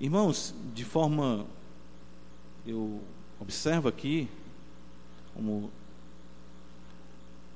Irmãos, 0.00 0.54
de 0.72 0.84
forma, 0.84 1.44
eu 2.64 3.02
observo 3.40 3.88
aqui, 3.88 4.28
como 5.34 5.72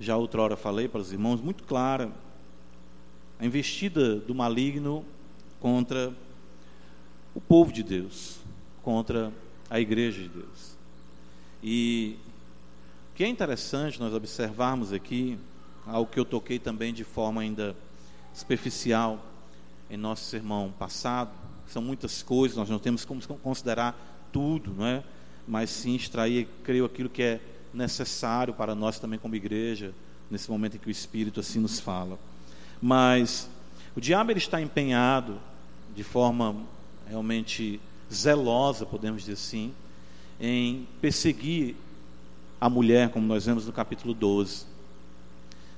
já 0.00 0.16
outrora 0.16 0.56
falei 0.56 0.88
para 0.88 1.00
os 1.00 1.12
irmãos, 1.12 1.40
muito 1.40 1.62
clara, 1.62 2.10
a 3.38 3.46
investida 3.46 4.16
do 4.16 4.34
maligno 4.34 5.04
contra 5.60 6.12
o 7.32 7.40
povo 7.40 7.72
de 7.72 7.84
Deus, 7.84 8.40
contra 8.82 9.32
a 9.70 9.78
igreja 9.78 10.20
de 10.20 10.28
Deus. 10.28 10.76
E 11.62 12.18
o 13.12 13.14
que 13.14 13.22
é 13.22 13.28
interessante 13.28 14.00
nós 14.00 14.12
observarmos 14.12 14.92
aqui, 14.92 15.38
algo 15.86 16.10
que 16.10 16.18
eu 16.18 16.24
toquei 16.24 16.58
também 16.58 16.92
de 16.92 17.04
forma 17.04 17.40
ainda 17.40 17.76
superficial 18.34 19.24
em 19.88 19.96
nosso 19.96 20.24
sermão 20.24 20.74
passado, 20.76 21.41
são 21.72 21.82
muitas 21.82 22.22
coisas, 22.22 22.56
nós 22.56 22.68
não 22.68 22.78
temos 22.78 23.04
como 23.04 23.20
considerar 23.38 24.28
tudo, 24.30 24.72
não 24.72 24.86
é? 24.86 25.02
mas 25.46 25.70
sim 25.70 25.94
extrair, 25.94 26.48
creio, 26.62 26.84
aquilo 26.84 27.08
que 27.08 27.22
é 27.22 27.40
necessário 27.72 28.54
para 28.54 28.74
nós 28.74 28.98
também 28.98 29.18
como 29.18 29.34
igreja, 29.34 29.92
nesse 30.30 30.50
momento 30.50 30.76
em 30.76 30.78
que 30.78 30.88
o 30.88 30.90
Espírito 30.90 31.40
assim 31.40 31.58
nos 31.58 31.80
fala. 31.80 32.18
Mas 32.80 33.48
o 33.96 34.00
diabo 34.00 34.30
ele 34.30 34.38
está 34.38 34.60
empenhado 34.60 35.38
de 35.94 36.04
forma 36.04 36.56
realmente 37.06 37.80
zelosa, 38.12 38.86
podemos 38.86 39.22
dizer 39.22 39.34
assim, 39.34 39.74
em 40.40 40.86
perseguir 41.00 41.76
a 42.60 42.68
mulher, 42.70 43.10
como 43.10 43.26
nós 43.26 43.44
vemos 43.44 43.66
no 43.66 43.72
capítulo 43.72 44.14
12. 44.14 44.66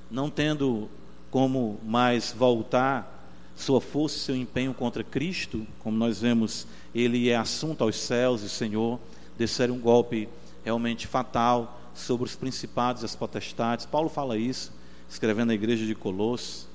Não 0.09 0.29
tendo 0.29 0.89
como 1.31 1.79
mais 1.83 2.31
voltar 2.31 3.14
sua 3.55 3.79
força 3.79 4.17
e 4.17 4.19
seu 4.19 4.35
empenho 4.35 4.73
contra 4.73 5.03
Cristo, 5.03 5.65
como 5.79 5.97
nós 5.97 6.19
vemos, 6.21 6.67
ele 6.93 7.29
é 7.29 7.35
assunto 7.35 7.83
aos 7.83 7.95
céus 7.95 8.41
e 8.41 8.49
Senhor, 8.49 8.99
descer 9.37 9.71
um 9.71 9.79
golpe 9.79 10.27
realmente 10.63 11.07
fatal 11.07 11.79
sobre 11.93 12.25
os 12.25 12.35
principados 12.35 13.01
e 13.01 13.05
as 13.05 13.15
potestades. 13.15 13.85
Paulo 13.85 14.09
fala 14.09 14.37
isso, 14.37 14.73
escrevendo 15.09 15.51
à 15.51 15.53
igreja 15.53 15.85
de 15.85 15.95
Colossos. 15.95 16.67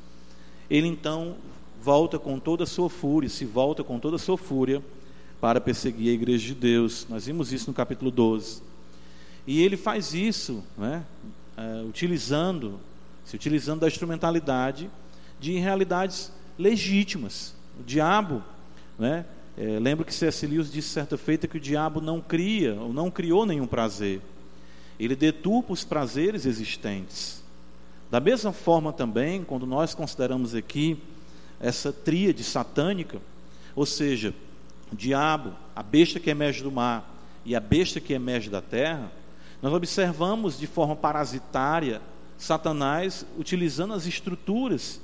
Ele 0.70 0.88
então 0.88 1.36
volta 1.82 2.18
com 2.18 2.38
toda 2.38 2.64
a 2.64 2.66
sua 2.66 2.88
fúria, 2.88 3.28
se 3.28 3.44
volta 3.44 3.84
com 3.84 3.98
toda 3.98 4.16
a 4.16 4.18
sua 4.18 4.38
fúria 4.38 4.82
para 5.40 5.60
perseguir 5.60 6.10
a 6.10 6.14
igreja 6.14 6.46
de 6.46 6.54
Deus. 6.54 7.06
Nós 7.08 7.26
vimos 7.26 7.52
isso 7.52 7.68
no 7.68 7.74
capítulo 7.74 8.10
12. 8.10 8.62
E 9.46 9.62
ele 9.62 9.76
faz 9.76 10.14
isso, 10.14 10.62
né, 10.76 11.04
é, 11.56 11.82
utilizando, 11.82 12.78
se 13.24 13.36
utilizando 13.36 13.80
da 13.80 13.88
instrumentalidade 13.88 14.90
de 15.40 15.58
realidades 15.58 16.30
legítimas. 16.60 17.54
O 17.78 17.82
diabo, 17.82 18.42
né, 18.98 19.24
é, 19.56 19.78
lembro 19.78 20.04
que 20.04 20.14
C.S. 20.14 20.46
Lewis 20.46 20.70
disse 20.70 20.88
certa 20.88 21.16
feita 21.16 21.48
que 21.48 21.56
o 21.56 21.60
diabo 21.60 22.00
não 22.00 22.20
cria 22.20 22.74
ou 22.74 22.92
não 22.92 23.10
criou 23.10 23.46
nenhum 23.46 23.66
prazer. 23.66 24.20
Ele 24.98 25.16
deturpa 25.16 25.72
os 25.72 25.82
prazeres 25.82 26.44
existentes. 26.44 27.42
Da 28.10 28.20
mesma 28.20 28.52
forma 28.52 28.92
também, 28.92 29.42
quando 29.42 29.66
nós 29.66 29.94
consideramos 29.94 30.54
aqui 30.54 31.02
essa 31.58 31.92
tríade 31.92 32.44
satânica, 32.44 33.18
ou 33.74 33.86
seja, 33.86 34.34
o 34.92 34.96
diabo, 34.96 35.54
a 35.74 35.82
besta 35.82 36.20
que 36.20 36.28
emerge 36.28 36.62
do 36.62 36.70
mar 36.70 37.16
e 37.44 37.54
a 37.54 37.60
besta 37.60 38.00
que 38.00 38.12
emerge 38.12 38.50
da 38.50 38.60
terra, 38.60 39.10
nós 39.62 39.72
observamos 39.72 40.58
de 40.58 40.66
forma 40.66 40.96
parasitária 40.96 42.02
Satanás 42.36 43.24
utilizando 43.38 43.92
as 43.92 44.06
estruturas 44.06 45.00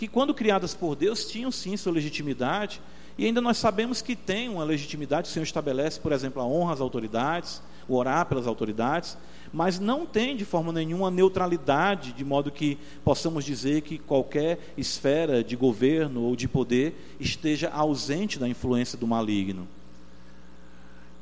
que, 0.00 0.08
quando 0.08 0.32
criadas 0.32 0.72
por 0.72 0.96
Deus, 0.96 1.26
tinham 1.26 1.52
sim 1.52 1.76
sua 1.76 1.92
legitimidade, 1.92 2.80
e 3.18 3.26
ainda 3.26 3.38
nós 3.38 3.58
sabemos 3.58 4.00
que 4.00 4.16
tem 4.16 4.48
uma 4.48 4.64
legitimidade, 4.64 5.28
o 5.28 5.30
Senhor 5.30 5.44
estabelece, 5.44 6.00
por 6.00 6.10
exemplo, 6.10 6.40
a 6.40 6.46
honra 6.46 6.72
às 6.72 6.80
autoridades, 6.80 7.60
o 7.86 7.96
orar 7.96 8.24
pelas 8.24 8.46
autoridades, 8.46 9.18
mas 9.52 9.78
não 9.78 10.06
tem 10.06 10.34
de 10.34 10.46
forma 10.46 10.72
nenhuma 10.72 11.10
neutralidade, 11.10 12.14
de 12.14 12.24
modo 12.24 12.50
que 12.50 12.78
possamos 13.04 13.44
dizer 13.44 13.82
que 13.82 13.98
qualquer 13.98 14.72
esfera 14.74 15.44
de 15.44 15.54
governo 15.54 16.22
ou 16.22 16.34
de 16.34 16.48
poder 16.48 17.14
esteja 17.20 17.68
ausente 17.68 18.38
da 18.38 18.48
influência 18.48 18.96
do 18.96 19.06
maligno. 19.06 19.68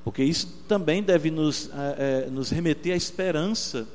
Porque 0.04 0.22
isso 0.22 0.62
também 0.69 1.02
deve 1.02 1.32
nos, 1.32 1.69
é, 1.75 2.26
é, 2.26 2.31
nos 2.31 2.50
remeter 2.50 2.92
à 2.92 2.97
esperança 2.97 3.88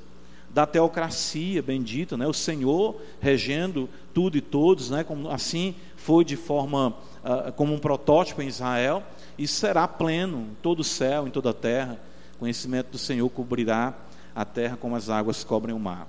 da 0.54 0.68
teocracia 0.68 1.62
bendita, 1.62 2.16
né? 2.16 2.28
o 2.28 2.34
Senhor 2.34 3.02
regendo 3.20 3.90
tudo 4.14 4.38
e 4.38 4.42
todos, 4.42 4.92
né? 4.92 5.04
como 5.04 5.30
assim 5.30 5.76
foi 5.96 6.24
de 6.24 6.36
forma 6.36 6.90
uh, 7.24 7.52
como 7.54 7.74
um 7.74 7.80
protótipo 7.80 8.42
em 8.42 8.48
Israel, 8.48 9.04
e 9.38 9.48
será 9.48 9.88
pleno 9.88 10.50
em 10.52 10.56
todo 10.62 10.82
o 10.82 10.84
céu, 10.84 11.28
em 11.28 11.32
toda 11.32 11.50
a 11.50 11.54
terra. 11.54 12.00
O 12.36 12.40
conhecimento 12.40 12.92
do 12.92 12.98
Senhor 12.98 13.28
cobrirá 13.30 13.96
a 14.36 14.46
terra 14.46 14.78
como 14.78 14.96
as 14.96 15.10
águas 15.10 15.44
cobrem 15.44 15.76
o 15.76 15.80
mar. 15.80 16.08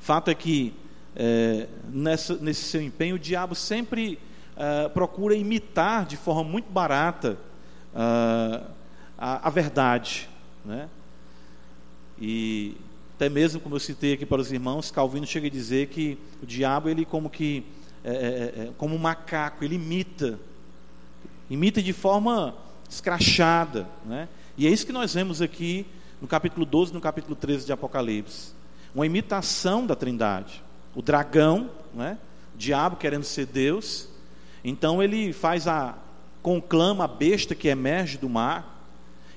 Fato 0.00 0.30
é 0.30 0.34
que 0.34 0.74
é, 1.14 1.66
nessa, 1.88 2.36
nesse 2.36 2.64
seu 2.64 2.82
empenho, 2.82 3.16
o 3.16 3.18
diabo 3.18 3.54
sempre 3.54 4.18
uh, 4.56 4.90
procura 4.90 5.34
imitar 5.34 6.04
de 6.04 6.16
forma 6.16 6.44
muito 6.44 6.70
barata 6.70 7.38
uh, 7.94 8.66
a, 9.16 9.48
a, 9.48 9.50
verdade. 9.50 10.28
Né? 10.64 10.88
E 12.20 12.76
até 13.16 13.30
mesmo, 13.30 13.62
como 13.62 13.74
eu 13.74 13.80
citei 13.80 14.12
aqui 14.12 14.26
para 14.26 14.42
os 14.42 14.52
irmãos, 14.52 14.90
Calvino 14.90 15.26
chega 15.26 15.46
a 15.46 15.50
dizer 15.50 15.86
que 15.86 16.18
o 16.42 16.44
diabo, 16.44 16.90
ele 16.90 17.06
como 17.06 17.30
que, 17.30 17.64
é, 18.04 18.10
é, 18.10 18.62
é 18.64 18.70
como 18.76 18.94
um 18.94 18.98
macaco, 18.98 19.64
ele 19.64 19.76
imita, 19.76 20.38
imita 21.48 21.82
de 21.82 21.94
forma 21.94 22.54
escrachada. 22.90 23.88
Né? 24.04 24.28
E 24.58 24.66
é 24.66 24.70
isso 24.70 24.84
que 24.84 24.92
nós 24.92 25.14
vemos 25.14 25.40
aqui 25.40 25.86
no 26.20 26.28
capítulo 26.28 26.66
12 26.66 26.90
e 26.90 26.94
no 26.94 27.00
capítulo 27.00 27.34
13 27.34 27.64
de 27.64 27.72
Apocalipse. 27.72 28.52
Uma 28.94 29.06
imitação 29.06 29.86
da 29.86 29.96
Trindade. 29.96 30.62
O 30.94 31.00
dragão, 31.00 31.70
né? 31.94 32.18
o 32.54 32.58
diabo 32.58 32.96
querendo 32.96 33.24
ser 33.24 33.46
Deus, 33.46 34.10
então 34.62 35.02
ele 35.02 35.32
faz 35.32 35.66
a 35.66 35.96
conclama 36.42 37.04
a 37.04 37.08
besta 37.08 37.54
que 37.54 37.68
emerge 37.68 38.18
do 38.18 38.28
mar 38.28 38.86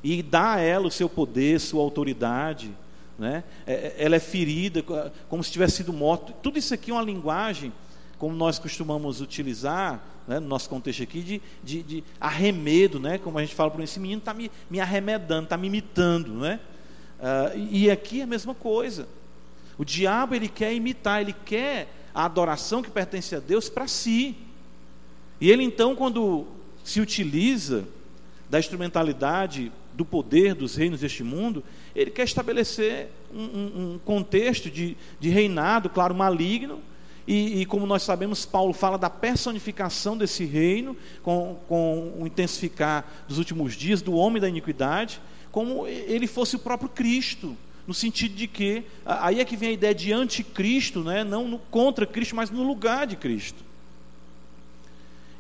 e 0.04 0.22
dá 0.22 0.56
a 0.56 0.60
ela 0.60 0.88
o 0.88 0.92
seu 0.92 1.08
poder, 1.08 1.62
sua 1.62 1.82
autoridade. 1.82 2.76
Né? 3.20 3.44
É, 3.68 3.74
é, 3.74 3.96
ela 4.00 4.16
é 4.16 4.20
ferida 4.20 4.82
como 5.28 5.44
se 5.44 5.52
tivesse 5.52 5.78
sido 5.78 5.92
morta. 5.92 6.32
Tudo 6.42 6.58
isso 6.58 6.74
aqui 6.74 6.90
é 6.90 6.94
uma 6.94 7.04
linguagem, 7.04 7.74
como 8.18 8.34
nós 8.34 8.58
costumamos 8.58 9.20
utilizar 9.20 10.02
né, 10.26 10.40
no 10.40 10.48
nosso 10.48 10.70
contexto 10.70 11.04
aqui, 11.04 11.22
de, 11.22 11.42
de, 11.64 11.84
de, 11.84 12.04
arremedo, 12.20 13.00
né, 13.00 13.18
como 13.18 13.38
a 13.38 13.42
gente 13.42 13.54
fala 13.54 13.70
por 13.70 13.82
esse 13.82 14.00
menino 14.00 14.20
está 14.20 14.34
me, 14.34 14.50
me 14.70 14.80
arremedando, 14.80 15.44
está 15.44 15.58
me 15.58 15.68
imitando. 15.68 16.34
Né? 16.34 16.60
Uh, 17.20 17.68
e 17.70 17.92
aqui 17.92 18.22
é 18.22 18.24
a 18.24 18.28
mesma 18.28 18.56
coisa. 18.56 19.08
O 19.78 19.84
diabo 19.84 20.34
ele 20.34 20.48
quer 20.48 20.74
imitar, 20.74 21.22
ele 21.22 21.34
quer 21.34 21.90
a 22.14 22.26
adoração 22.26 22.82
que 22.82 22.90
pertence 22.90 23.36
a 23.36 23.40
Deus 23.40 23.70
para 23.70 23.88
si. 23.88 24.36
E 25.42 25.50
ele 25.50 25.64
então, 25.64 25.96
quando 25.96 26.48
se 26.84 27.02
utiliza 27.02 27.86
da 28.50 28.60
instrumentalidade 28.60 29.72
do 29.94 30.06
poder 30.06 30.56
dos 30.56 30.76
reinos 30.76 31.02
deste 31.02 31.24
mundo, 31.24 31.64
ele 32.00 32.12
quer 32.12 32.24
estabelecer 32.24 33.08
um, 33.34 33.44
um, 33.44 33.94
um 33.94 34.00
contexto 34.06 34.70
de, 34.70 34.96
de 35.20 35.30
reinado, 35.30 35.90
claro, 35.90 36.16
maligno, 36.16 36.82
e, 37.28 37.62
e, 37.62 37.66
como 37.66 37.86
nós 37.86 38.02
sabemos, 38.02 38.46
Paulo 38.46 38.74
fala 38.74 38.98
da 38.98 39.10
personificação 39.10 40.18
desse 40.18 40.46
reino, 40.46 40.98
com, 41.22 41.60
com 41.68 42.14
o 42.20 42.26
intensificar 42.26 43.06
dos 43.28 43.38
últimos 43.38 43.76
dias, 43.76 44.02
do 44.02 44.14
homem 44.14 44.42
da 44.42 44.50
iniquidade, 44.50 45.22
como 45.52 45.86
ele 45.86 46.26
fosse 46.26 46.56
o 46.56 46.60
próprio 46.60 46.90
Cristo, 46.90 47.56
no 47.86 47.94
sentido 47.94 48.34
de 48.34 48.48
que, 48.48 48.84
aí 49.06 49.40
é 49.40 49.46
que 49.46 49.58
vem 49.58 49.70
a 49.70 49.74
ideia 49.74 49.94
de 49.94 50.12
anticristo, 50.12 51.02
né? 51.02 51.24
não 51.24 51.48
no, 51.48 51.60
contra 51.60 52.06
Cristo, 52.06 52.36
mas 52.36 52.50
no 52.50 52.64
lugar 52.64 53.06
de 53.06 53.16
Cristo. 53.16 53.64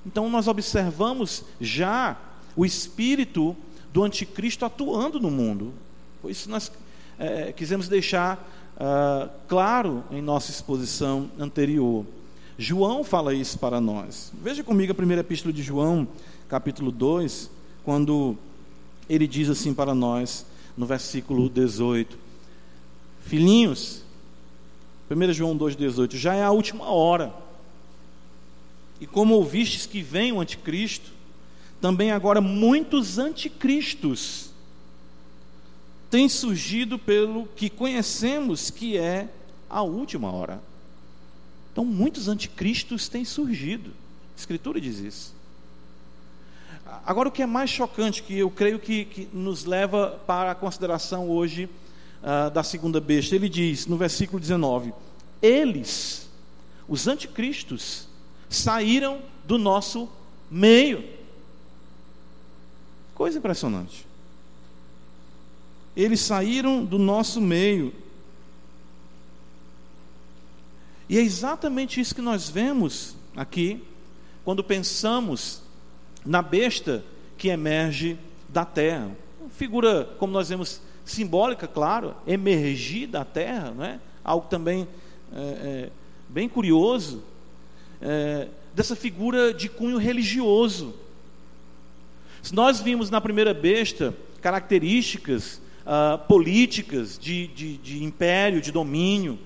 Então 0.06 0.30
nós 0.30 0.47
observamos 0.47 1.44
já 1.59 2.18
o 2.56 2.66
espírito 2.66 3.55
do 3.91 4.03
anticristo 4.03 4.66
atuando 4.66 5.20
no 5.20 5.32
mundo. 5.32 5.73
Por 6.21 6.29
isso 6.29 6.49
nós 6.49 6.71
é, 7.17 7.51
quisemos 7.51 7.87
deixar 7.87 8.37
uh, 8.75 9.29
claro 9.47 10.03
em 10.11 10.21
nossa 10.21 10.51
exposição 10.51 11.29
anterior. 11.39 12.05
João 12.57 13.03
fala 13.03 13.33
isso 13.33 13.57
para 13.57 13.79
nós. 13.79 14.31
Veja 14.41 14.63
comigo 14.63 14.91
a 14.91 14.95
primeira 14.95 15.21
epístola 15.21 15.53
de 15.53 15.61
João, 15.63 16.07
capítulo 16.47 16.91
2, 16.91 17.49
quando 17.83 18.37
ele 19.09 19.27
diz 19.27 19.49
assim 19.49 19.73
para 19.73 19.93
nós, 19.95 20.45
no 20.75 20.85
versículo 20.85 21.49
18: 21.49 22.17
Filhinhos, 23.21 24.03
1 25.09 25.33
João 25.33 25.57
2,18, 25.57 26.16
já 26.16 26.35
é 26.35 26.43
a 26.43 26.51
última 26.51 26.85
hora. 26.85 27.33
E 29.01 29.07
como 29.07 29.35
ouvistes 29.35 29.85
que 29.85 30.01
vem 30.01 30.31
o 30.33 30.41
anticristo, 30.41 31.11
também 31.79 32.11
agora 32.11 32.41
muitos 32.41 33.17
anticristos 33.17 34.48
tem 36.09 36.28
surgido 36.28 36.97
pelo 36.97 37.46
que 37.56 37.70
conhecemos 37.70 38.70
que 38.70 38.97
é 38.97 39.29
a 39.70 39.82
última 39.84 40.32
hora. 40.32 40.61
Então, 41.72 41.85
muitos 41.85 42.28
anticristos 42.28 43.08
têm 43.08 43.23
surgido. 43.23 43.91
A 44.35 44.40
Escritura 44.40 44.82
diz 44.82 45.00
isso. 45.00 45.35
Agora, 47.06 47.29
o 47.29 47.32
que 47.32 47.44
é 47.44 47.46
mais 47.46 47.70
chocante, 47.70 48.23
que 48.23 48.38
eu 48.38 48.50
creio 48.50 48.79
que, 48.79 49.06
que 49.06 49.29
nos 49.32 49.66
leva 49.66 50.20
para 50.26 50.52
a 50.52 50.56
consideração 50.56 51.29
hoje 51.29 51.70
uh, 52.23 52.50
da 52.50 52.64
segunda 52.64 53.00
besta, 53.00 53.35
ele 53.35 53.47
diz 53.47 53.85
no 53.85 53.96
versículo 53.96 54.40
19: 54.40 54.94
Eles, 55.41 56.28
os 56.88 57.08
anticristos, 57.08 58.08
saíram 58.50 59.22
do 59.46 59.59
nosso 59.59 60.09
meio. 60.50 61.03
Coisa 63.14 63.38
impressionante. 63.38 64.09
Eles 65.99 66.22
saíram 66.22 66.85
do 66.85 66.97
nosso 66.97 67.41
meio. 67.41 67.93
E 71.09 71.17
é 71.17 71.22
exatamente 71.22 71.99
isso 71.99 72.16
que 72.16 72.22
nós 72.22 72.49
vemos 72.49 73.17
aqui, 73.35 73.84
quando 74.46 74.63
pensamos 74.63 75.61
na 76.25 76.41
besta 76.41 77.03
que 77.37 77.49
emerge 77.49 78.17
da 78.47 78.63
terra. 78.63 79.11
Figura, 79.49 80.05
como 80.17 80.31
nós 80.31 80.47
vemos, 80.47 80.79
simbólica, 81.03 81.67
claro, 81.67 82.16
emergir 82.25 83.07
da 83.07 83.25
terra, 83.25 83.72
não 83.72 83.84
é? 83.84 83.99
algo 84.23 84.47
também 84.47 84.87
é, 85.34 85.41
é, 85.41 85.90
bem 86.29 86.47
curioso, 86.47 87.22
é, 88.02 88.47
dessa 88.73 88.95
figura 88.95 89.53
de 89.53 89.67
cunho 89.67 89.97
religioso. 89.97 90.95
Se 92.41 92.55
nós 92.55 92.79
vimos 92.79 93.09
na 93.09 93.19
primeira 93.19 93.53
besta 93.53 94.16
características 94.40 95.59
uh, 95.90 96.20
políticas 96.28 97.18
de, 97.18 97.47
de, 97.47 97.78
de 97.78 98.03
império, 98.03 98.62
de 98.62 98.72
domínio, 98.72 99.40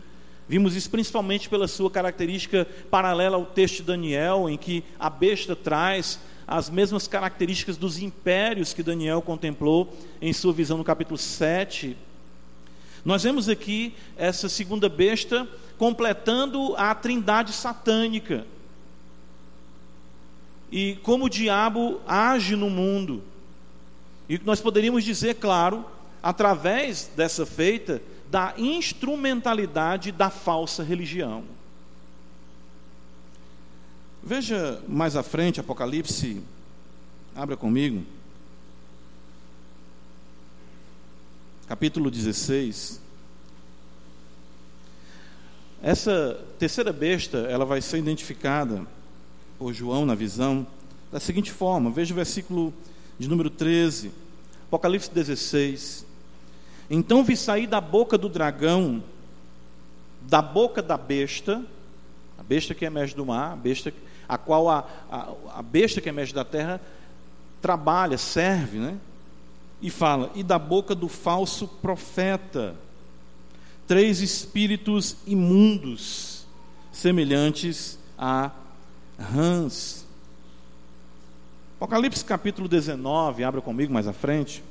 Vimos 0.47 0.75
isso 0.75 0.89
principalmente 0.89 1.49
pela 1.49 1.67
sua 1.67 1.89
característica 1.89 2.67
paralela 2.91 3.37
ao 3.37 3.45
texto 3.45 3.77
de 3.77 3.83
Daniel, 3.83 4.49
em 4.49 4.57
que 4.57 4.83
a 4.99 5.09
besta 5.09 5.55
traz 5.55 6.19
as 6.45 6.69
mesmas 6.69 7.07
características 7.07 7.77
dos 7.77 7.97
impérios 7.97 8.73
que 8.73 8.83
Daniel 8.83 9.21
contemplou 9.21 9.91
em 10.21 10.33
sua 10.33 10.51
visão 10.51 10.77
no 10.77 10.83
capítulo 10.83 11.17
7. 11.17 11.95
Nós 13.05 13.23
vemos 13.23 13.47
aqui 13.47 13.95
essa 14.17 14.49
segunda 14.49 14.89
besta 14.89 15.47
completando 15.77 16.75
a 16.75 16.93
trindade 16.93 17.53
satânica. 17.53 18.45
E 20.69 20.97
como 21.03 21.25
o 21.25 21.29
diabo 21.29 22.01
age 22.05 22.55
no 22.55 22.69
mundo. 22.69 23.23
E 24.27 24.39
nós 24.43 24.59
poderíamos 24.59 25.03
dizer, 25.03 25.35
claro, 25.35 25.85
através 26.23 27.11
dessa 27.17 27.45
feita, 27.45 28.01
da 28.31 28.53
instrumentalidade 28.57 30.11
da 30.11 30.29
falsa 30.29 30.81
religião. 30.81 31.43
Veja 34.23 34.81
mais 34.87 35.17
à 35.17 35.21
frente, 35.21 35.59
Apocalipse, 35.59 36.41
abra 37.35 37.57
comigo, 37.57 38.05
capítulo 41.67 42.09
16. 42.09 43.01
Essa 45.81 46.39
terceira 46.57 46.93
besta, 46.93 47.39
ela 47.39 47.65
vai 47.65 47.81
ser 47.81 47.97
identificada 47.97 48.87
por 49.59 49.73
João 49.73 50.05
na 50.05 50.15
visão 50.15 50.65
da 51.11 51.19
seguinte 51.19 51.51
forma: 51.51 51.91
veja 51.91 52.13
o 52.13 52.15
versículo 52.15 52.73
de 53.19 53.27
número 53.27 53.49
13, 53.49 54.09
Apocalipse 54.67 55.11
16. 55.11 56.12
Então 56.89 57.23
vi 57.23 57.35
sair 57.35 57.67
da 57.67 57.79
boca 57.79 58.17
do 58.17 58.29
dragão, 58.29 59.03
da 60.21 60.41
boca 60.41 60.81
da 60.81 60.97
besta, 60.97 61.63
a 62.37 62.43
besta 62.43 62.73
que 62.73 62.85
emerge 62.85 63.15
do 63.15 63.25
mar, 63.25 63.53
a 63.53 63.55
besta 63.55 63.93
a 64.27 64.37
qual 64.37 64.69
a, 64.69 64.87
a, 65.11 65.33
a 65.59 65.61
besta 65.61 66.01
que 66.01 66.09
emerge 66.09 66.33
da 66.33 66.45
terra 66.45 66.81
trabalha, 67.61 68.17
serve, 68.17 68.77
né? 68.77 68.97
E 69.81 69.89
fala, 69.89 70.31
e 70.33 70.43
da 70.43 70.57
boca 70.57 70.95
do 70.95 71.07
falso 71.09 71.67
profeta, 71.67 72.75
três 73.85 74.21
espíritos 74.21 75.17
imundos, 75.27 76.45
semelhantes 76.91 77.99
a 78.17 78.51
rãs. 79.19 80.05
Apocalipse 81.75 82.23
capítulo 82.23 82.67
19, 82.67 83.43
abra 83.43 83.61
comigo 83.61 83.93
mais 83.93 84.07
à 84.07 84.13
frente. 84.13 84.63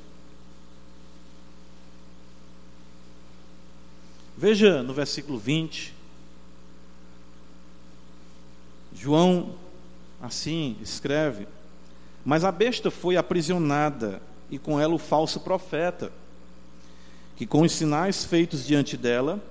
Veja 4.43 4.83
no 4.83 4.93
versículo 4.93 5.39
20. 5.39 5.93
João 8.93 9.55
assim 10.21 10.75
escreve: 10.81 11.47
Mas 12.25 12.43
a 12.43 12.51
besta 12.51 12.91
foi 12.91 13.15
aprisionada, 13.15 14.21
e 14.51 14.59
com 14.59 14.77
ela 14.77 14.93
o 14.93 14.97
falso 14.97 15.39
profeta, 15.39 16.11
que 17.37 17.45
com 17.45 17.61
os 17.61 17.71
sinais 17.71 18.25
feitos 18.25 18.65
diante 18.65 18.97
dela, 18.97 19.41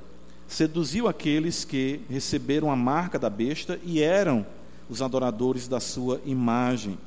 seduziu 0.47 1.09
aqueles 1.09 1.65
que 1.65 2.03
receberam 2.11 2.71
a 2.71 2.77
marca 2.77 3.19
da 3.19 3.31
besta 3.31 3.81
e 3.83 4.03
eram 4.03 4.45
os 4.91 5.00
adoradores 5.00 5.67
da 5.67 5.81
sua 5.81 6.21
imagem. 6.27 6.99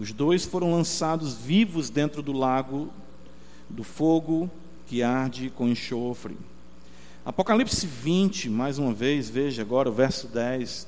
Os 0.00 0.12
dois 0.12 0.44
foram 0.44 0.72
lançados 0.72 1.34
vivos 1.34 1.90
dentro 1.90 2.22
do 2.22 2.32
lago 2.32 2.90
do 3.68 3.84
fogo 3.84 4.50
que 4.88 5.00
arde 5.00 5.48
com 5.48 5.68
enxofre. 5.68 6.36
Apocalipse 7.24 7.86
20, 7.86 8.48
mais 8.48 8.78
uma 8.78 8.94
vez, 8.94 9.28
veja 9.28 9.60
agora 9.60 9.90
o 9.90 9.92
verso 9.92 10.26
10. 10.26 10.86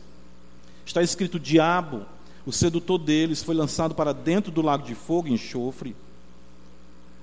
Está 0.85 1.03
escrito: 1.03 1.39
Diabo, 1.39 2.07
o 2.47 2.53
sedutor 2.53 2.99
deles, 2.99 3.43
foi 3.43 3.55
lançado 3.55 3.95
para 3.95 4.15
dentro 4.15 4.51
do 4.51 4.63
lago 4.63 4.85
de 4.85 4.95
fogo 4.95 5.29
e 5.29 5.33
enxofre, 5.33 5.95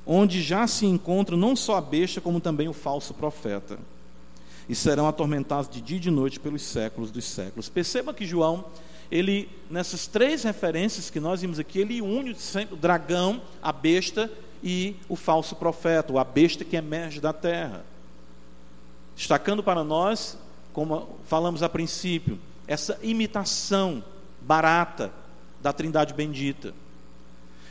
onde 0.06 0.44
já 0.44 0.68
se 0.68 0.86
encontra 0.86 1.36
não 1.36 1.56
só 1.56 1.78
a 1.78 1.82
besta, 1.82 2.22
como 2.22 2.40
também 2.40 2.68
o 2.68 2.74
falso 2.74 3.14
profeta. 3.14 3.80
E 4.68 4.76
serão 4.76 5.08
atormentados 5.08 5.68
de 5.68 5.82
dia 5.82 5.98
e 5.98 6.00
de 6.00 6.12
noite 6.12 6.40
pelos 6.40 6.62
séculos 6.62 7.10
dos 7.10 7.26
séculos. 7.26 7.68
Perceba 7.68 8.14
que 8.14 8.28
João, 8.28 8.64
ele, 9.10 9.50
nessas 9.72 10.06
três 10.06 10.44
referências 10.44 11.10
que 11.10 11.20
nós 11.20 11.42
vimos 11.42 11.58
aqui, 11.58 11.80
ele 11.80 12.00
une 12.00 12.38
o 12.72 12.76
dragão, 12.76 13.42
a 13.60 13.72
besta 13.72 14.32
e 14.64 14.96
o 15.10 15.16
falso 15.16 15.56
profeta, 15.56 16.14
ou 16.14 16.20
a 16.20 16.24
besta 16.24 16.64
que 16.64 16.76
emerge 16.76 17.20
da 17.20 17.34
terra. 17.34 17.84
Destacando 19.20 19.62
para 19.62 19.84
nós, 19.84 20.38
como 20.72 21.20
falamos 21.26 21.62
a 21.62 21.68
princípio, 21.68 22.40
essa 22.66 22.98
imitação 23.04 24.02
barata 24.40 25.12
da 25.62 25.74
Trindade 25.74 26.14
bendita. 26.14 26.74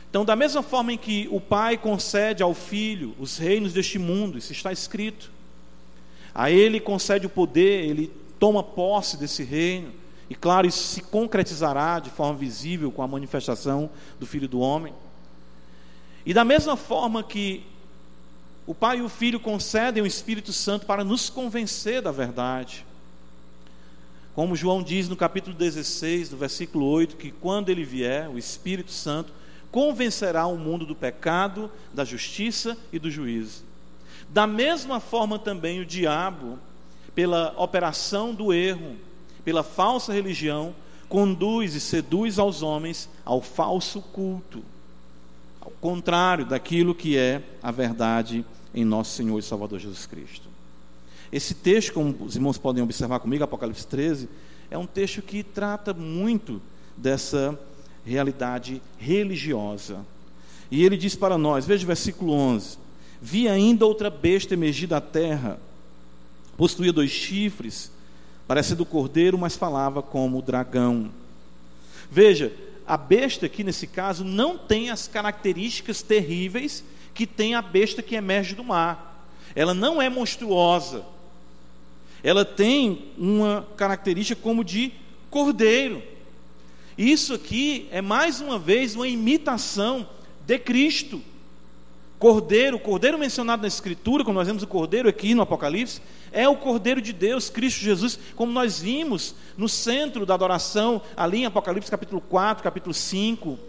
Então, 0.07 0.23
da 0.23 0.35
mesma 0.35 0.61
forma 0.61 0.93
em 0.93 0.97
que 0.97 1.27
o 1.31 1.41
Pai 1.41 1.75
concede 1.75 2.43
ao 2.43 2.53
Filho 2.53 3.15
os 3.19 3.39
reinos 3.39 3.73
deste 3.73 3.97
mundo, 3.97 4.37
isso 4.37 4.51
está 4.51 4.71
escrito. 4.71 5.31
A 6.35 6.51
Ele 6.51 6.79
concede 6.79 7.25
o 7.25 7.29
poder, 7.31 7.83
Ele 7.83 8.13
toma 8.39 8.61
posse 8.61 9.17
desse 9.17 9.43
reino, 9.43 9.91
e 10.29 10.35
claro, 10.35 10.67
isso 10.67 10.83
se 10.83 11.01
concretizará 11.01 11.99
de 11.99 12.11
forma 12.11 12.37
visível 12.37 12.91
com 12.91 13.01
a 13.01 13.07
manifestação 13.07 13.89
do 14.19 14.27
Filho 14.27 14.47
do 14.47 14.59
Homem. 14.59 14.93
E 16.23 16.31
da 16.31 16.45
mesma 16.45 16.77
forma 16.77 17.23
que 17.23 17.65
o 18.69 18.75
Pai 18.75 18.99
e 18.99 19.01
o 19.01 19.09
Filho 19.09 19.39
concedem 19.39 20.03
o 20.03 20.05
Espírito 20.05 20.53
Santo 20.53 20.85
para 20.85 21.03
nos 21.03 21.27
convencer 21.27 22.03
da 22.03 22.11
verdade, 22.11 22.85
como 24.35 24.55
João 24.55 24.83
diz 24.83 25.09
no 25.09 25.15
capítulo 25.15 25.55
16, 25.55 26.29
no 26.29 26.37
versículo 26.37 26.85
8, 26.85 27.15
que 27.15 27.31
quando 27.31 27.69
ele 27.69 27.83
vier, 27.83 28.29
o 28.29 28.37
Espírito 28.37 28.91
Santo 28.91 29.33
convencerá 29.71 30.45
o 30.45 30.55
mundo 30.55 30.85
do 30.85 30.93
pecado, 30.93 31.71
da 31.91 32.05
justiça 32.05 32.77
e 32.93 32.99
do 32.99 33.09
juízo. 33.09 33.63
Da 34.29 34.45
mesma 34.45 34.99
forma 34.99 35.39
também 35.39 35.79
o 35.79 35.85
diabo, 35.85 36.59
pela 37.15 37.55
operação 37.57 38.35
do 38.35 38.53
erro, 38.53 38.97
pela 39.43 39.63
falsa 39.63 40.13
religião, 40.13 40.75
conduz 41.09 41.73
e 41.73 41.79
seduz 41.79 42.37
aos 42.37 42.61
homens 42.61 43.09
ao 43.25 43.41
falso 43.41 43.99
culto, 43.99 44.63
ao 45.59 45.71
contrário 45.81 46.45
daquilo 46.45 46.93
que 46.93 47.17
é 47.17 47.41
a 47.63 47.71
verdade 47.71 48.45
em 48.73 48.85
nosso 48.85 49.15
Senhor 49.15 49.37
e 49.39 49.43
Salvador 49.43 49.79
Jesus 49.79 50.05
Cristo. 50.05 50.47
Esse 51.31 51.53
texto, 51.53 51.93
como 51.93 52.15
os 52.25 52.35
irmãos 52.35 52.57
podem 52.57 52.83
observar 52.83 53.19
comigo, 53.19 53.43
Apocalipse 53.43 53.85
13, 53.85 54.27
é 54.71 54.77
um 54.77 54.85
texto 54.85 55.21
que 55.21 55.43
trata 55.43 55.93
muito 55.93 56.61
dessa 56.97 57.57
realidade 58.05 58.81
religiosa. 58.97 60.05
E 60.71 60.83
ele 60.83 60.97
diz 60.97 61.15
para 61.15 61.37
nós, 61.37 61.65
veja 61.65 61.83
o 61.83 61.87
versículo 61.87 62.33
11: 62.33 62.77
Vi 63.21 63.47
ainda 63.47 63.85
outra 63.85 64.09
besta 64.09 64.53
emergir 64.53 64.87
da 64.87 65.01
terra, 65.01 65.59
possuía 66.57 66.93
dois 66.93 67.11
chifres, 67.11 67.91
parecia 68.47 68.75
do 68.75 68.85
cordeiro, 68.85 69.37
mas 69.37 69.55
falava 69.55 70.01
como 70.01 70.41
dragão. 70.41 71.11
Veja, 72.11 72.51
a 72.87 72.97
besta 72.97 73.45
aqui 73.45 73.63
nesse 73.63 73.85
caso 73.85 74.23
não 74.23 74.57
tem 74.57 74.89
as 74.89 75.07
características 75.07 76.01
terríveis 76.01 76.83
que 77.19 77.27
tem 77.27 77.53
a 77.53 77.61
besta 77.61 78.01
que 78.01 78.15
emerge 78.15 78.55
do 78.55 78.63
mar. 78.63 79.27
Ela 79.53 79.73
não 79.73 80.01
é 80.01 80.09
monstruosa, 80.09 81.03
ela 82.23 82.45
tem 82.45 83.11
uma 83.17 83.67
característica 83.75 84.41
como 84.41 84.63
de 84.63 84.93
cordeiro. 85.29 86.01
Isso 86.97 87.33
aqui 87.33 87.89
é 87.91 88.01
mais 88.01 88.39
uma 88.39 88.57
vez 88.57 88.95
uma 88.95 89.05
imitação 89.05 90.07
de 90.45 90.57
Cristo. 90.59 91.21
Cordeiro, 92.17 92.79
cordeiro 92.79 93.19
mencionado 93.19 93.63
na 93.63 93.67
Escritura, 93.67 94.23
quando 94.23 94.37
nós 94.37 94.47
vemos 94.47 94.63
o 94.63 94.67
cordeiro 94.67 95.09
aqui 95.09 95.35
no 95.35 95.41
Apocalipse, 95.41 95.99
é 96.31 96.47
o 96.47 96.55
cordeiro 96.55 97.01
de 97.01 97.11
Deus, 97.11 97.49
Cristo 97.49 97.81
Jesus, 97.81 98.17
como 98.33 98.53
nós 98.53 98.79
vimos 98.79 99.35
no 99.57 99.67
centro 99.67 100.25
da 100.25 100.35
adoração, 100.35 101.01
ali 101.17 101.39
em 101.39 101.45
Apocalipse 101.45 101.91
capítulo 101.91 102.21
4, 102.21 102.63
capítulo 102.63 102.93
5. 102.93 103.59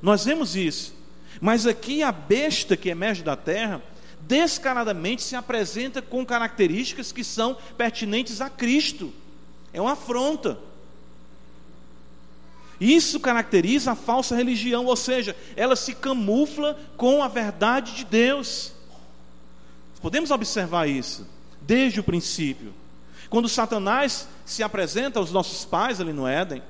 Nós 0.00 0.24
vemos 0.24 0.54
isso. 0.54 0.99
Mas 1.40 1.66
aqui 1.66 2.02
a 2.02 2.10
besta 2.10 2.76
que 2.76 2.88
emerge 2.88 3.22
da 3.22 3.36
terra, 3.36 3.82
descaradamente 4.22 5.22
se 5.22 5.36
apresenta 5.36 6.00
com 6.00 6.24
características 6.24 7.12
que 7.12 7.22
são 7.22 7.56
pertinentes 7.76 8.40
a 8.40 8.48
Cristo. 8.48 9.12
É 9.72 9.80
uma 9.80 9.92
afronta. 9.92 10.58
Isso 12.80 13.20
caracteriza 13.20 13.92
a 13.92 13.94
falsa 13.94 14.34
religião, 14.34 14.86
ou 14.86 14.96
seja, 14.96 15.36
ela 15.54 15.76
se 15.76 15.94
camufla 15.94 16.78
com 16.96 17.22
a 17.22 17.28
verdade 17.28 17.94
de 17.94 18.04
Deus. 18.04 18.72
Podemos 20.00 20.30
observar 20.30 20.88
isso 20.88 21.26
desde 21.60 22.00
o 22.00 22.04
princípio. 22.04 22.72
Quando 23.28 23.48
Satanás 23.48 24.26
se 24.46 24.62
apresenta 24.62 25.18
aos 25.18 25.30
nossos 25.30 25.64
pais 25.64 26.00
ali 26.00 26.12
no 26.12 26.26
Éden, 26.26 26.62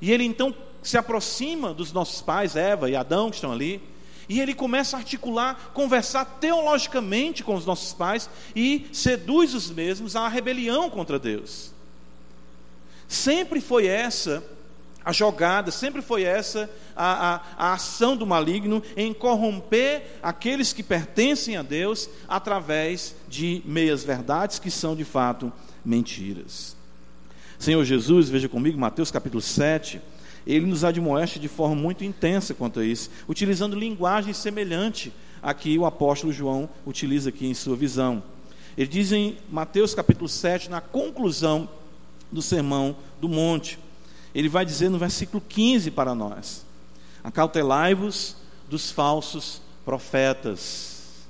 e 0.00 0.12
ele 0.12 0.24
então 0.24 0.54
se 0.82 0.96
aproxima 0.96 1.74
dos 1.74 1.92
nossos 1.92 2.22
pais, 2.22 2.54
Eva 2.54 2.88
e 2.88 2.94
Adão, 2.94 3.28
que 3.28 3.36
estão 3.36 3.50
ali, 3.50 3.82
e 4.28 4.40
ele 4.40 4.54
começa 4.54 4.96
a 4.96 5.00
articular, 5.00 5.70
conversar 5.72 6.24
teologicamente 6.40 7.44
com 7.44 7.54
os 7.54 7.66
nossos 7.66 7.92
pais 7.92 8.28
e 8.54 8.86
seduz 8.92 9.54
os 9.54 9.70
mesmos 9.70 10.16
à 10.16 10.28
rebelião 10.28 10.90
contra 10.90 11.18
Deus. 11.18 11.72
Sempre 13.08 13.60
foi 13.60 13.86
essa 13.86 14.42
a 15.06 15.12
jogada 15.12 15.70
sempre 15.70 16.02
foi 16.02 16.24
essa, 16.24 16.68
a, 16.96 17.34
a, 17.34 17.40
a, 17.56 17.72
ação 17.74 18.16
do 18.16 18.26
maligno 18.26 18.82
em 18.96 19.14
corromper 19.14 20.18
aqueles 20.20 20.72
que 20.72 20.82
pertencem 20.82 21.56
a 21.56 21.62
Deus 21.62 22.10
através 22.26 23.14
de 23.28 23.62
meias 23.64 24.02
verdades 24.02 24.58
que 24.58 24.68
são 24.68 24.96
de 24.96 25.04
fato 25.04 25.52
mentiras. 25.84 26.76
Senhor 27.56 27.84
Jesus, 27.84 28.28
veja 28.28 28.48
comigo, 28.48 28.76
Mateus 28.80 29.12
capítulo 29.12 29.40
7, 29.40 30.00
ele 30.46 30.66
nos 30.66 30.84
admoesta 30.84 31.40
de 31.40 31.48
forma 31.48 31.74
muito 31.74 32.04
intensa 32.04 32.54
quanto 32.54 32.80
a 32.80 32.84
isso, 32.84 33.10
utilizando 33.28 33.78
linguagem 33.78 34.32
semelhante 34.32 35.12
a 35.42 35.52
que 35.52 35.76
o 35.76 35.84
apóstolo 35.84 36.32
João 36.32 36.68
utiliza 36.86 37.30
aqui 37.30 37.46
em 37.46 37.54
sua 37.54 37.76
visão. 37.76 38.22
Ele 38.76 38.88
diz 38.88 39.10
em 39.10 39.38
Mateus 39.50 39.94
capítulo 39.94 40.28
7, 40.28 40.70
na 40.70 40.80
conclusão 40.80 41.68
do 42.30 42.42
sermão 42.42 42.96
do 43.20 43.28
monte, 43.28 43.78
ele 44.34 44.48
vai 44.48 44.64
dizer 44.64 44.90
no 44.90 44.98
versículo 44.98 45.42
15 45.48 45.90
para 45.90 46.14
nós: 46.14 46.64
Acautelai-vos 47.24 48.36
dos 48.68 48.90
falsos 48.90 49.62
profetas. 49.84 51.24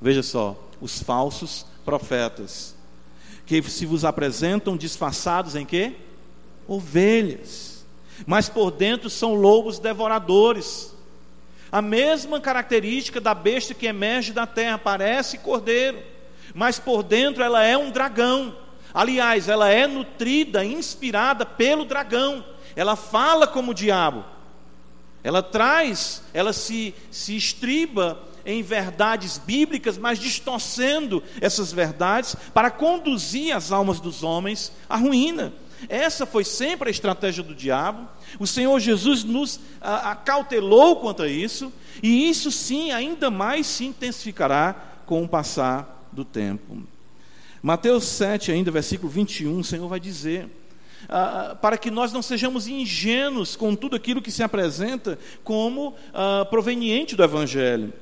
Veja 0.00 0.22
só, 0.22 0.60
os 0.80 1.00
falsos 1.00 1.64
profetas, 1.84 2.74
que 3.46 3.62
se 3.62 3.86
vos 3.86 4.04
apresentam 4.04 4.76
disfarçados 4.76 5.54
em 5.54 5.64
quê? 5.64 5.94
Ovelhas, 6.66 7.71
mas 8.26 8.48
por 8.48 8.70
dentro 8.70 9.10
são 9.10 9.34
lobos 9.34 9.78
devoradores. 9.78 10.94
A 11.70 11.80
mesma 11.80 12.40
característica 12.40 13.20
da 13.20 13.34
besta 13.34 13.74
que 13.74 13.86
emerge 13.86 14.32
da 14.32 14.46
terra, 14.46 14.78
parece 14.78 15.38
cordeiro, 15.38 16.02
mas 16.54 16.78
por 16.78 17.02
dentro 17.02 17.42
ela 17.42 17.64
é 17.64 17.76
um 17.76 17.90
dragão. 17.90 18.56
Aliás, 18.92 19.48
ela 19.48 19.70
é 19.70 19.86
nutrida, 19.86 20.64
inspirada 20.64 21.46
pelo 21.46 21.84
dragão. 21.84 22.44
Ela 22.76 22.94
fala 22.94 23.46
como 23.46 23.70
o 23.70 23.74
diabo. 23.74 24.24
Ela 25.24 25.42
traz, 25.42 26.22
ela 26.34 26.52
se, 26.52 26.94
se 27.10 27.36
estriba 27.36 28.20
em 28.44 28.62
verdades 28.62 29.38
bíblicas, 29.38 29.96
mas 29.96 30.18
distorcendo 30.18 31.22
essas 31.40 31.72
verdades 31.72 32.36
para 32.52 32.70
conduzir 32.70 33.54
as 33.54 33.70
almas 33.70 34.00
dos 34.00 34.22
homens 34.22 34.72
à 34.88 34.96
ruína. 34.96 35.52
Essa 35.88 36.26
foi 36.26 36.44
sempre 36.44 36.88
a 36.88 36.90
estratégia 36.90 37.42
do 37.42 37.54
diabo. 37.54 38.08
O 38.38 38.46
Senhor 38.46 38.78
Jesus 38.80 39.24
nos 39.24 39.60
acautelou 39.80 40.96
quanto 40.96 41.22
a 41.22 41.28
isso, 41.28 41.72
e 42.02 42.28
isso 42.28 42.50
sim 42.50 42.90
ainda 42.90 43.30
mais 43.30 43.66
se 43.66 43.84
intensificará 43.84 44.74
com 45.06 45.22
o 45.22 45.28
passar 45.28 46.08
do 46.12 46.24
tempo. 46.24 46.82
Mateus 47.62 48.04
7, 48.04 48.50
ainda, 48.50 48.70
versículo 48.70 49.10
21, 49.10 49.60
o 49.60 49.64
Senhor 49.64 49.88
vai 49.88 50.00
dizer: 50.00 50.48
ah, 51.08 51.56
para 51.60 51.76
que 51.76 51.90
nós 51.90 52.12
não 52.12 52.22
sejamos 52.22 52.68
ingênuos 52.68 53.56
com 53.56 53.74
tudo 53.74 53.96
aquilo 53.96 54.22
que 54.22 54.30
se 54.30 54.42
apresenta 54.42 55.18
como 55.44 55.94
ah, 56.12 56.46
proveniente 56.48 57.16
do 57.16 57.22
Evangelho. 57.22 57.92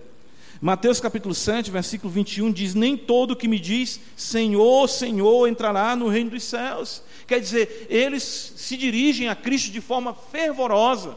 Mateus 0.61 1.01
capítulo 1.01 1.35
7, 1.35 1.71
versículo 1.71 2.13
21 2.13 2.53
diz: 2.53 2.75
Nem 2.75 2.95
todo 2.95 3.35
que 3.35 3.49
me 3.49 3.59
diz 3.59 3.99
Senhor, 4.15 4.87
Senhor 4.89 5.49
entrará 5.49 5.97
no 5.97 6.09
reino 6.09 6.31
dos 6.31 6.45
céus. 6.45 7.03
Quer 7.27 7.41
dizer, 7.41 7.87
eles 7.89 8.53
se 8.57 8.77
dirigem 8.77 9.29
a 9.29 9.35
Cristo 9.35 9.71
de 9.71 9.81
forma 9.81 10.13
fervorosa, 10.13 11.17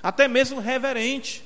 até 0.00 0.28
mesmo 0.28 0.60
reverente. 0.60 1.42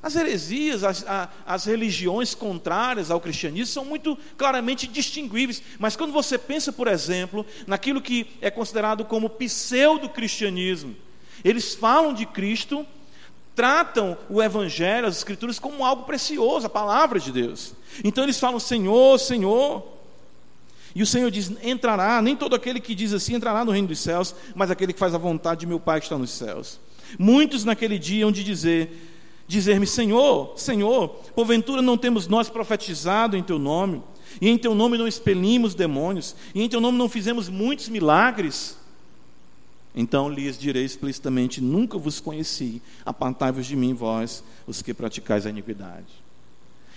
As 0.00 0.14
heresias, 0.14 0.84
as, 0.84 1.04
as, 1.46 1.64
religiões 1.64 2.34
contrárias 2.34 3.10
ao 3.10 3.20
cristianismo 3.20 3.72
são 3.72 3.84
muito 3.84 4.18
claramente 4.36 4.86
distinguíveis, 4.86 5.62
mas 5.78 5.94
quando 5.94 6.12
você 6.12 6.36
pensa, 6.36 6.72
por 6.72 6.88
exemplo, 6.88 7.46
naquilo 7.68 8.02
que 8.02 8.26
é 8.40 8.50
considerado 8.50 9.04
como 9.04 9.30
pseudo-cristianismo, 9.30 10.96
eles 11.44 11.74
falam 11.74 12.12
de 12.12 12.26
Cristo, 12.26 12.84
tratam 13.54 14.16
o 14.28 14.42
Evangelho, 14.42 15.06
as 15.06 15.16
Escrituras, 15.16 15.58
como 15.58 15.84
algo 15.84 16.04
precioso, 16.04 16.66
a 16.66 16.70
palavra 16.70 17.20
de 17.20 17.30
Deus. 17.30 17.74
Então 18.02 18.24
eles 18.24 18.38
falam 18.38 18.58
Senhor, 18.58 19.18
Senhor. 19.18 19.82
E 20.94 21.02
o 21.02 21.06
Senhor 21.06 21.30
diz: 21.30 21.52
entrará, 21.62 22.20
nem 22.20 22.36
todo 22.36 22.54
aquele 22.54 22.80
que 22.80 22.94
diz 22.94 23.12
assim 23.12 23.34
entrará 23.34 23.64
no 23.64 23.72
reino 23.72 23.88
dos 23.88 24.00
céus, 24.00 24.34
mas 24.54 24.70
aquele 24.70 24.92
que 24.92 24.98
faz 24.98 25.14
a 25.14 25.18
vontade 25.18 25.60
de 25.60 25.66
meu 25.66 25.80
Pai 25.80 26.00
que 26.00 26.06
está 26.06 26.18
nos 26.18 26.30
céus. 26.30 26.80
Muitos 27.18 27.64
naquele 27.64 27.98
dia 27.98 28.24
hão 28.24 28.32
de 28.32 28.44
dizer: 28.44 28.90
dizer-me: 29.46 29.86
Senhor, 29.86 30.54
Senhor, 30.56 31.08
porventura 31.34 31.82
não 31.82 31.96
temos 31.96 32.26
nós 32.26 32.48
profetizado 32.48 33.36
em 33.36 33.42
teu 33.42 33.58
nome, 33.58 34.02
e 34.40 34.48
em 34.48 34.58
teu 34.58 34.74
nome 34.74 34.98
não 34.98 35.08
expelimos 35.08 35.74
demônios, 35.74 36.34
e 36.54 36.62
em 36.62 36.68
teu 36.68 36.80
nome 36.80 36.98
não 36.98 37.08
fizemos 37.08 37.48
muitos 37.48 37.88
milagres? 37.88 38.81
Então 39.94 40.28
lhes 40.28 40.58
direi 40.58 40.84
explicitamente: 40.84 41.60
Nunca 41.60 41.98
vos 41.98 42.20
conheci, 42.20 42.80
apartai-vos 43.04 43.66
de 43.66 43.76
mim, 43.76 43.94
vós, 43.94 44.42
os 44.66 44.80
que 44.82 44.94
praticais 44.94 45.46
a 45.46 45.50
iniquidade. 45.50 46.22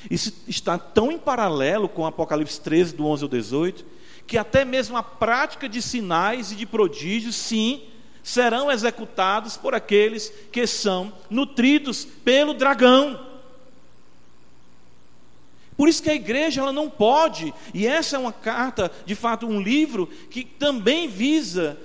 Isso 0.09 0.31
está 0.47 0.77
tão 0.77 1.11
em 1.11 1.17
paralelo 1.17 1.89
com 1.89 2.05
Apocalipse 2.05 2.61
13, 2.61 2.95
do 2.95 3.05
11 3.05 3.23
ao 3.23 3.29
18, 3.29 3.85
que 4.27 4.37
até 4.37 4.63
mesmo 4.63 4.95
a 4.95 5.03
prática 5.03 5.67
de 5.67 5.81
sinais 5.81 6.51
e 6.51 6.55
de 6.55 6.65
prodígios, 6.65 7.35
sim, 7.35 7.81
serão 8.23 8.71
executados 8.71 9.57
por 9.57 9.73
aqueles 9.75 10.31
que 10.51 10.65
são 10.65 11.11
nutridos 11.29 12.05
pelo 12.05 12.53
dragão. 12.53 13.19
Por 15.77 15.89
isso 15.89 16.01
que 16.01 16.09
a 16.09 16.15
igreja 16.15 16.61
ela 16.61 16.71
não 16.71 16.89
pode, 16.89 17.53
e 17.73 17.85
essa 17.85 18.15
é 18.15 18.19
uma 18.19 18.31
carta, 18.31 18.91
de 19.05 19.13
fato, 19.13 19.45
um 19.45 19.59
livro 19.59 20.07
que 20.29 20.45
também 20.45 21.07
visa 21.07 21.77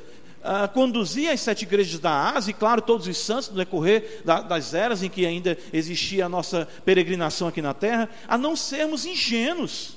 conduzir 0.73 1.31
as 1.31 1.41
sete 1.41 1.63
igrejas 1.65 1.99
da 1.99 2.31
Ásia, 2.35 2.51
e 2.51 2.55
claro, 2.55 2.81
todos 2.81 3.07
os 3.07 3.19
santos 3.19 3.51
no 3.51 3.57
decorrer 3.57 4.23
da, 4.25 4.41
das 4.41 4.75
eras 4.75 5.03
em 5.03 5.09
que 5.09 5.27
ainda 5.27 5.57
existia 5.73 6.27
a 6.27 6.29
nossa 6.29 6.67
peregrinação 6.85 7.49
aqui 7.49 7.61
na 7.61 7.75
terra, 7.75 8.09
a 8.27 8.39
não 8.39 8.57
sermos 8.57 9.05
ingênuos. 9.05 9.97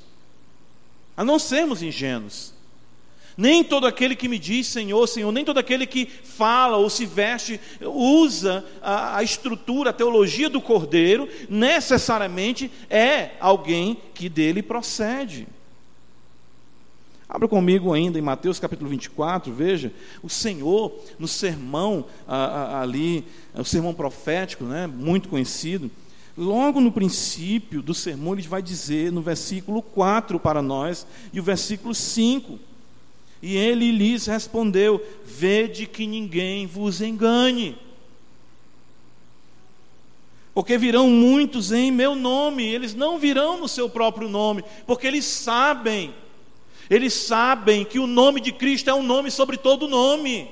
A 1.15 1.23
não 1.23 1.39
sermos 1.39 1.81
ingênuos. 1.81 2.53
Nem 3.35 3.63
todo 3.63 3.87
aquele 3.87 4.15
que 4.15 4.27
me 4.27 4.37
diz 4.37 4.67
Senhor, 4.67 5.07
Senhor, 5.07 5.31
nem 5.31 5.43
todo 5.43 5.57
aquele 5.57 5.87
que 5.87 6.05
fala 6.05 6.77
ou 6.77 6.89
se 6.89 7.05
veste, 7.05 7.59
usa 7.81 8.63
a, 8.81 9.17
a, 9.17 9.23
estrutura, 9.23 9.89
a 9.89 9.93
teologia 9.93 10.49
do 10.49 10.61
Cordeiro, 10.61 11.27
necessariamente 11.49 12.69
é 12.89 13.31
alguém 13.39 13.97
que 14.13 14.29
dele 14.29 14.61
procede. 14.61 15.47
Abra 17.33 17.47
comigo 17.47 17.91
ainda 17.91 18.19
em 18.19 18.21
Mateus 18.21 18.59
capítulo 18.59 18.87
24, 18.91 19.51
veja, 19.51 19.91
o 20.21 20.29
Senhor, 20.29 20.93
no 21.17 21.27
sermão 21.27 22.05
a, 22.27 22.35
a, 22.35 22.81
ali, 22.81 23.25
o 23.55 23.63
sermão 23.63 23.91
profético, 23.91 24.65
né, 24.65 24.85
muito 24.85 25.29
conhecido, 25.29 25.89
logo 26.37 26.79
no 26.79 26.91
princípio 26.91 27.81
do 27.81 27.91
sermão, 27.91 28.33
ele 28.33 28.43
vai 28.43 28.61
dizer 28.61 29.11
no 29.11 29.23
versículo 29.23 29.81
4 29.81 30.39
para 30.39 30.61
nós 30.61 31.07
e 31.33 31.39
o 31.39 31.43
versículo 31.43 31.95
5 31.95 32.59
e 33.41 33.57
ele 33.57 33.91
lhes 33.91 34.27
respondeu: 34.27 35.05
Vede 35.25 35.85
que 35.85 36.07
ninguém 36.07 36.65
vos 36.65 37.01
engane. 37.01 37.75
Porque 40.53 40.77
virão 40.77 41.09
muitos 41.09 41.71
em 41.71 41.91
meu 41.91 42.15
nome, 42.15 42.63
eles 42.63 42.93
não 42.93 43.17
virão 43.17 43.59
no 43.59 43.67
seu 43.67 43.89
próprio 43.89 44.29
nome, 44.29 44.63
porque 44.85 45.07
eles 45.07 45.25
sabem, 45.25 46.13
eles 46.89 47.13
sabem 47.13 47.85
que 47.85 47.99
o 47.99 48.07
nome 48.07 48.41
de 48.41 48.51
Cristo 48.51 48.89
é 48.89 48.93
um 48.93 49.03
nome 49.03 49.31
sobre 49.31 49.57
todo 49.57 49.87
nome. 49.87 50.49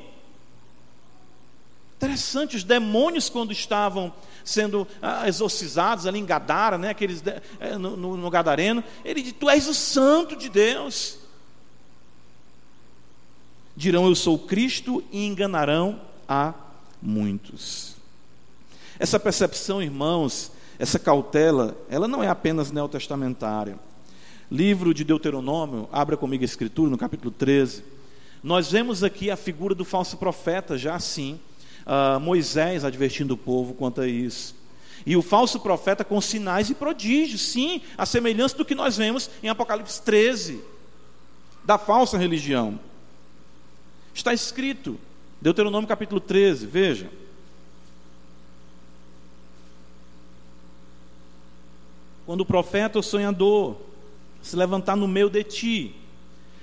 Interessante, 1.98 2.56
os 2.56 2.64
demônios, 2.64 3.30
quando 3.30 3.52
estavam 3.52 4.12
sendo 4.44 4.88
ah, 5.02 5.28
exorcizados 5.28 6.08
ali 6.08 6.18
em 6.18 6.26
Gadara, 6.26 6.78
né, 6.78 6.90
aqueles, 6.90 7.24
eh, 7.60 7.78
no, 7.78 7.96
no, 7.96 8.18
no 8.18 8.30
Gadareno, 8.30 8.84
ele 9.06 9.22
diz: 9.22 9.34
Tu 9.34 9.50
és 9.50 9.68
o 9.68 9.74
santo 9.74 10.36
de 10.36 10.50
Deus. 10.50 11.20
Dirão: 13.76 14.08
Eu 14.08 14.16
sou 14.16 14.40
Cristo 14.40 15.04
e 15.12 15.26
enganarão 15.26 16.02
a 16.28 16.54
muitos. 17.02 17.96
Essa 18.98 19.20
percepção, 19.20 19.82
irmãos, 19.82 20.52
essa 20.80 20.98
cautela, 20.98 21.78
ela 21.90 22.08
não 22.08 22.24
é 22.24 22.28
apenas 22.28 22.72
neotestamentária. 22.72 23.78
Livro 24.52 24.94
de 24.94 25.06
Deuteronômio, 25.06 25.88
abra 25.94 26.18
comigo 26.18 26.44
a 26.44 26.46
escritura, 26.46 26.92
no 26.92 26.98
capítulo 26.98 27.32
13. 27.32 27.86
Nós 28.44 28.70
vemos 28.70 29.02
aqui 29.02 29.32
a 29.32 29.38
figura 29.38 29.74
do 29.74 29.86
falso 29.86 30.18
profeta, 30.18 30.78
já 30.78 30.94
assim 30.94 31.40
uh, 31.86 32.20
Moisés 32.20 32.84
advertindo 32.84 33.36
o 33.36 33.38
povo 33.38 33.74
quanto 33.74 34.02
a 34.02 34.08
isso. 34.10 34.54
E 35.06 35.16
o 35.16 35.22
falso 35.22 35.58
profeta 35.62 36.04
com 36.04 36.20
sinais 36.20 36.70
e 36.70 36.76
prodígios, 36.76 37.42
sim, 37.42 37.82
a 37.98 38.06
semelhança 38.06 38.58
do 38.58 38.66
que 38.66 38.76
nós 38.76 38.98
vemos 38.98 39.30
em 39.42 39.48
Apocalipse 39.48 40.02
13, 40.02 40.62
da 41.64 41.78
falsa 41.78 42.18
religião. 42.18 42.78
Está 44.14 44.34
escrito, 44.34 45.00
Deuteronômio 45.42 45.88
capítulo 45.88 46.20
13, 46.20 46.66
veja. 46.66 47.10
Quando 52.26 52.42
o 52.42 52.46
profeta 52.46 53.00
ou 53.00 53.04
sonhador 53.04 53.78
se 54.42 54.56
levantar 54.56 54.96
no 54.96 55.08
meio 55.08 55.30
de 55.30 55.44
ti. 55.44 55.96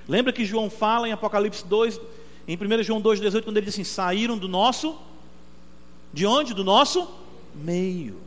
Lembra 0.07 0.33
que 0.33 0.45
João 0.45 0.71
fala 0.71 1.09
em 1.09 1.13
Apocalipse 1.13 1.65
2, 1.65 2.01
em 2.47 2.57
1 2.57 2.83
João 2.83 3.03
2,18, 3.03 3.45
quando 3.45 3.57
ele 3.57 3.67
diz 3.67 3.75
assim: 3.75 3.85
saíram 3.85 4.39
do 4.39 4.49
nosso 4.49 4.99
de 6.13 6.27
onde? 6.27 6.55
Do 6.55 6.65
nosso 6.65 7.09
meio. 7.55 8.21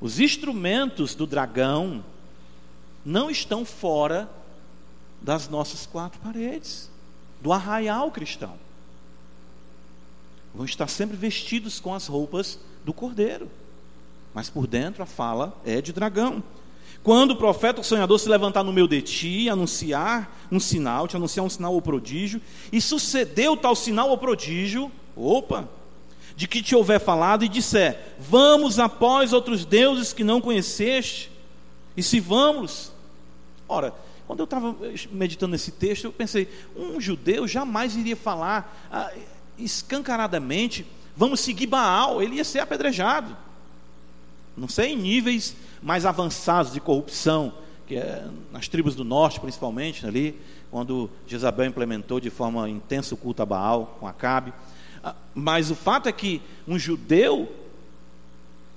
Os 0.00 0.20
instrumentos 0.20 1.14
do 1.14 1.26
dragão 1.26 2.04
não 3.04 3.30
estão 3.30 3.64
fora 3.64 4.28
das 5.22 5.48
nossas 5.48 5.86
quatro 5.86 6.20
paredes, 6.20 6.90
do 7.40 7.52
arraial 7.52 8.10
cristão. 8.10 8.58
Vão 10.54 10.66
estar 10.66 10.88
sempre 10.88 11.16
vestidos 11.16 11.80
com 11.80 11.94
as 11.94 12.06
roupas 12.06 12.58
do 12.84 12.92
cordeiro, 12.92 13.50
mas 14.34 14.50
por 14.50 14.66
dentro 14.66 15.02
a 15.02 15.06
fala 15.06 15.58
é 15.64 15.80
de 15.80 15.92
dragão. 15.92 16.42
Quando 17.06 17.30
o 17.30 17.36
profeta, 17.36 17.80
o 17.80 17.84
sonhador, 17.84 18.18
se 18.18 18.28
levantar 18.28 18.64
no 18.64 18.72
meio 18.72 18.88
de 18.88 19.00
ti, 19.00 19.48
anunciar 19.48 20.28
um 20.50 20.58
sinal, 20.58 21.06
te 21.06 21.14
anunciar 21.14 21.46
um 21.46 21.48
sinal 21.48 21.72
ou 21.72 21.80
prodígio, 21.80 22.42
e 22.72 22.80
sucedeu 22.80 23.56
tal 23.56 23.76
sinal 23.76 24.10
ou 24.10 24.18
prodígio, 24.18 24.90
Opa! 25.14 25.68
De 26.34 26.48
que 26.48 26.60
te 26.60 26.74
houver 26.74 26.98
falado 26.98 27.44
e 27.44 27.48
disser: 27.48 28.16
Vamos 28.18 28.80
após 28.80 29.32
outros 29.32 29.64
deuses 29.64 30.12
que 30.12 30.24
não 30.24 30.40
conheceste, 30.40 31.30
e 31.96 32.02
se 32.02 32.18
vamos. 32.18 32.90
Ora, 33.68 33.94
quando 34.26 34.40
eu 34.40 34.44
estava 34.44 34.74
meditando 35.12 35.52
nesse 35.52 35.70
texto, 35.70 36.06
eu 36.06 36.12
pensei: 36.12 36.48
um 36.76 37.00
judeu 37.00 37.46
jamais 37.46 37.94
iria 37.94 38.16
falar 38.16 38.88
ah, 38.90 39.12
escancaradamente, 39.56 40.84
vamos 41.16 41.38
seguir 41.38 41.68
Baal, 41.68 42.20
ele 42.20 42.34
ia 42.34 42.44
ser 42.44 42.58
apedrejado. 42.58 43.36
Não 44.56 44.66
sei 44.66 44.92
em 44.92 44.96
níveis 44.96 45.54
mais 45.86 46.04
avançados 46.04 46.72
de 46.72 46.80
corrupção, 46.80 47.52
que 47.86 47.94
é 47.94 48.26
nas 48.50 48.66
tribos 48.66 48.96
do 48.96 49.04
norte, 49.04 49.38
principalmente, 49.38 50.04
ali, 50.04 50.36
quando 50.68 51.08
Jezabel 51.28 51.66
implementou 51.66 52.18
de 52.18 52.28
forma 52.28 52.68
intensa 52.68 53.14
o 53.14 53.16
culto 53.16 53.40
a 53.40 53.46
Baal 53.46 53.96
com 54.00 54.08
Acabe. 54.08 54.52
Ah, 55.04 55.14
mas 55.32 55.70
o 55.70 55.76
fato 55.76 56.08
é 56.08 56.12
que 56.12 56.42
um 56.66 56.76
judeu 56.76 57.48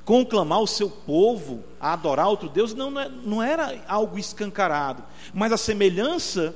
conclamar 0.05 0.61
o 0.61 0.67
seu 0.67 0.87
povo 0.87 1.63
a 1.81 1.93
adorar 1.93 2.27
outro 2.27 2.47
Deus 2.47 2.75
não, 2.75 2.99
é, 2.99 3.09
não 3.09 3.41
era 3.41 3.83
algo 3.87 4.19
escancarado, 4.19 5.03
mas 5.33 5.51
a 5.51 5.57
semelhança 5.57 6.55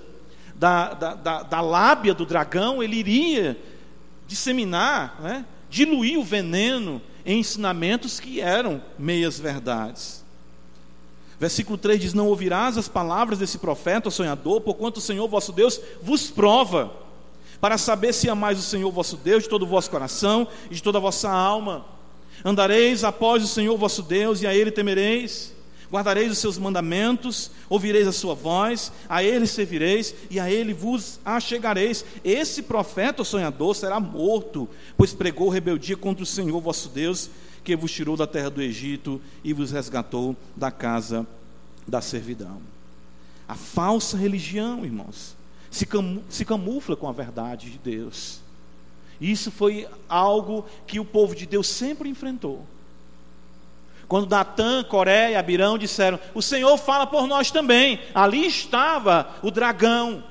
da, 0.53 0.93
da, 0.93 1.15
da, 1.15 1.41
da 1.41 1.61
lábia 1.61 2.13
do 2.13 2.27
dragão, 2.27 2.83
ele 2.83 2.97
iria 2.97 3.59
disseminar, 4.27 5.19
né, 5.19 5.45
diluir 5.67 6.19
o 6.19 6.23
veneno 6.23 7.01
em 7.25 7.39
ensinamentos 7.39 8.19
que 8.19 8.39
eram 8.39 8.79
meias 8.99 9.39
verdades. 9.39 10.22
Versículo 11.39 11.77
3 11.77 11.99
diz: 11.99 12.13
Não 12.13 12.27
ouvirás 12.27 12.77
as 12.77 12.87
palavras 12.87 13.39
desse 13.39 13.57
profeta, 13.57 14.09
sonhador, 14.09 14.61
porquanto 14.61 14.97
o 14.97 15.01
Senhor 15.01 15.27
vosso 15.27 15.51
Deus 15.51 15.79
vos 16.01 16.29
prova 16.29 17.03
para 17.63 17.77
saber 17.77 18.11
se 18.11 18.29
amais 18.29 18.59
o 18.59 18.61
Senhor 18.61 18.91
vosso 18.91 19.15
Deus 19.15 19.43
de 19.43 19.49
todo 19.49 19.63
o 19.63 19.67
vosso 19.67 19.89
coração 19.89 20.45
e 20.69 20.75
de 20.75 20.83
toda 20.83 20.97
a 20.97 21.01
vossa 21.01 21.29
alma. 21.29 21.85
Andareis 22.43 23.05
após 23.05 23.41
o 23.41 23.47
Senhor 23.47 23.77
vosso 23.77 24.03
Deus 24.03 24.41
e 24.41 24.47
a 24.47 24.53
Ele 24.53 24.69
temereis. 24.69 25.53
Guardareis 25.89 26.29
os 26.29 26.39
seus 26.39 26.57
mandamentos, 26.57 27.51
ouvireis 27.69 28.05
a 28.05 28.11
sua 28.11 28.33
voz, 28.33 28.91
a 29.07 29.23
Ele 29.23 29.47
servireis 29.47 30.13
e 30.29 30.41
a 30.41 30.51
Ele 30.51 30.73
vos 30.73 31.21
achegareis. 31.23 32.03
Esse 32.21 32.63
profeta 32.63 33.23
sonhador 33.23 33.73
será 33.75 33.97
morto, 33.97 34.67
pois 34.97 35.13
pregou 35.13 35.47
rebeldia 35.47 35.95
contra 35.95 36.23
o 36.23 36.27
Senhor 36.27 36.59
vosso 36.59 36.89
Deus, 36.89 37.29
que 37.63 37.75
vos 37.75 37.91
tirou 37.91 38.17
da 38.17 38.27
terra 38.27 38.49
do 38.49 38.61
Egito 38.61 39.21
e 39.43 39.53
vos 39.53 39.71
resgatou 39.71 40.35
da 40.55 40.71
casa 40.71 41.25
da 41.87 42.01
servidão. 42.01 42.61
A 43.47 43.55
falsa 43.55 44.17
religião, 44.17 44.85
irmãos, 44.85 45.35
se, 45.69 45.87
se 46.29 46.45
camufla 46.45 46.95
com 46.95 47.07
a 47.07 47.11
verdade 47.11 47.71
de 47.71 47.77
Deus. 47.77 48.41
Isso 49.19 49.51
foi 49.51 49.87
algo 50.07 50.65
que 50.85 50.99
o 50.99 51.05
povo 51.05 51.35
de 51.35 51.45
Deus 51.45 51.67
sempre 51.67 52.09
enfrentou. 52.09 52.65
Quando 54.07 54.27
Datã, 54.27 54.83
Coré 54.83 55.31
e 55.31 55.35
Abirão 55.35 55.77
disseram: 55.77 56.19
O 56.33 56.41
Senhor 56.41 56.77
fala 56.77 57.07
por 57.07 57.25
nós 57.25 57.49
também. 57.49 57.99
Ali 58.13 58.45
estava 58.45 59.35
o 59.41 59.49
dragão. 59.49 60.23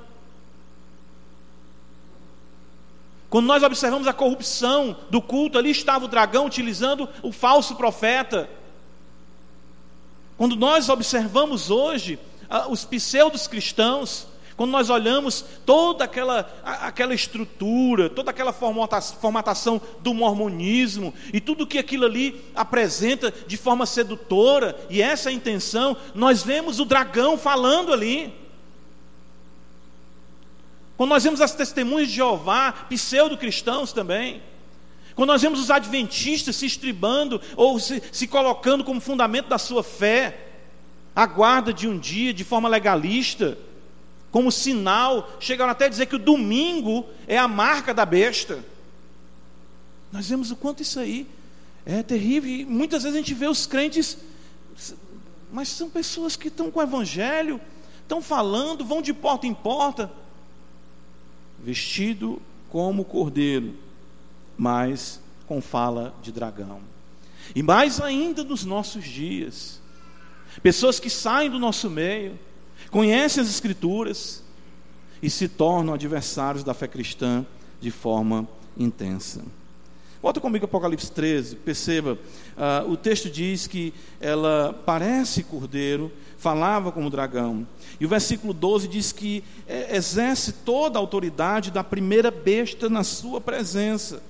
Quando 3.33 3.47
nós 3.47 3.63
observamos 3.63 4.07
a 4.07 4.13
corrupção 4.13 4.95
do 5.09 5.23
culto, 5.23 5.57
ali 5.57 5.71
estava 5.71 6.05
o 6.05 6.09
dragão 6.09 6.45
utilizando 6.45 7.09
o 7.23 7.33
falso 7.33 7.75
profeta. 7.77 8.47
Quando 10.37 10.55
nós 10.55 10.91
observamos 10.91 11.71
hoje 11.71 12.19
os 12.69 12.85
pseudos 12.85 13.47
cristãos, 13.47 14.27
quando 14.55 14.71
nós 14.71 14.91
olhamos 14.91 15.47
toda 15.65 16.05
aquela, 16.05 16.47
aquela 16.63 17.15
estrutura, 17.15 18.11
toda 18.11 18.31
aquela 18.31 18.53
formatação 18.53 19.81
do 20.01 20.13
mormonismo 20.13 21.15
e 21.33 21.41
tudo 21.41 21.67
que 21.67 21.79
aquilo 21.79 22.05
ali 22.05 22.39
apresenta 22.55 23.33
de 23.47 23.57
forma 23.57 23.87
sedutora, 23.87 24.77
e 24.91 25.01
essa 25.01 25.31
é 25.31 25.33
intenção, 25.33 25.97
nós 26.15 26.43
vemos 26.43 26.79
o 26.81 26.85
dragão 26.85 27.39
falando 27.39 27.95
ali. 27.95 28.42
Quando 30.97 31.11
nós 31.11 31.25
vemos 31.25 31.41
as 31.41 31.55
testemunhas 31.55 32.09
de 32.09 32.17
Jeová, 32.17 32.73
pseudo-cristãos 32.89 33.93
também, 33.93 34.43
quando 35.15 35.29
nós 35.29 35.43
vemos 35.43 35.61
os 35.61 35.71
adventistas 35.71 36.57
se 36.57 36.67
estribando 36.67 37.41
ou 37.57 37.79
se, 37.79 38.03
se 38.13 38.27
colocando 38.27 38.85
como 38.85 39.01
fundamento 39.01 39.49
da 39.49 39.59
sua 39.59 39.83
fé, 39.83 40.49
a 41.15 41.27
guarda 41.27 41.73
de 41.73 41.87
um 41.87 41.99
dia 41.99 42.33
de 42.33 42.45
forma 42.45 42.69
legalista, 42.69 43.59
como 44.31 44.51
sinal, 44.51 45.31
chegaram 45.39 45.71
até 45.71 45.85
a 45.85 45.89
dizer 45.89 46.07
que 46.07 46.17
o 46.17 46.19
domingo 46.19 47.07
é 47.27 47.37
a 47.37 47.47
marca 47.47 47.93
da 47.93 48.07
besta. 48.07 48.65
Nós 50.11 50.27
vemos 50.29 50.51
o 50.51 50.57
quanto 50.57 50.83
isso 50.83 50.99
aí 50.99 51.27
é 51.85 52.03
terrível. 52.03 52.51
E 52.51 52.65
muitas 52.65 53.03
vezes 53.03 53.17
a 53.17 53.21
gente 53.21 53.35
vê 53.35 53.47
os 53.47 53.67
crentes, 53.67 54.17
mas 55.53 55.69
são 55.69 55.91
pessoas 55.91 56.35
que 56.35 56.49
estão 56.49 56.71
com 56.71 56.81
o 56.81 56.83
evangelho, 56.83 57.61
estão 58.01 58.23
falando, 58.23 58.85
vão 58.85 59.03
de 59.03 59.13
porta 59.13 59.47
em 59.47 59.53
porta, 59.53 60.11
vestido 61.63 62.41
como 62.69 63.05
cordeiro, 63.05 63.75
mas 64.57 65.21
com 65.47 65.61
fala 65.61 66.15
de 66.23 66.33
dragão. 66.33 66.81
E 67.55 67.63
mais 67.63 68.01
ainda 68.01 68.43
nos 68.43 68.65
nossos 68.65 69.05
dias, 69.05 69.81
pessoas 70.63 70.99
que 70.99 71.11
saem 71.11 71.51
do 71.51 71.59
nosso 71.59 71.91
meio, 71.91 72.39
conhecem 72.91 73.43
as 73.43 73.51
Escrituras 73.51 74.43
e 75.23 75.31
se 75.31 75.49
tornam 75.49 75.95
adversários 75.95 76.65
da 76.65 76.75
fé 76.75 76.89
cristã 76.89 77.47
de 77.81 77.91
forma 77.91 78.49
intensa. 78.77 79.43
Volta 80.23 80.41
comigo 80.41 80.67
Apocalipse 80.67 81.11
13, 81.11 81.57
perceba, 81.57 82.13
uh, 82.13 82.89
o 82.89 82.97
texto 82.97 83.29
diz 83.29 83.67
que 83.67 83.93
ela 84.21 84.73
parece 84.87 85.43
cordeiro, 85.43 86.13
falava 86.43 86.91
como 86.91 87.09
dragão. 87.09 87.65
E 88.01 88.05
o 88.05 88.09
versículo 88.09 88.53
12 88.53 88.89
diz 88.89 89.13
que 89.13 89.45
é, 89.67 89.97
exerce 89.97 90.53
toda 90.53 90.99
a 90.99 91.01
autoridade 91.01 91.71
da 91.71 91.85
primeira 91.85 92.33
besta 92.33 92.91
na 92.91 93.05
sua 93.05 93.41
presença. 93.41 94.21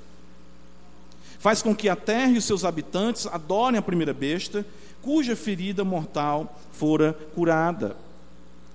Faz 1.39 1.63
com 1.63 1.75
que 1.75 1.89
a 1.89 1.97
terra 1.97 2.33
e 2.33 2.39
os 2.39 2.45
seus 2.45 2.67
habitantes 2.67 3.27
adorem 3.27 3.79
a 3.79 3.83
primeira 3.83 4.13
besta, 4.13 4.65
cuja 5.01 5.35
ferida 5.35 5.85
mortal 5.85 6.61
fora 6.71 7.15
curada. 7.35 7.97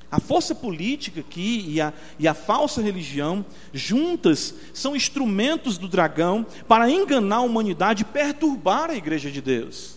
A 0.09 0.19
força 0.19 0.55
política 0.55 1.19
aqui 1.19 1.63
e 1.67 1.79
a, 1.79 1.93
e 2.17 2.27
a 2.27 2.33
falsa 2.33 2.81
religião, 2.81 3.45
juntas, 3.71 4.55
são 4.73 4.95
instrumentos 4.95 5.77
do 5.77 5.87
dragão 5.87 6.43
para 6.67 6.89
enganar 6.89 7.37
a 7.37 7.41
humanidade 7.41 8.01
e 8.01 8.05
perturbar 8.05 8.89
a 8.89 8.95
igreja 8.95 9.29
de 9.29 9.41
Deus. 9.41 9.96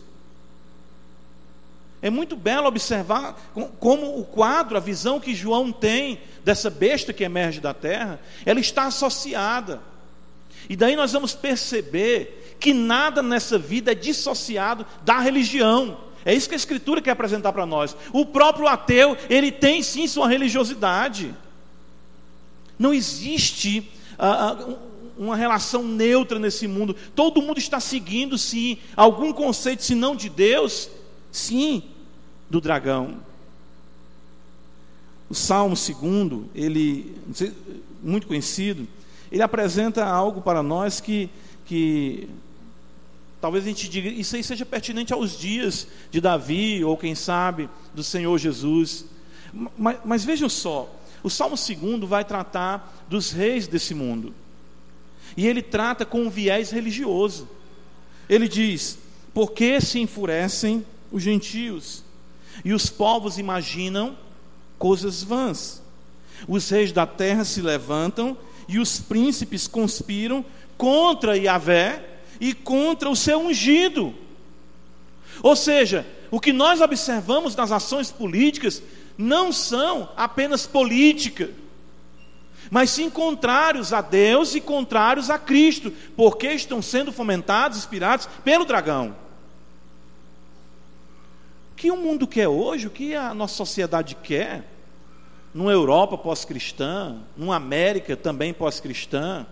É 2.03 2.09
muito 2.09 2.35
belo 2.35 2.67
observar 2.67 3.39
como 3.79 4.19
o 4.19 4.25
quadro, 4.25 4.77
a 4.77 4.81
visão 4.81 5.21
que 5.21 5.35
João 5.35 5.71
tem 5.71 6.21
dessa 6.43 6.71
besta 6.71 7.13
que 7.13 7.25
emerge 7.25 7.61
da 7.61 7.75
terra, 7.75 8.19
ela 8.47 8.59
está 8.59 8.85
associada. 8.85 9.83
E 10.69 10.77
daí 10.77 10.97
nós 10.97 11.13
vamos 11.13 11.35
perceber 11.35 12.57
que 12.59 12.73
nada 12.73 13.23
nessa 13.23 13.59
vida 13.59 13.93
é 13.93 13.95
dissociado 13.95 14.87
da 15.05 15.19
religião. 15.19 15.99
É 16.25 16.35
isso 16.35 16.49
que 16.49 16.55
a 16.55 16.57
Escritura 16.57 17.01
quer 17.01 17.11
apresentar 17.11 17.53
para 17.53 17.67
nós. 17.67 17.97
O 18.13 18.27
próprio 18.27 18.67
ateu, 18.67 19.17
ele 19.29 19.51
tem 19.51 19.83
sim 19.83 20.07
sua 20.07 20.29
religiosidade. 20.29 21.35
Não 22.79 22.95
existe 22.95 23.91
uh, 24.19 24.77
uma 25.19 25.37
relação 25.37 25.83
neutra 25.83 26.39
nesse 26.39 26.67
mundo. 26.67 26.95
Todo 27.15 27.43
mundo 27.43 27.59
está 27.59 27.81
seguindo, 27.81 28.39
sim, 28.39 28.79
algum 28.97 29.33
conceito, 29.33 29.83
se 29.83 29.95
não 29.95 30.15
de 30.15 30.29
Deus, 30.29 30.91
sim, 31.31 31.83
do 32.49 32.61
dragão. 32.61 33.19
O 35.29 35.35
Salmo 35.35 35.75
2, 35.75 36.45
ele, 36.55 37.17
muito 38.03 38.27
conhecido, 38.27 38.87
ele 39.31 39.43
apresenta 39.43 40.05
algo 40.05 40.41
para 40.41 40.63
nós 40.63 41.01
que, 41.01 41.31
que 41.67 42.29
Talvez 43.41 43.65
a 43.65 43.69
gente 43.69 43.89
diga, 43.89 44.09
isso 44.09 44.37
aí 44.37 44.45
seja 44.45 44.67
pertinente 44.67 45.15
aos 45.15 45.39
dias 45.39 45.89
de 46.11 46.21
Davi, 46.21 46.85
ou 46.85 46.97
quem 46.97 47.15
sabe, 47.15 47.71
do 47.95 48.05
Senhor 48.05 48.37
Jesus. 48.37 49.07
Mas, 49.79 49.99
mas 50.05 50.25
vejam 50.25 50.49
só, 50.49 50.95
o 51.23 51.31
Salmo 51.31 51.57
2 51.57 52.01
vai 52.09 52.23
tratar 52.23 53.05
dos 53.09 53.33
reis 53.33 53.67
desse 53.67 53.95
mundo. 53.95 54.35
E 55.37 55.47
ele 55.47 55.63
trata 55.63 56.05
com 56.05 56.23
um 56.23 56.31
viés 56.31 56.71
religioso. 56.71 57.49
Ele 58.29 58.47
diz: 58.47 58.99
Por 59.33 59.53
que 59.53 59.81
se 59.81 59.99
enfurecem 59.99 60.85
os 61.11 61.23
gentios? 61.23 62.05
E 62.65 62.73
os 62.73 62.89
povos 62.89 63.39
imaginam 63.39 64.17
coisas 64.79 65.23
vãs. 65.23 65.83
Os 66.49 66.69
reis 66.71 66.93
da 66.93 67.07
terra 67.07 67.45
se 67.45 67.61
levantam 67.61 68.37
e 68.69 68.79
os 68.79 69.01
príncipes 69.01 69.67
conspiram 69.67 70.45
contra 70.77 71.37
Yahvé 71.37 72.05
e 72.41 72.55
contra 72.55 73.11
o 73.11 73.17
seu 73.17 73.41
ungido. 73.41 74.15
Ou 75.43 75.55
seja, 75.55 76.07
o 76.31 76.41
que 76.41 76.53
nós 76.53 76.81
observamos 76.81 77.57
nas 77.57 77.73
ações 77.73 78.11
políticas 78.11 78.83
não 79.19 79.53
são 79.53 80.09
apenas 80.17 80.67
política, 80.67 81.51
mas 82.71 82.91
sim 82.91 83.11
contrários 83.11 83.93
a 83.93 84.01
Deus 84.01 84.55
e 84.55 84.61
contrários 84.61 85.29
a 85.29 85.39
Cristo, 85.39 85.93
porque 86.17 86.47
estão 86.49 86.81
sendo 86.81 87.13
fomentados, 87.13 87.79
inspirados 87.79 88.29
pelo 88.45 88.65
dragão. 88.65 89.15
Que 91.81 91.91
o 91.91 91.97
mundo 91.97 92.27
quer 92.27 92.47
hoje, 92.47 92.89
o 92.89 92.91
que 92.91 93.15
a 93.15 93.33
nossa 93.33 93.55
sociedade 93.55 94.15
quer, 94.15 94.71
numa 95.55 95.73
Europa 95.73 96.19
pós-cristã, 96.19 97.17
numa 97.35 97.57
América 97.57 98.15
também 98.15 98.53
pós-cristã, 98.53 99.47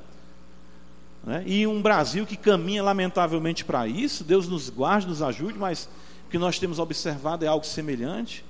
né? 1.25 1.43
E 1.47 1.67
um 1.67 1.81
Brasil 1.81 2.27
que 2.27 2.37
caminha 2.37 2.83
lamentavelmente 2.83 3.65
para 3.65 3.89
isso, 3.89 4.25
Deus 4.25 4.47
nos 4.47 4.69
guarde, 4.69 5.07
nos 5.07 5.23
ajude, 5.23 5.59
mas 5.59 5.89
o 6.27 6.31
que 6.31 6.37
nós 6.37 6.59
temos 6.59 6.79
observado 6.79 7.47
é 7.47 7.49
algo 7.49 7.65
semelhante. 7.65 8.45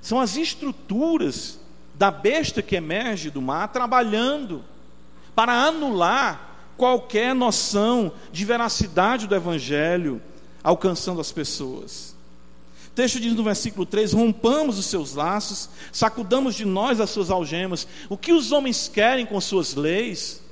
São 0.00 0.20
as 0.20 0.36
estruturas 0.36 1.58
da 1.96 2.12
besta 2.12 2.62
que 2.62 2.76
emerge 2.76 3.28
do 3.28 3.42
mar 3.42 3.72
trabalhando 3.72 4.62
para 5.34 5.52
anular 5.52 6.54
qualquer 6.76 7.34
noção 7.34 8.12
de 8.30 8.44
veracidade 8.44 9.26
do 9.26 9.34
Evangelho, 9.34 10.22
alcançando 10.62 11.20
as 11.20 11.32
pessoas. 11.32 12.14
Texto 12.96 13.20
diz 13.20 13.34
no 13.34 13.44
versículo 13.44 13.86
3: 13.86 14.12
Rompamos 14.12 14.76
os 14.76 14.86
seus 14.86 15.14
laços, 15.14 15.70
sacudamos 15.92 16.56
de 16.56 16.64
nós 16.64 17.00
as 17.00 17.10
suas 17.10 17.30
algemas. 17.30 17.86
O 18.08 18.16
que 18.16 18.32
os 18.32 18.50
homens 18.50 18.88
querem 18.88 19.24
com 19.24 19.40
suas 19.40 19.76
leis? 19.76 20.44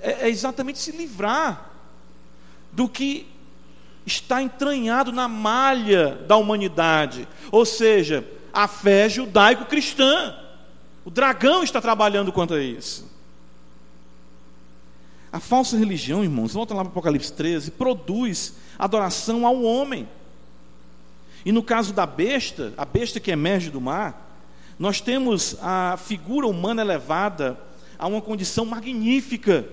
é, 0.00 0.26
é 0.26 0.28
exatamente 0.28 0.78
se 0.78 0.92
livrar 0.92 1.70
do 2.70 2.88
que 2.88 3.26
está 4.06 4.42
entranhado 4.42 5.12
na 5.12 5.28
malha 5.28 6.16
da 6.26 6.36
humanidade, 6.36 7.28
ou 7.50 7.64
seja, 7.64 8.26
a 8.52 8.66
fé 8.66 9.08
judaico-cristã. 9.08 10.36
O 11.04 11.10
dragão 11.10 11.62
está 11.62 11.80
trabalhando 11.80 12.32
contra 12.32 12.62
isso. 12.62 13.10
A 15.32 15.40
falsa 15.40 15.76
religião, 15.76 16.22
irmãos, 16.22 16.52
volta 16.52 16.74
lá 16.74 16.82
para 16.82 16.90
Apocalipse 16.90 17.32
13, 17.32 17.72
produz 17.72 18.54
adoração 18.78 19.46
ao 19.46 19.62
homem. 19.62 20.08
E 21.44 21.52
no 21.52 21.62
caso 21.62 21.92
da 21.92 22.06
besta, 22.06 22.72
a 22.76 22.84
besta 22.84 23.18
que 23.20 23.30
emerge 23.30 23.70
do 23.70 23.80
mar, 23.80 24.40
nós 24.78 25.00
temos 25.00 25.56
a 25.60 25.96
figura 25.96 26.46
humana 26.46 26.82
elevada 26.82 27.58
a 27.98 28.06
uma 28.06 28.20
condição 28.20 28.64
magnífica 28.64 29.66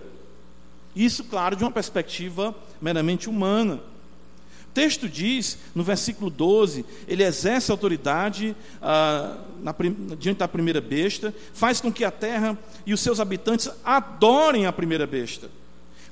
isso, 0.96 1.24
claro, 1.24 1.56
de 1.56 1.64
uma 1.64 1.72
perspectiva 1.72 2.56
meramente 2.82 3.30
humana. 3.30 3.76
O 3.76 4.72
texto 4.74 5.10
diz, 5.10 5.58
no 5.74 5.84
versículo 5.84 6.30
12, 6.30 6.86
ele 7.08 7.24
exerce 7.24 7.72
autoridade 7.72 8.56
ah, 8.82 9.38
na, 9.62 9.74
diante 10.18 10.38
da 10.40 10.48
primeira 10.48 10.80
besta, 10.80 11.34
faz 11.54 11.82
com 11.82 11.92
que 11.92 12.04
a 12.04 12.12
terra 12.12 12.58
e 12.86 12.94
os 12.94 13.00
seus 13.00 13.20
habitantes 13.20 13.70
adorem 13.84 14.66
a 14.66 14.74
primeira 14.74 15.08
besta, 15.08 15.50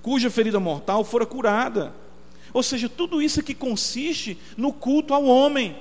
cuja 0.02 0.30
ferida 0.30 0.60
mortal 0.60 1.04
fora 1.04 1.26
curada. 1.26 1.93
Ou 2.54 2.64
seja, 2.64 2.90
tudo 2.90 3.22
isso 3.22 3.44
que 3.44 3.54
consiste 3.54 4.38
no 4.56 4.72
culto 4.74 5.14
ao 5.14 5.26
homem. 5.26 5.76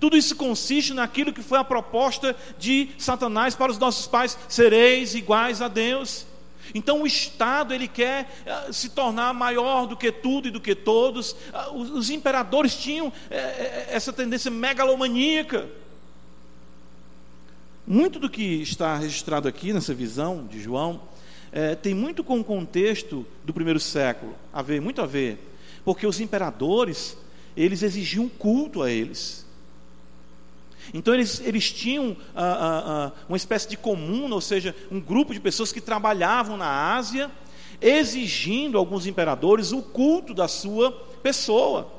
Tudo 0.00 0.16
isso 0.16 0.36
consiste 0.36 0.94
naquilo 0.94 1.32
que 1.32 1.42
foi 1.42 1.58
a 1.58 1.64
proposta 1.64 2.36
de 2.58 2.88
Satanás 2.98 3.54
para 3.54 3.72
os 3.72 3.78
nossos 3.78 4.06
pais: 4.06 4.38
sereis 4.48 5.14
iguais 5.14 5.60
a 5.60 5.68
Deus. 5.68 6.26
Então 6.74 7.02
o 7.02 7.06
Estado 7.06 7.72
ele 7.72 7.88
quer 7.88 8.30
eh, 8.44 8.72
se 8.72 8.90
tornar 8.90 9.32
maior 9.32 9.86
do 9.86 9.96
que 9.96 10.12
tudo 10.12 10.48
e 10.48 10.50
do 10.50 10.60
que 10.60 10.74
todos. 10.74 11.34
Ah, 11.52 11.70
os 11.72 12.10
imperadores 12.10 12.74
tinham 12.76 13.12
eh, 13.30 13.36
eh, 13.36 13.88
essa 13.90 14.12
tendência 14.12 14.50
megalomaníaca. 14.50 15.66
Muito 17.86 18.18
do 18.18 18.28
que 18.28 18.60
está 18.60 18.96
registrado 18.96 19.48
aqui 19.48 19.72
nessa 19.72 19.94
visão 19.94 20.46
de 20.46 20.60
João 20.60 21.00
é, 21.50 21.74
tem 21.74 21.94
muito 21.94 22.22
com 22.22 22.38
o 22.40 22.44
contexto 22.44 23.26
do 23.44 23.52
primeiro 23.52 23.80
século, 23.80 24.34
a 24.52 24.60
ver, 24.60 24.80
muito 24.80 25.00
a 25.00 25.06
ver, 25.06 25.38
porque 25.88 26.06
os 26.06 26.20
imperadores 26.20 27.16
eles 27.56 27.82
exigiam 27.82 28.28
culto 28.28 28.82
a 28.82 28.90
eles. 28.90 29.46
Então 30.92 31.14
eles, 31.14 31.40
eles 31.40 31.72
tinham 31.72 32.14
ah, 32.36 32.44
ah, 32.44 32.82
ah, 32.86 33.12
uma 33.26 33.38
espécie 33.38 33.66
de 33.70 33.78
comuna, 33.78 34.34
ou 34.34 34.40
seja, 34.42 34.76
um 34.90 35.00
grupo 35.00 35.32
de 35.32 35.40
pessoas 35.40 35.72
que 35.72 35.80
trabalhavam 35.80 36.58
na 36.58 36.94
Ásia, 36.94 37.30
exigindo 37.80 38.76
alguns 38.76 39.06
imperadores 39.06 39.72
o 39.72 39.80
culto 39.80 40.34
da 40.34 40.46
sua 40.46 40.92
pessoa. 41.22 41.90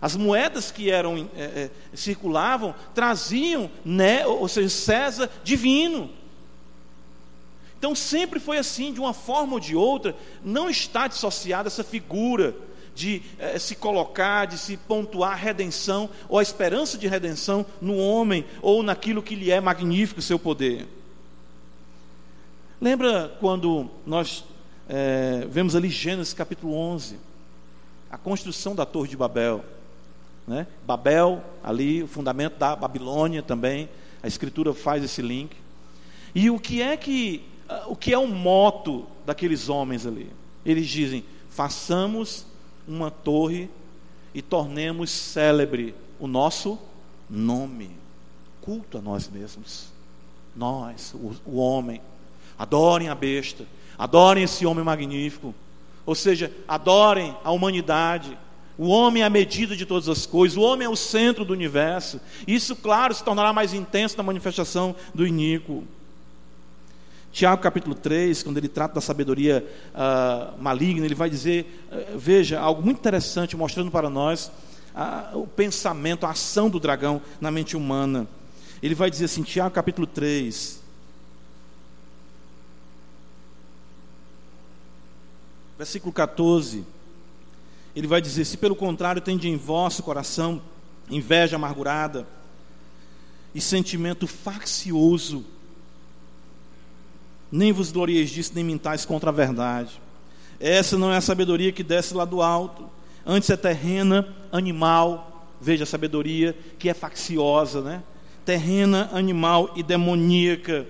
As 0.00 0.16
moedas 0.16 0.72
que 0.72 0.90
eram 0.90 1.30
é, 1.36 1.42
é, 1.44 1.70
circulavam 1.94 2.74
traziam, 2.92 3.70
né, 3.84 4.26
ou 4.26 4.48
seja, 4.48 4.68
César 4.68 5.30
divino. 5.44 6.10
Então 7.78 7.94
sempre 7.94 8.40
foi 8.40 8.58
assim, 8.58 8.92
de 8.92 8.98
uma 8.98 9.14
forma 9.14 9.52
ou 9.52 9.60
de 9.60 9.76
outra, 9.76 10.16
não 10.44 10.68
está 10.68 11.06
dissociada 11.06 11.68
essa 11.68 11.84
figura 11.84 12.71
de 12.94 13.22
eh, 13.38 13.58
se 13.58 13.74
colocar, 13.74 14.46
de 14.46 14.58
se 14.58 14.76
pontuar 14.76 15.32
a 15.32 15.36
redenção 15.36 16.10
ou 16.28 16.38
a 16.38 16.42
esperança 16.42 16.98
de 16.98 17.06
redenção 17.06 17.64
no 17.80 17.96
homem 17.96 18.44
ou 18.60 18.82
naquilo 18.82 19.22
que 19.22 19.34
lhe 19.34 19.50
é 19.50 19.60
magnífico 19.60 20.20
o 20.20 20.22
seu 20.22 20.38
poder. 20.38 20.86
Lembra 22.80 23.36
quando 23.40 23.88
nós 24.06 24.44
eh, 24.88 25.46
vemos 25.48 25.76
ali 25.76 25.88
Gênesis 25.88 26.34
capítulo 26.34 26.74
11, 26.74 27.16
a 28.10 28.18
construção 28.18 28.74
da 28.74 28.84
Torre 28.84 29.08
de 29.08 29.16
Babel, 29.16 29.64
né? 30.46 30.66
Babel, 30.86 31.42
ali, 31.62 32.02
o 32.02 32.08
fundamento 32.08 32.58
da 32.58 32.74
Babilônia 32.74 33.42
também, 33.42 33.88
a 34.22 34.26
Escritura 34.26 34.74
faz 34.74 35.02
esse 35.04 35.22
link. 35.22 35.56
E 36.34 36.50
o 36.50 36.58
que 36.58 36.82
é 36.82 36.96
que, 36.96 37.44
ah, 37.68 37.84
o 37.86 37.96
que 37.96 38.12
é 38.12 38.18
o 38.18 38.26
moto 38.26 39.06
daqueles 39.24 39.68
homens 39.68 40.06
ali? 40.06 40.30
Eles 40.64 40.88
dizem: 40.88 41.24
façamos 41.48 42.46
uma 42.86 43.10
torre 43.10 43.68
e 44.34 44.40
tornemos 44.40 45.10
célebre 45.10 45.94
o 46.18 46.26
nosso 46.26 46.78
nome. 47.28 47.90
Culto 48.60 48.98
a 48.98 49.00
nós 49.00 49.28
mesmos. 49.28 49.88
Nós, 50.54 51.14
o, 51.14 51.34
o 51.44 51.56
homem. 51.56 52.00
Adorem 52.58 53.08
a 53.08 53.14
besta. 53.14 53.66
Adorem 53.98 54.44
esse 54.44 54.64
homem 54.64 54.84
magnífico. 54.84 55.54
Ou 56.04 56.14
seja, 56.14 56.52
adorem 56.66 57.36
a 57.44 57.50
humanidade. 57.50 58.36
O 58.76 58.88
homem 58.88 59.22
é 59.22 59.26
a 59.26 59.30
medida 59.30 59.76
de 59.76 59.84
todas 59.84 60.08
as 60.08 60.26
coisas, 60.26 60.56
o 60.56 60.62
homem 60.62 60.86
é 60.86 60.88
o 60.88 60.96
centro 60.96 61.44
do 61.44 61.52
universo. 61.52 62.20
Isso, 62.46 62.74
claro, 62.74 63.14
se 63.14 63.22
tornará 63.22 63.52
mais 63.52 63.74
intenso 63.74 64.16
na 64.16 64.22
manifestação 64.22 64.96
do 65.14 65.26
iníquo. 65.26 65.84
Tiago 67.32 67.62
capítulo 67.62 67.94
3, 67.94 68.42
quando 68.42 68.58
ele 68.58 68.68
trata 68.68 68.96
da 68.96 69.00
sabedoria 69.00 69.66
uh, 69.94 70.62
maligna, 70.62 71.06
ele 71.06 71.14
vai 71.14 71.30
dizer, 71.30 71.88
uh, 71.90 72.18
veja, 72.18 72.60
algo 72.60 72.82
muito 72.82 72.98
interessante, 72.98 73.56
mostrando 73.56 73.90
para 73.90 74.10
nós 74.10 74.52
uh, 74.94 75.38
o 75.38 75.46
pensamento, 75.46 76.26
a 76.26 76.30
ação 76.30 76.68
do 76.68 76.78
dragão 76.78 77.22
na 77.40 77.50
mente 77.50 77.74
humana. 77.74 78.28
Ele 78.82 78.94
vai 78.94 79.10
dizer 79.10 79.24
assim, 79.24 79.42
Tiago 79.42 79.74
capítulo 79.74 80.06
3, 80.06 80.82
versículo 85.78 86.12
14, 86.12 86.84
ele 87.96 88.06
vai 88.06 88.20
dizer: 88.20 88.44
Se 88.44 88.58
pelo 88.58 88.76
contrário 88.76 89.22
tende 89.22 89.48
em 89.48 89.56
vosso 89.56 90.02
coração 90.02 90.60
inveja 91.10 91.56
amargurada 91.56 92.26
e 93.54 93.60
sentimento 93.60 94.26
faccioso, 94.26 95.44
nem 97.52 97.70
vos 97.70 97.92
glorieis 97.92 98.30
disso, 98.30 98.52
nem 98.54 98.64
mintais 98.64 99.04
contra 99.04 99.28
a 99.28 99.32
verdade. 99.32 100.00
Essa 100.58 100.96
não 100.96 101.12
é 101.12 101.18
a 101.18 101.20
sabedoria 101.20 101.70
que 101.70 101.82
desce 101.82 102.14
lá 102.14 102.24
do 102.24 102.40
alto, 102.40 102.88
antes 103.26 103.50
é 103.50 103.56
terrena, 103.56 104.26
animal, 104.50 105.46
veja 105.60 105.84
a 105.84 105.86
sabedoria 105.86 106.56
que 106.78 106.88
é 106.88 106.94
facciosa, 106.94 107.82
né? 107.82 108.02
Terrena, 108.44 109.10
animal 109.12 109.72
e 109.76 109.82
demoníaca. 109.82 110.86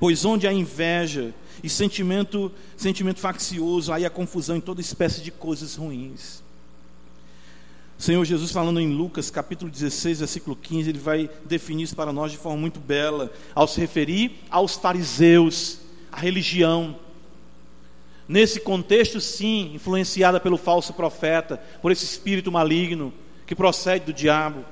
Pois 0.00 0.24
onde 0.24 0.48
há 0.48 0.52
inveja 0.52 1.34
e 1.62 1.68
sentimento, 1.68 2.50
sentimento 2.76 3.20
faccioso, 3.20 3.92
aí 3.92 4.04
há 4.04 4.10
confusão 4.10 4.56
em 4.56 4.60
toda 4.60 4.80
espécie 4.80 5.20
de 5.20 5.30
coisas 5.30 5.76
ruins. 5.76 6.42
O 7.98 8.02
Senhor 8.02 8.24
Jesus, 8.24 8.50
falando 8.50 8.80
em 8.80 8.92
Lucas 8.92 9.30
capítulo 9.30 9.70
16, 9.70 10.18
versículo 10.18 10.56
15, 10.56 10.90
ele 10.90 10.98
vai 10.98 11.30
definir 11.44 11.84
isso 11.84 11.96
para 11.96 12.12
nós 12.12 12.30
de 12.30 12.38
forma 12.38 12.58
muito 12.58 12.78
bela, 12.80 13.32
ao 13.54 13.66
se 13.66 13.80
referir 13.80 14.40
aos 14.50 14.74
fariseus 14.74 15.85
a 16.16 16.18
religião. 16.18 16.96
Nesse 18.26 18.58
contexto, 18.58 19.20
sim, 19.20 19.72
influenciada 19.74 20.40
pelo 20.40 20.56
falso 20.56 20.94
profeta, 20.94 21.58
por 21.82 21.92
esse 21.92 22.06
espírito 22.06 22.50
maligno 22.50 23.12
que 23.46 23.54
procede 23.54 24.06
do 24.06 24.12
diabo, 24.14 24.64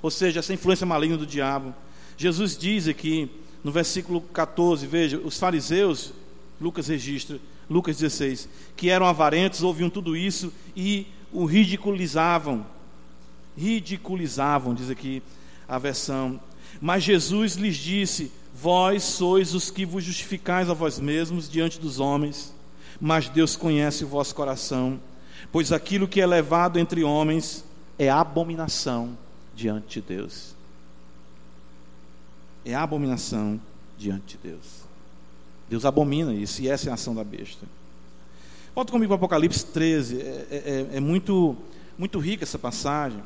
ou 0.00 0.10
seja, 0.10 0.40
essa 0.40 0.54
influência 0.54 0.86
maligna 0.86 1.18
do 1.18 1.26
diabo. 1.26 1.74
Jesus 2.16 2.56
diz 2.56 2.88
aqui 2.88 3.30
no 3.62 3.70
versículo 3.70 4.22
14, 4.22 4.86
veja, 4.86 5.18
os 5.18 5.38
fariseus, 5.38 6.14
Lucas 6.58 6.88
registra, 6.88 7.38
Lucas 7.68 7.98
16, 7.98 8.48
que 8.74 8.88
eram 8.88 9.04
avarentos, 9.04 9.62
ouviam 9.62 9.90
tudo 9.90 10.16
isso 10.16 10.50
e 10.74 11.06
o 11.30 11.44
ridiculizavam. 11.44 12.66
Ridiculizavam, 13.56 14.74
diz 14.74 14.88
aqui 14.88 15.22
a 15.68 15.78
versão. 15.78 16.40
Mas 16.80 17.04
Jesus 17.04 17.56
lhes 17.56 17.76
disse: 17.76 18.32
Vós 18.58 19.02
sois 19.02 19.54
os 19.54 19.70
que 19.70 19.84
vos 19.84 20.02
justificais 20.02 20.70
a 20.70 20.72
vós 20.72 20.98
mesmos 20.98 21.46
diante 21.46 21.78
dos 21.78 22.00
homens, 22.00 22.54
mas 22.98 23.28
Deus 23.28 23.54
conhece 23.54 24.02
o 24.02 24.08
vosso 24.08 24.34
coração, 24.34 24.98
pois 25.52 25.72
aquilo 25.72 26.08
que 26.08 26.22
é 26.22 26.26
levado 26.26 26.78
entre 26.78 27.04
homens 27.04 27.62
é 27.98 28.08
abominação 28.08 29.16
diante 29.54 30.00
de 30.00 30.08
Deus. 30.08 30.54
É 32.64 32.74
abominação 32.74 33.60
diante 33.98 34.38
de 34.38 34.48
Deus. 34.48 34.86
Deus 35.68 35.84
abomina 35.84 36.32
isso, 36.32 36.62
e 36.62 36.68
essa 36.68 36.88
é 36.88 36.90
a 36.90 36.94
ação 36.94 37.14
da 37.14 37.22
besta. 37.22 37.66
Volta 38.74 38.90
comigo 38.90 39.10
para 39.10 39.16
Apocalipse 39.16 39.66
13, 39.66 40.18
é, 40.18 40.20
é, 40.20 40.86
é, 40.92 40.96
é 40.96 41.00
muito, 41.00 41.54
muito 41.98 42.18
rica 42.18 42.44
essa 42.44 42.58
passagem. 42.58 43.22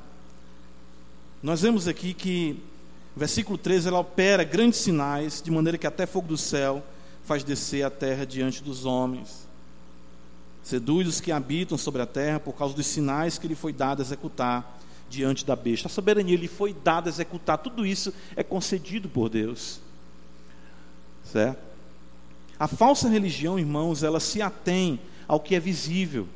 Nós 1.41 1.63
vemos 1.63 1.87
aqui 1.87 2.15
que 2.15 2.61
Versículo 3.17 3.59
13, 3.59 3.89
ela 3.89 3.99
opera 3.99 4.45
grandes 4.45 4.81
sinais, 4.81 5.43
de 5.43 5.51
maneira 5.51 5.77
que 5.77 5.87
até 5.87 6.07
fogo 6.07 6.29
do 6.29 6.37
céu 6.37 6.83
faz 7.25 7.43
descer 7.45 7.83
a 7.83 7.91
terra 7.91 8.25
diante 8.25 8.63
dos 8.63 8.85
homens. 8.85 9.49
Seduz 10.63 11.09
os 11.09 11.21
que 11.21 11.33
habitam 11.33 11.77
sobre 11.77 12.03
a 12.03 12.07
terra 12.07 12.39
por 12.39 12.55
causa 12.55 12.75
dos 12.75 12.87
sinais 12.87 13.39
que 13.39 13.49
lhe 13.49 13.55
foi 13.55 13.73
dado 13.73 14.03
executar 14.03 14.79
diante 15.09 15.45
da 15.45 15.57
besta. 15.57 15.89
A 15.89 15.91
soberania 15.91 16.37
lhe 16.37 16.49
foi 16.49 16.73
dada 16.73 17.09
executar, 17.09 17.59
tudo 17.59 17.85
isso 17.85 18.13
é 18.37 18.43
concedido 18.43 19.09
por 19.09 19.29
Deus. 19.29 19.81
Certo? 21.25 21.59
A 22.59 22.69
falsa 22.69 23.09
religião, 23.09 23.59
irmãos, 23.59 24.03
ela 24.03 24.21
se 24.21 24.43
atém 24.43 25.01
ao 25.27 25.41
que 25.41 25.55
é 25.55 25.61
visível. 25.61 26.29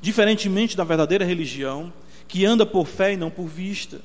Diferentemente 0.00 0.76
da 0.76 0.84
verdadeira 0.84 1.24
religião, 1.24 1.92
que 2.26 2.44
anda 2.44 2.64
por 2.64 2.86
fé 2.86 3.12
e 3.12 3.16
não 3.16 3.30
por 3.30 3.46
vista. 3.46 4.00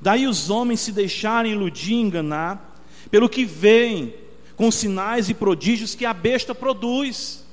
Daí 0.00 0.26
os 0.26 0.50
homens 0.50 0.80
se 0.80 0.92
deixarem 0.92 1.52
iludir 1.52 1.92
e 1.92 2.00
enganar 2.00 2.72
pelo 3.10 3.28
que 3.28 3.44
veem, 3.44 4.14
com 4.56 4.70
sinais 4.70 5.28
e 5.28 5.34
prodígios 5.34 5.94
que 5.94 6.04
a 6.04 6.14
besta 6.14 6.54
produz. 6.54 7.44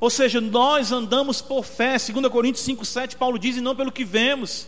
Ou 0.00 0.10
seja, 0.10 0.40
nós 0.40 0.90
andamos 0.90 1.40
por 1.40 1.64
fé, 1.64 1.96
2 1.96 2.28
Coríntios 2.28 2.66
5,7, 2.66 3.16
Paulo 3.16 3.38
diz, 3.38 3.56
e 3.56 3.60
não 3.60 3.76
pelo 3.76 3.92
que 3.92 4.04
vemos. 4.04 4.66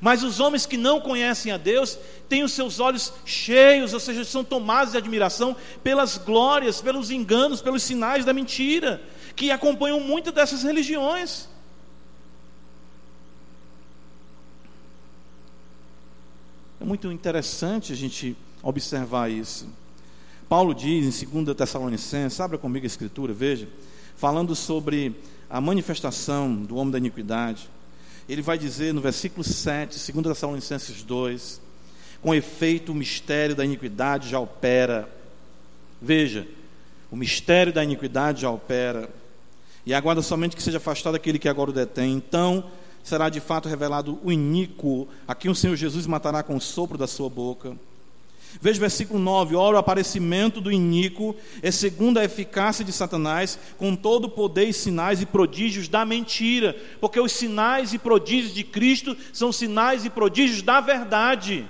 Mas 0.00 0.22
os 0.22 0.40
homens 0.40 0.66
que 0.66 0.76
não 0.76 1.00
conhecem 1.00 1.52
a 1.52 1.56
Deus 1.56 1.98
têm 2.28 2.42
os 2.42 2.52
seus 2.52 2.80
olhos 2.80 3.12
cheios, 3.24 3.92
ou 3.92 4.00
seja, 4.00 4.24
são 4.24 4.42
tomados 4.42 4.92
de 4.92 4.98
admiração 4.98 5.54
pelas 5.84 6.16
glórias, 6.16 6.80
pelos 6.80 7.10
enganos, 7.10 7.60
pelos 7.60 7.82
sinais 7.82 8.24
da 8.24 8.32
mentira, 8.32 9.02
que 9.36 9.50
acompanham 9.50 10.00
muitas 10.00 10.32
dessas 10.32 10.62
religiões. 10.62 11.48
É 16.82 16.84
muito 16.84 17.12
interessante 17.12 17.92
a 17.92 17.94
gente 17.96 18.36
observar 18.60 19.30
isso. 19.30 19.68
Paulo 20.48 20.74
diz 20.74 21.22
em 21.22 21.42
2 21.42 21.56
Tessalonicenses, 21.56 22.40
abra 22.40 22.58
comigo 22.58 22.84
a 22.84 22.88
escritura, 22.88 23.32
veja, 23.32 23.68
falando 24.16 24.56
sobre 24.56 25.14
a 25.48 25.60
manifestação 25.60 26.52
do 26.52 26.74
homem 26.74 26.90
da 26.90 26.98
iniquidade. 26.98 27.70
Ele 28.28 28.42
vai 28.42 28.58
dizer 28.58 28.92
no 28.92 29.00
versículo 29.00 29.44
7, 29.44 30.12
2 30.12 30.26
Tessalonicenses 30.26 31.04
2, 31.04 31.60
com 32.20 32.34
efeito 32.34 32.90
o 32.90 32.96
mistério 32.96 33.54
da 33.54 33.64
iniquidade 33.64 34.28
já 34.28 34.40
opera. 34.40 35.08
Veja, 36.00 36.48
o 37.12 37.16
mistério 37.16 37.72
da 37.72 37.84
iniquidade 37.84 38.42
já 38.42 38.50
opera. 38.50 39.08
E 39.86 39.94
aguarda 39.94 40.20
somente 40.20 40.56
que 40.56 40.62
seja 40.62 40.78
afastado 40.78 41.14
aquele 41.14 41.38
que 41.38 41.48
agora 41.48 41.70
o 41.70 41.72
detém. 41.72 42.12
Então, 42.14 42.64
será 43.02 43.28
de 43.28 43.40
fato 43.40 43.68
revelado 43.68 44.18
o 44.22 44.30
iníquo, 44.30 45.08
a 45.26 45.34
quem 45.34 45.50
o 45.50 45.54
Senhor 45.54 45.76
Jesus 45.76 46.06
matará 46.06 46.42
com 46.42 46.56
o 46.56 46.60
sopro 46.60 46.96
da 46.96 47.06
sua 47.06 47.28
boca. 47.28 47.76
Veja 48.60 48.78
o 48.78 48.80
versículo 48.80 49.18
9: 49.18 49.54
ora, 49.56 49.76
o 49.76 49.78
aparecimento 49.78 50.60
do 50.60 50.70
iníquo 50.70 51.34
é 51.62 51.70
segundo 51.70 52.18
a 52.18 52.24
eficácia 52.24 52.84
de 52.84 52.92
Satanás, 52.92 53.58
com 53.78 53.96
todo 53.96 54.26
o 54.26 54.30
poder 54.30 54.68
e 54.68 54.72
sinais 54.72 55.22
e 55.22 55.26
prodígios 55.26 55.88
da 55.88 56.04
mentira, 56.04 56.76
porque 57.00 57.18
os 57.18 57.32
sinais 57.32 57.92
e 57.92 57.98
prodígios 57.98 58.54
de 58.54 58.64
Cristo 58.64 59.16
são 59.32 59.52
sinais 59.52 60.04
e 60.04 60.10
prodígios 60.10 60.62
da 60.62 60.80
verdade. 60.80 61.66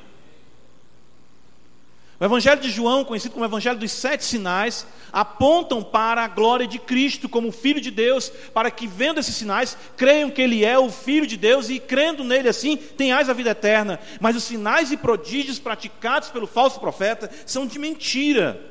O 2.22 2.24
Evangelho 2.24 2.60
de 2.60 2.70
João, 2.70 3.04
conhecido 3.04 3.32
como 3.32 3.44
o 3.44 3.48
Evangelho 3.48 3.80
dos 3.80 3.90
Sete 3.90 4.24
Sinais, 4.24 4.86
apontam 5.12 5.82
para 5.82 6.22
a 6.22 6.28
glória 6.28 6.68
de 6.68 6.78
Cristo 6.78 7.28
como 7.28 7.50
Filho 7.50 7.80
de 7.80 7.90
Deus, 7.90 8.30
para 8.54 8.70
que, 8.70 8.86
vendo 8.86 9.18
esses 9.18 9.34
sinais, 9.34 9.76
creiam 9.96 10.30
que 10.30 10.40
Ele 10.40 10.64
é 10.64 10.78
o 10.78 10.88
Filho 10.88 11.26
de 11.26 11.36
Deus 11.36 11.68
e, 11.68 11.80
crendo 11.80 12.22
nele 12.22 12.48
assim, 12.48 12.76
tenhais 12.76 13.28
a 13.28 13.32
vida 13.32 13.50
eterna. 13.50 13.98
Mas 14.20 14.36
os 14.36 14.44
sinais 14.44 14.92
e 14.92 14.96
prodígios 14.96 15.58
praticados 15.58 16.30
pelo 16.30 16.46
falso 16.46 16.78
profeta 16.78 17.28
são 17.44 17.66
de 17.66 17.76
mentira. 17.76 18.70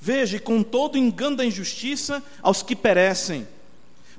Veja, 0.00 0.38
e 0.38 0.40
com 0.40 0.60
todo 0.60 0.98
engano 0.98 1.36
da 1.36 1.44
injustiça 1.44 2.20
aos 2.42 2.64
que 2.64 2.74
perecem, 2.74 3.46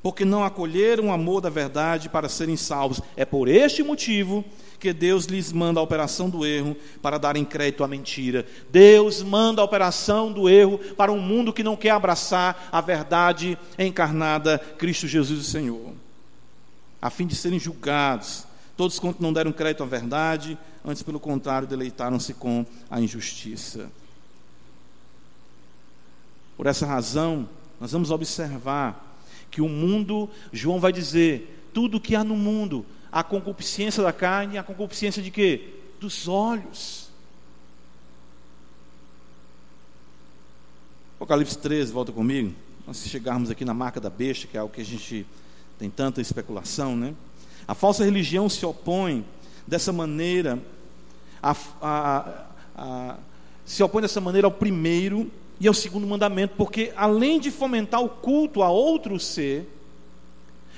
porque 0.05 0.23
não 0.23 0.43
acolheram 0.43 1.07
o 1.07 1.11
amor 1.11 1.41
da 1.41 1.49
verdade 1.49 2.09
para 2.09 2.29
serem 2.29 2.55
salvos. 2.55 3.01
É 3.17 3.25
por 3.25 3.47
este 3.47 3.81
motivo 3.81 4.45
que 4.79 4.93
Deus 4.93 5.25
lhes 5.25 5.51
manda 5.51 5.79
a 5.79 5.83
operação 5.83 6.29
do 6.29 6.45
erro 6.45 6.77
para 7.01 7.17
darem 7.17 7.43
crédito 7.43 7.83
à 7.83 7.87
mentira. 7.87 8.45
Deus 8.69 9.23
manda 9.23 9.63
a 9.63 9.65
operação 9.65 10.31
do 10.31 10.47
erro 10.47 10.77
para 10.95 11.11
um 11.11 11.19
mundo 11.19 11.51
que 11.51 11.63
não 11.63 11.75
quer 11.75 11.89
abraçar 11.89 12.69
a 12.71 12.79
verdade 12.81 13.57
encarnada, 13.79 14.59
Cristo 14.77 15.07
Jesus 15.07 15.39
o 15.39 15.43
Senhor, 15.43 15.91
a 17.01 17.09
fim 17.09 17.25
de 17.25 17.35
serem 17.35 17.57
julgados. 17.57 18.45
Todos 18.77 18.99
quanto 18.99 19.23
não 19.23 19.33
deram 19.33 19.51
crédito 19.51 19.81
à 19.81 19.87
verdade, 19.87 20.55
antes 20.85 21.01
pelo 21.01 21.19
contrário, 21.19 21.67
deleitaram-se 21.67 22.35
com 22.35 22.63
a 22.91 23.01
injustiça. 23.01 23.89
Por 26.55 26.67
essa 26.67 26.85
razão, 26.85 27.49
nós 27.81 27.91
vamos 27.91 28.11
observar 28.11 29.04
que 29.51 29.61
o 29.61 29.69
mundo, 29.69 30.29
João 30.51 30.79
vai 30.79 30.91
dizer, 30.91 31.69
tudo 31.73 31.99
que 31.99 32.15
há 32.15 32.23
no 32.23 32.35
mundo, 32.35 32.85
a 33.11 33.23
concupiscência 33.23 34.03
da 34.03 34.11
carne, 34.11 34.57
a 34.57 34.63
concupiscência 34.63 35.21
de 35.21 35.31
quê? 35.31 35.73
Dos 35.99 36.27
olhos. 36.27 37.09
Apocalipse 41.15 41.57
13, 41.57 41.93
volta 41.93 42.11
comigo. 42.11 42.53
nós 42.85 42.97
chegarmos 43.07 43.49
aqui 43.49 43.63
na 43.63 43.73
marca 43.73 44.01
da 44.01 44.09
besta, 44.09 44.47
que 44.47 44.57
é 44.57 44.59
algo 44.59 44.73
que 44.73 44.81
a 44.81 44.85
gente 44.85 45.25
tem 45.79 45.89
tanta 45.89 46.21
especulação, 46.21 46.95
né? 46.95 47.15
A 47.67 47.73
falsa 47.73 48.03
religião 48.03 48.47
se 48.49 48.65
opõe 48.65 49.25
dessa 49.65 49.91
maneira, 49.91 50.61
a, 51.41 51.55
a, 51.81 52.45
a, 52.75 53.17
se 53.65 53.81
opõe 53.81 54.01
dessa 54.01 54.21
maneira 54.21 54.47
ao 54.47 54.51
primeiro 54.51 55.31
e 55.59 55.67
ao 55.67 55.73
segundo 55.73 56.05
mandamento, 56.05 56.55
porque 56.57 56.91
além 56.95 57.39
de 57.39 57.49
fomentar 57.51 58.01
o 58.01 58.09
culto 58.09 58.61
a 58.61 58.69
outro 58.69 59.19
ser, 59.19 59.67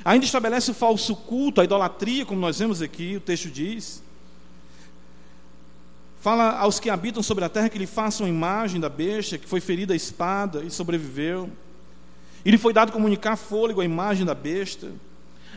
ainda 0.05 0.25
estabelece 0.25 0.71
o 0.71 0.73
falso 0.73 1.15
culto, 1.15 1.61
a 1.61 1.63
idolatria, 1.63 2.25
como 2.25 2.39
nós 2.39 2.59
vemos 2.59 2.81
aqui, 2.81 3.15
o 3.15 3.21
texto 3.21 3.49
diz. 3.49 4.03
Fala 6.19 6.57
aos 6.57 6.79
que 6.79 6.89
habitam 6.89 7.23
sobre 7.23 7.45
a 7.45 7.49
terra 7.49 7.69
que 7.69 7.77
lhe 7.77 7.87
façam 7.87 8.27
imagem 8.27 8.79
da 8.79 8.89
besta, 8.89 9.37
que 9.37 9.47
foi 9.47 9.59
ferida 9.59 9.93
a 9.93 9.95
espada 9.95 10.63
e 10.63 10.69
sobreviveu. 10.69 11.49
E 12.45 12.51
lhe 12.51 12.57
foi 12.57 12.73
dado 12.73 12.91
comunicar 12.91 13.35
fôlego 13.35 13.81
à 13.81 13.85
imagem 13.85 14.25
da 14.25 14.35
besta. 14.35 14.91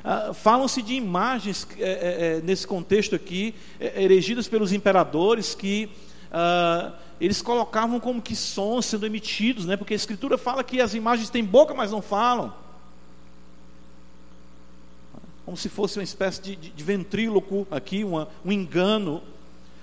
Ah, 0.03 0.33
Falam-se 0.33 0.83
de 0.83 0.95
imagens 0.95 1.67
é, 1.79 1.83
é, 1.83 2.37
é 2.39 2.41
nesse 2.41 2.67
contexto 2.67 3.15
aqui, 3.15 3.55
é, 3.79 4.03
erigidas 4.03 4.49
pelos 4.49 4.73
imperadores, 4.73 5.55
que 5.55 5.91
ah, 6.33 6.93
eles 7.21 7.43
colocavam 7.43 8.01
como 8.01 8.23
que 8.23 8.35
sons 8.35 8.87
sendo 8.87 9.07
emitidos, 9.07 9.67
né? 9.67 9.77
porque 9.77 9.93
a 9.93 9.97
Escritura 9.97 10.39
fala 10.39 10.65
que 10.65 10.81
as 10.81 10.95
imagens 10.95 11.31
têm 11.31 11.45
boca, 11.45 11.75
mas 11.75 11.91
não 11.91 12.01
falam. 12.01 12.53
Como 15.45 15.57
se 15.57 15.69
fosse 15.69 15.99
uma 15.99 16.05
espécie 16.05 16.41
de, 16.41 16.57
de, 16.57 16.71
de 16.71 16.85
ventríloco 16.85 17.67
aqui, 17.71 18.05
uma, 18.05 18.29
um 18.45 18.53
engano 18.53 19.23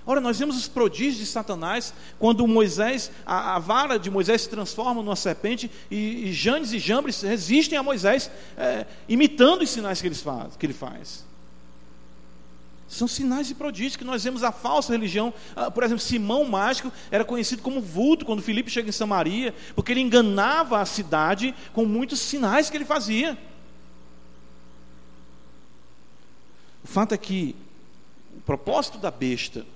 Ora, 0.08 0.22
nós 0.22 0.38
vemos 0.38 0.56
os 0.56 0.66
prodígios 0.66 1.18
de 1.18 1.26
Satanás 1.26 1.92
quando 2.18 2.46
Moisés, 2.46 3.10
a, 3.26 3.56
a 3.56 3.58
vara 3.58 3.98
de 3.98 4.10
Moisés 4.10 4.40
se 4.40 4.48
transforma 4.48 5.02
numa 5.02 5.14
serpente 5.14 5.70
e, 5.90 6.30
e 6.30 6.32
Janes 6.32 6.72
e 6.72 6.78
Jambres 6.78 7.20
resistem 7.20 7.76
a 7.76 7.82
Moisés, 7.82 8.30
é, 8.56 8.86
imitando 9.06 9.60
os 9.60 9.68
sinais 9.68 10.00
que, 10.00 10.06
eles 10.06 10.22
faz, 10.22 10.56
que 10.56 10.64
ele 10.64 10.72
faz. 10.72 11.27
São 12.88 13.06
sinais 13.06 13.50
e 13.50 13.54
prodígios 13.54 13.96
que 13.96 14.04
nós 14.04 14.24
vemos 14.24 14.42
a 14.42 14.50
falsa 14.50 14.92
religião. 14.92 15.32
Ah, 15.54 15.70
por 15.70 15.84
exemplo, 15.84 16.02
Simão 16.02 16.44
Mágico 16.44 16.90
era 17.10 17.24
conhecido 17.24 17.62
como 17.62 17.80
vulto 17.80 18.24
quando 18.24 18.42
Filipe 18.42 18.70
chega 18.70 18.88
em 18.88 18.92
Samaria, 18.92 19.54
porque 19.74 19.92
ele 19.92 20.00
enganava 20.00 20.80
a 20.80 20.86
cidade 20.86 21.54
com 21.72 21.84
muitos 21.84 22.20
sinais 22.20 22.70
que 22.70 22.76
ele 22.76 22.84
fazia. 22.84 23.38
O 26.82 26.88
fato 26.88 27.14
é 27.14 27.18
que 27.18 27.54
o 28.36 28.40
propósito 28.40 28.98
da 28.98 29.10
besta 29.10 29.66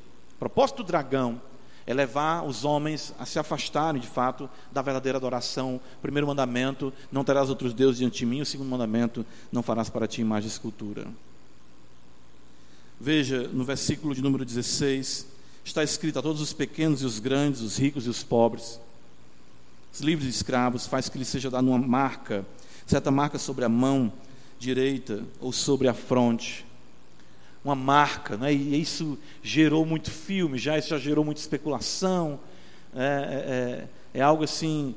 propósito 0.43 0.83
do 0.83 0.89
dragão 0.89 1.41
é 1.87 1.95
levar 1.95 2.43
os 2.45 2.65
homens 2.65 3.15
a 3.17 3.25
se 3.25 3.39
afastarem 3.39 4.01
de 4.01 4.09
fato 4.09 4.51
da 4.73 4.83
verdadeira 4.83 5.19
adoração. 5.19 5.77
O 5.77 6.01
primeiro 6.01 6.27
mandamento: 6.27 6.93
não 7.13 7.23
terás 7.23 7.49
outros 7.49 7.73
deuses 7.73 7.99
diante 7.99 8.19
de 8.19 8.27
mim. 8.27 8.41
O 8.41 8.47
segundo 8.47 8.69
mandamento: 8.69 9.25
não 9.53 9.63
farás 9.63 9.89
para 9.89 10.09
ti 10.09 10.21
imagem 10.21 10.49
de 10.49 10.55
escultura. 10.55 11.07
Veja 13.05 13.49
no 13.49 13.65
versículo 13.65 14.15
de 14.15 14.23
número 14.23 14.45
16: 14.45 15.27
está 15.65 15.83
escrito 15.83 16.21
a 16.21 16.23
todos 16.23 16.41
os 16.41 16.53
pequenos 16.53 17.03
e 17.03 17.05
os 17.05 17.19
grandes, 17.19 17.61
os 17.61 17.77
ricos 17.77 18.07
e 18.07 18.09
os 18.09 18.23
pobres, 18.23 18.79
os 19.93 19.99
livres 19.99 20.29
e 20.29 20.31
escravos, 20.31 20.87
faz 20.87 21.09
que 21.09 21.19
lhe 21.19 21.25
seja 21.25 21.51
dada 21.51 21.67
uma 21.67 21.79
marca, 21.79 22.47
certa 22.87 23.11
marca 23.11 23.41
sobre 23.41 23.65
a 23.65 23.69
mão 23.69 24.13
direita 24.57 25.25
ou 25.41 25.53
sobre 25.53 25.89
a 25.89 25.95
fronte 25.95 26.65
uma 27.65 27.75
marca, 27.75 28.37
né? 28.37 28.55
e 28.55 28.81
isso 28.81 29.19
gerou 29.43 29.85
muito 29.85 30.09
filme, 30.09 30.57
já 30.57 30.79
isso 30.79 30.91
já 30.91 30.99
gerou 30.99 31.25
muita 31.25 31.41
especulação, 31.41 32.39
é, 32.95 33.89
é, 34.15 34.17
é, 34.17 34.21
é 34.21 34.23
algo 34.23 34.45
assim 34.45 34.95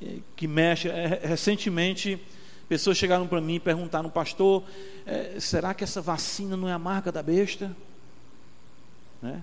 é, 0.00 0.18
que 0.36 0.46
mexe. 0.46 0.88
É, 0.88 1.22
recentemente, 1.24 2.20
pessoas 2.68 2.96
chegaram 2.96 3.26
para 3.26 3.40
mim 3.40 3.54
e 3.54 3.60
perguntaram, 3.60 4.10
pastor, 4.10 4.62
é, 5.06 5.40
será 5.40 5.72
que 5.72 5.82
essa 5.82 6.02
vacina 6.02 6.56
não 6.56 6.68
é 6.68 6.72
a 6.72 6.78
marca 6.78 7.10
da 7.10 7.22
besta? 7.22 7.74
Né? 9.22 9.42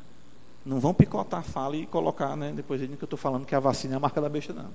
Não 0.65 0.79
vão 0.79 0.93
picotar 0.93 1.39
a 1.39 1.43
fala 1.43 1.75
e 1.75 1.85
colocar, 1.85 2.35
né? 2.37 2.53
depois 2.55 2.79
dizendo 2.79 2.97
que 2.97 3.03
eu 3.03 3.07
estou 3.07 3.17
falando 3.17 3.45
que 3.45 3.55
a 3.55 3.59
vacina 3.59 3.95
é 3.95 3.97
a 3.97 3.99
marca 3.99 4.21
da 4.21 4.29
besta, 4.29 4.53
não. 4.53 4.69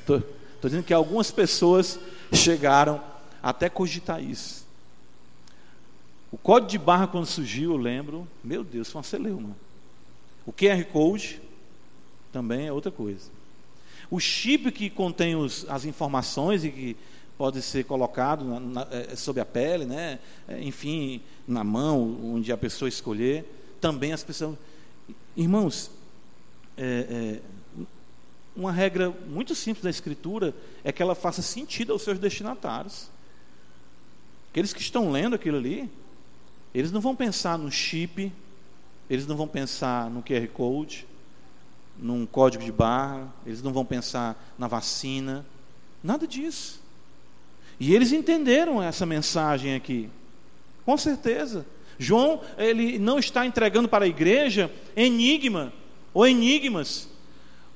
Estou 0.00 0.18
né? 0.18 0.24
dizendo 0.62 0.84
que 0.84 0.94
algumas 0.94 1.30
pessoas 1.30 1.98
chegaram 2.32 3.02
até 3.42 3.68
cogitar 3.68 4.22
isso. 4.22 4.66
O 6.30 6.36
código 6.36 6.70
de 6.70 6.78
barra, 6.78 7.06
quando 7.06 7.26
surgiu, 7.26 7.72
eu 7.72 7.76
lembro, 7.76 8.28
meu 8.44 8.62
Deus, 8.62 8.90
foi 8.90 8.98
uma 8.98 9.04
celeuma. 9.04 9.56
O 10.46 10.52
QR 10.52 10.84
Code 10.84 11.40
também 12.32 12.66
é 12.66 12.72
outra 12.72 12.92
coisa. 12.92 13.37
O 14.10 14.18
chip 14.18 14.70
que 14.72 14.88
contém 14.88 15.36
os, 15.36 15.66
as 15.68 15.84
informações 15.84 16.64
e 16.64 16.70
que 16.70 16.96
pode 17.36 17.62
ser 17.62 17.84
colocado 17.84 18.44
na, 18.44 18.60
na, 18.60 18.88
é, 18.90 19.14
sob 19.14 19.40
a 19.40 19.44
pele, 19.44 19.84
né? 19.84 20.18
É, 20.48 20.60
enfim, 20.62 21.20
na 21.46 21.62
mão, 21.62 22.18
onde 22.34 22.50
a 22.50 22.56
pessoa 22.56 22.88
escolher, 22.88 23.44
também 23.80 24.12
as 24.12 24.24
pessoas. 24.24 24.56
Irmãos, 25.36 25.90
é, 26.76 27.40
é, 27.40 27.84
uma 28.56 28.72
regra 28.72 29.10
muito 29.28 29.54
simples 29.54 29.84
da 29.84 29.90
Escritura 29.90 30.52
é 30.82 30.90
que 30.90 31.00
ela 31.00 31.14
faça 31.14 31.42
sentido 31.42 31.92
aos 31.92 32.02
seus 32.02 32.18
destinatários. 32.18 33.08
Aqueles 34.50 34.72
que 34.72 34.80
estão 34.80 35.12
lendo 35.12 35.36
aquilo 35.36 35.58
ali, 35.58 35.88
eles 36.74 36.90
não 36.90 37.00
vão 37.00 37.14
pensar 37.14 37.56
no 37.56 37.70
chip, 37.70 38.32
eles 39.08 39.26
não 39.26 39.36
vão 39.36 39.46
pensar 39.46 40.10
no 40.10 40.22
QR 40.22 40.48
Code, 40.48 41.06
num 41.98 42.24
código 42.24 42.64
de 42.64 42.72
barra, 42.72 43.32
eles 43.44 43.62
não 43.62 43.72
vão 43.72 43.84
pensar 43.84 44.54
na 44.56 44.68
vacina, 44.68 45.44
nada 46.02 46.26
disso. 46.26 46.80
E 47.80 47.94
eles 47.94 48.12
entenderam 48.12 48.82
essa 48.82 49.04
mensagem 49.04 49.74
aqui, 49.74 50.08
com 50.84 50.96
certeza. 50.96 51.66
João, 51.98 52.40
ele 52.56 52.98
não 52.98 53.18
está 53.18 53.44
entregando 53.44 53.88
para 53.88 54.04
a 54.04 54.08
igreja 54.08 54.72
enigma 54.96 55.72
ou 56.14 56.26
enigmas, 56.26 57.08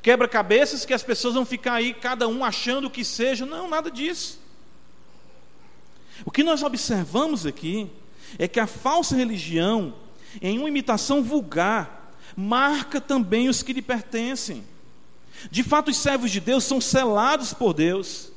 quebra-cabeças 0.00 0.84
que 0.84 0.94
as 0.94 1.02
pessoas 1.02 1.34
vão 1.34 1.44
ficar 1.44 1.74
aí, 1.74 1.92
cada 1.92 2.28
um 2.28 2.44
achando 2.44 2.86
o 2.86 2.90
que 2.90 3.04
seja. 3.04 3.44
Não, 3.44 3.68
nada 3.68 3.90
disso. 3.90 4.40
O 6.24 6.30
que 6.30 6.42
nós 6.42 6.62
observamos 6.62 7.46
aqui 7.46 7.90
é 8.38 8.46
que 8.46 8.60
a 8.60 8.66
falsa 8.66 9.16
religião, 9.16 9.94
em 10.40 10.58
uma 10.58 10.68
imitação 10.68 11.22
vulgar, 11.22 12.01
marca 12.36 13.00
também 13.00 13.48
os 13.48 13.62
que 13.62 13.72
lhe 13.72 13.82
pertencem. 13.82 14.64
De 15.50 15.62
fato, 15.62 15.90
os 15.90 15.96
servos 15.96 16.30
de 16.30 16.40
Deus 16.40 16.64
são 16.64 16.80
selados 16.80 17.52
por 17.52 17.72
Deus. 17.72 18.30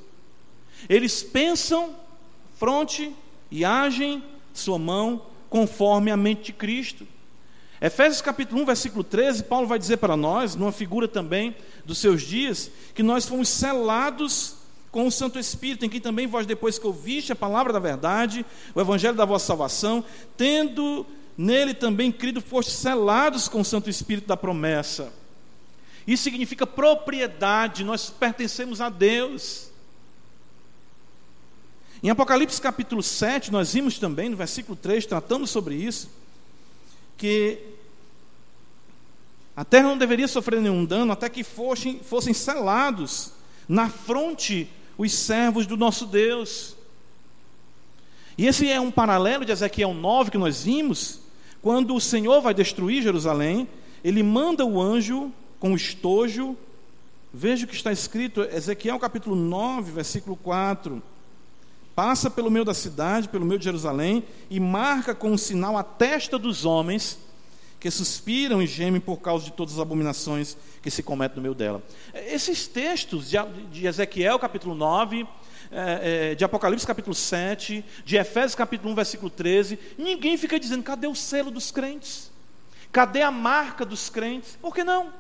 Eles 0.90 1.24
pensam 1.24 1.96
fronte 2.58 3.14
e 3.52 3.66
agem 3.66 4.24
sua 4.54 4.80
mão 4.80 5.26
conforme 5.50 6.12
a 6.12 6.18
mente 6.18 6.46
de 6.46 6.54
Cristo. 6.54 7.08
Efésios 7.82 8.22
capítulo 8.22 8.62
1, 8.62 8.66
versículo 8.66 9.04
13, 9.04 9.44
Paulo 9.44 9.68
vai 9.68 9.78
dizer 9.78 9.98
para 9.98 10.16
nós, 10.16 10.56
numa 10.56 10.72
figura 10.72 11.08
também 11.08 11.56
dos 11.84 11.98
seus 11.98 12.22
dias, 12.22 12.72
que 12.94 13.04
nós 13.04 13.26
fomos 13.26 13.50
selados 13.50 14.56
com 14.92 15.06
o 15.06 15.12
Santo 15.12 15.38
Espírito, 15.38 15.86
em 15.86 15.90
quem 15.90 16.00
também 16.00 16.26
vós, 16.26 16.46
depois 16.46 16.80
que 16.80 16.88
ouviste 16.88 17.34
a 17.34 17.36
palavra 17.36 17.74
da 17.74 17.80
verdade, 17.80 18.46
o 18.74 18.80
evangelho 18.80 19.16
da 19.16 19.26
vossa 19.26 19.46
salvação, 19.46 20.06
tendo 20.38 21.06
nele 21.38 21.74
também 21.74 22.12
crido, 22.12 22.42
foste 22.42 22.72
selados 22.72 23.48
com 23.48 23.62
o 23.62 23.66
Santo 23.66 23.90
Espírito 23.90 24.28
da 24.28 24.38
promessa. 24.38 25.12
Isso 26.08 26.24
significa 26.24 26.68
propriedade, 26.68 27.84
nós 27.84 28.10
pertencemos 28.10 28.80
a 28.80 28.90
Deus. 28.90 29.72
Em 32.04 32.10
Apocalipse 32.10 32.62
capítulo 32.62 33.02
7, 33.02 33.52
nós 33.52 33.74
vimos 33.74 33.98
também, 33.98 34.30
no 34.30 34.38
versículo 34.38 34.76
3, 34.76 35.06
tratando 35.06 35.48
sobre 35.48 35.76
isso, 35.76 36.10
que 37.18 37.60
a 39.56 39.66
terra 39.66 39.88
não 39.88 39.98
deveria 39.98 40.28
sofrer 40.28 40.62
nenhum 40.62 40.86
dano 40.86 41.12
até 41.12 41.30
que 41.30 41.44
fossem, 41.44 42.00
fossem 42.00 42.34
selados 42.34 43.32
na 43.68 43.90
fronte 43.90 44.70
os 44.98 45.14
servos 45.14 45.66
do 45.66 45.78
nosso 45.78 46.06
Deus. 46.06 46.76
E 48.38 48.46
esse 48.46 48.70
é 48.70 48.80
um 48.80 48.92
paralelo 48.92 49.46
de 49.46 49.52
Ezequiel 49.52 49.94
9 49.94 50.32
que 50.32 50.38
nós 50.38 50.64
vimos, 50.64 51.22
quando 51.66 51.96
o 51.96 52.00
Senhor 52.00 52.42
vai 52.42 52.54
destruir 52.54 53.02
Jerusalém, 53.02 53.68
ele 54.04 54.22
manda 54.22 54.64
o 54.64 54.80
anjo 54.80 55.34
com 55.60 55.74
o 55.74 55.76
estojo. 55.76 56.56
Veja 57.34 57.66
o 57.66 57.68
que 57.68 57.74
está 57.74 57.92
escrito, 57.92 58.44
Ezequiel 58.44 59.00
capítulo 59.00 59.36
9, 59.36 59.92
versículo 59.92 60.36
4. 60.36 61.02
Passa 61.96 62.30
pelo 62.30 62.52
meio 62.52 62.64
da 62.64 62.76
cidade, 62.76 63.28
pelo 63.28 63.48
meio 63.48 63.58
de 63.58 63.66
Jerusalém, 63.66 64.24
e 64.48 64.60
marca 64.60 65.16
com 65.16 65.32
um 65.32 65.38
sinal 65.40 65.76
a 65.76 65.82
testa 65.82 66.38
dos 66.38 66.66
homens 66.66 67.18
que 67.80 67.90
suspiram 67.90 68.62
e 68.62 68.68
gemem 68.68 69.02
por 69.02 69.18
causa 69.18 69.46
de 69.46 69.52
todas 69.52 69.74
as 69.74 69.80
abominações 69.80 70.56
que 70.84 70.92
se 70.92 71.02
cometem 71.02 71.38
no 71.38 71.42
meio 71.42 71.56
dela. 71.56 71.82
Esses 72.14 72.68
textos 72.68 73.32
de 73.72 73.88
Ezequiel, 73.88 74.38
capítulo 74.38 74.76
9, 74.76 75.26
é, 75.72 76.32
é, 76.32 76.36
de 76.36 76.44
Apocalipse, 76.44 76.86
capítulo 76.86 77.16
7, 77.16 77.84
de 78.04 78.18
Efésios, 78.18 78.56
capítulo 78.56 78.92
1, 78.92 78.96
versículo 78.96 79.30
13, 79.30 79.80
ninguém 79.98 80.38
fica 80.38 80.60
dizendo: 80.60 80.84
cadê 80.84 81.08
o 81.08 81.16
selo 81.16 81.52
dos 81.52 81.72
crentes? 81.72 82.32
Cadê 82.92 83.22
a 83.22 83.32
marca 83.32 83.86
dos 83.86 84.10
crentes? 84.10 84.58
Por 84.62 84.74
que 84.74 84.84
não? 84.84 85.12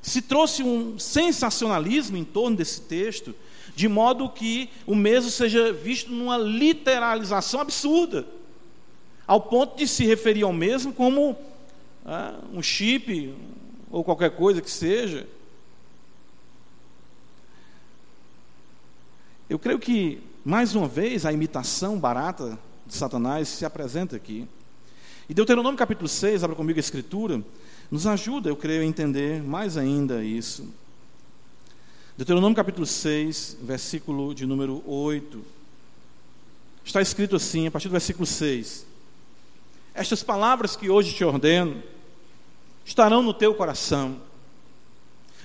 Se 0.00 0.20
trouxe 0.20 0.62
um 0.62 0.98
sensacionalismo 0.98 2.16
em 2.16 2.24
torno 2.24 2.56
desse 2.56 2.82
texto, 2.82 3.34
de 3.74 3.88
modo 3.88 4.28
que 4.28 4.70
o 4.86 4.94
mesmo 4.94 5.30
seja 5.30 5.72
visto 5.72 6.12
numa 6.12 6.36
literalização 6.36 7.60
absurda, 7.60 8.26
ao 9.26 9.40
ponto 9.40 9.76
de 9.76 9.88
se 9.88 10.04
referir 10.04 10.42
ao 10.42 10.52
mesmo 10.52 10.92
como 10.92 11.36
ah, 12.04 12.38
um 12.52 12.62
chip 12.62 13.34
ou 13.90 14.04
qualquer 14.04 14.30
coisa 14.32 14.60
que 14.60 14.70
seja. 14.70 15.26
Eu 19.54 19.58
creio 19.60 19.78
que, 19.78 20.20
mais 20.44 20.74
uma 20.74 20.88
vez, 20.88 21.24
a 21.24 21.32
imitação 21.32 21.96
barata 21.96 22.58
de 22.84 22.92
Satanás 22.92 23.46
se 23.46 23.64
apresenta 23.64 24.16
aqui. 24.16 24.48
E 25.28 25.32
Deuteronômio 25.32 25.78
capítulo 25.78 26.08
6, 26.08 26.42
abra 26.42 26.56
comigo 26.56 26.76
a 26.76 26.80
escritura, 26.80 27.40
nos 27.88 28.04
ajuda, 28.04 28.48
eu 28.48 28.56
creio, 28.56 28.82
a 28.82 28.84
entender 28.84 29.44
mais 29.44 29.76
ainda 29.76 30.24
isso. 30.24 30.68
Deuteronômio 32.16 32.56
capítulo 32.56 32.84
6, 32.84 33.58
versículo 33.62 34.34
de 34.34 34.44
número 34.44 34.82
8. 34.90 35.40
Está 36.84 37.00
escrito 37.00 37.36
assim, 37.36 37.68
a 37.68 37.70
partir 37.70 37.86
do 37.86 37.92
versículo 37.92 38.26
6. 38.26 38.84
Estas 39.94 40.20
palavras 40.24 40.74
que 40.74 40.90
hoje 40.90 41.14
te 41.14 41.22
ordeno 41.22 41.80
estarão 42.84 43.22
no 43.22 43.32
teu 43.32 43.54
coração. 43.54 44.20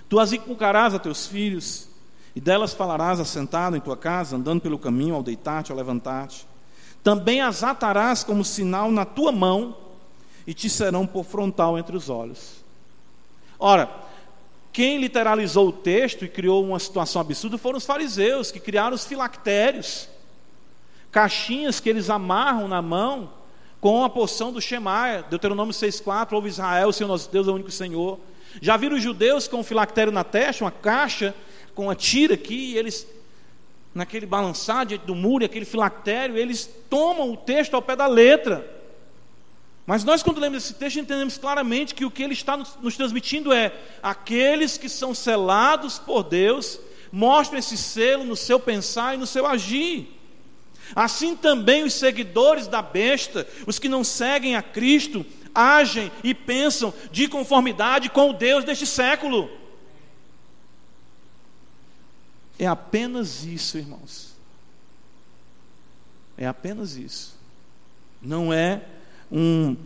Tu 0.09 0.19
as 0.19 0.33
inculcarás 0.33 0.95
a 0.95 0.99
teus 0.99 1.27
filhos, 1.27 1.88
e 2.35 2.41
delas 2.41 2.73
falarás 2.73 3.19
assentado 3.19 3.75
em 3.75 3.79
tua 3.79 3.97
casa, 3.97 4.35
andando 4.35 4.61
pelo 4.61 4.79
caminho, 4.79 5.15
ao 5.15 5.23
deitar-te, 5.23 5.71
ao 5.71 5.77
levantar-te. 5.77 6.47
Também 7.03 7.41
as 7.41 7.63
atarás 7.63 8.23
como 8.23 8.43
sinal 8.43 8.91
na 8.91 9.05
tua 9.05 9.31
mão, 9.31 9.75
e 10.49 10.53
te 10.53 10.67
serão 10.67 11.05
por 11.05 11.25
frontal 11.25 11.77
entre 11.77 11.95
os 11.95 12.09
olhos. 12.09 12.63
Ora, 13.59 13.87
quem 14.73 14.97
literalizou 14.97 15.67
o 15.67 15.71
texto 15.71 16.25
e 16.25 16.27
criou 16.27 16.63
uma 16.63 16.79
situação 16.79 17.21
absurda 17.21 17.55
foram 17.57 17.77
os 17.77 17.85
fariseus, 17.85 18.51
que 18.51 18.59
criaram 18.59 18.95
os 18.95 19.05
filactérios, 19.05 20.09
caixinhas 21.11 21.79
que 21.79 21.87
eles 21.87 22.09
amarram 22.09 22.67
na 22.67 22.81
mão 22.81 23.29
com 23.79 24.03
a 24.03 24.09
porção 24.09 24.51
do 24.51 24.59
Shemaia, 24.59 25.23
Deuteronômio 25.29 25.73
6,4, 25.73 26.33
ouve 26.33 26.49
Israel, 26.49 26.89
o 26.89 26.93
Senhor 26.93 27.07
nosso 27.07 27.29
Deus 27.31 27.47
é 27.47 27.51
o 27.51 27.53
único 27.53 27.71
Senhor. 27.71 28.19
Já 28.61 28.75
viram 28.75 28.95
os 28.97 29.03
judeus 29.03 29.47
com 29.47 29.57
um 29.57 29.63
filactério 29.63 30.11
na 30.11 30.23
testa, 30.23 30.63
uma 30.63 30.71
caixa 30.71 31.35
com 31.79 31.89
a 31.89 31.95
tira 31.95 32.33
aqui, 32.33 32.73
e 32.73 32.77
eles, 32.77 33.07
naquele 33.95 34.25
balançar 34.25 34.85
diante 34.85 35.05
do 35.05 35.15
muro, 35.15 35.45
aquele 35.45 35.63
filactério, 35.63 36.37
eles 36.37 36.69
tomam 36.89 37.31
o 37.31 37.37
texto 37.37 37.73
ao 37.73 37.81
pé 37.81 37.95
da 37.95 38.05
letra. 38.05 38.69
Mas 39.85 40.03
nós, 40.03 40.21
quando 40.21 40.41
lemos 40.41 40.61
esse 40.61 40.73
texto, 40.73 40.99
entendemos 40.99 41.37
claramente 41.37 41.95
que 41.95 42.03
o 42.03 42.11
que 42.11 42.21
ele 42.21 42.33
está 42.33 42.57
nos 42.57 42.97
transmitindo 42.97 43.53
é: 43.53 43.73
aqueles 44.03 44.77
que 44.77 44.89
são 44.89 45.15
selados 45.15 45.97
por 45.97 46.23
Deus, 46.23 46.81
mostram 47.13 47.57
esse 47.57 47.77
selo 47.77 48.25
no 48.25 48.35
seu 48.35 48.59
pensar 48.59 49.13
e 49.15 49.17
no 49.17 49.25
seu 49.25 49.47
agir. 49.47 50.19
Assim 50.93 51.33
também 51.33 51.85
os 51.85 51.93
seguidores 51.93 52.67
da 52.67 52.81
besta, 52.81 53.47
os 53.65 53.79
que 53.79 53.87
não 53.87 54.03
seguem 54.03 54.57
a 54.57 54.61
Cristo, 54.61 55.25
agem 55.55 56.11
e 56.25 56.33
pensam 56.33 56.93
de 57.09 57.29
conformidade 57.29 58.09
com 58.09 58.31
o 58.31 58.33
Deus 58.33 58.65
deste 58.65 58.85
século. 58.85 59.49
É 62.59 62.67
apenas 62.67 63.45
isso, 63.45 63.77
irmãos. 63.77 64.35
É 66.37 66.45
apenas 66.45 66.97
isso. 66.97 67.37
Não 68.21 68.51
é 68.51 68.85
um, 69.31 69.77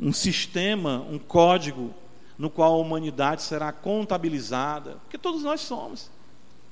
um 0.00 0.12
sistema, 0.12 1.06
um 1.10 1.18
código 1.18 1.94
no 2.38 2.48
qual 2.48 2.74
a 2.74 2.78
humanidade 2.78 3.42
será 3.42 3.70
contabilizada, 3.70 4.96
porque 5.02 5.18
todos 5.18 5.42
nós 5.42 5.60
somos. 5.60 6.10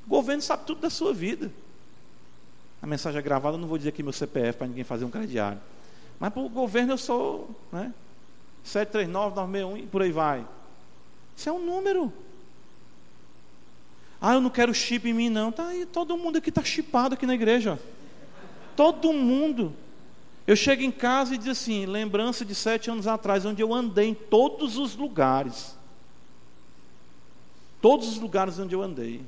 O 0.07 0.09
governo 0.09 0.43
sabe 0.43 0.65
tudo 0.65 0.81
da 0.81 0.91
sua 0.91 1.13
vida. 1.13 1.53
A 2.83 2.87
mensagem 2.87 3.19
é 3.19 3.23
gravada, 3.23 3.57
eu 3.57 3.61
não 3.61 3.69
vou 3.69 3.77
dizer 3.77 3.91
aqui 3.91 4.03
meu 4.03 4.13
CPF 4.13 4.59
para 4.59 4.67
ninguém 4.67 4.83
fazer 4.83 5.05
um 5.05 5.11
crediário. 5.11 5.61
Mas 6.19 6.33
para 6.33 6.43
o 6.43 6.49
governo 6.49 6.95
eu 6.95 6.99
sou 6.99 7.55
né, 7.71 7.93
739, 8.65 9.37
961 9.37 9.77
e 9.77 9.87
por 9.87 10.03
aí 10.03 10.11
vai. 10.11 10.47
Isso 11.37 11.49
é 11.49 11.53
um 11.53 11.65
número. 11.65 12.13
Ah, 14.21 14.35
eu 14.35 14.41
não 14.41 14.51
quero 14.51 14.75
chip 14.75 15.09
em 15.09 15.15
mim, 15.15 15.29
não. 15.31 15.51
Tá 15.51 15.69
aí, 15.69 15.87
todo 15.87 16.17
mundo 16.17 16.37
aqui 16.37 16.51
está 16.51 16.63
chipado 16.63 17.15
aqui 17.15 17.27
na 17.27 17.35
igreja. 17.35 17.81
Todo 18.77 19.13
mundo. 19.13 19.75
Eu 20.47 20.57
chego 20.57 20.83
em 20.83 20.91
casa 20.91 21.35
e 21.35 21.39
diz 21.39 21.49
assim: 21.49 21.87
lembrança 21.87 22.45
de 22.45 22.55
sete 22.55 22.91
anos 22.91 23.07
atrás, 23.07 23.45
onde 23.47 23.63
eu 23.63 23.73
andei 23.73 24.09
em 24.09 24.15
todos 24.15 24.77
os 24.77 24.95
lugares. 24.95 25.77
Todos 27.81 28.09
os 28.09 28.19
lugares 28.19 28.59
onde 28.59 28.75
eu 28.75 28.83
andei. 28.83 29.25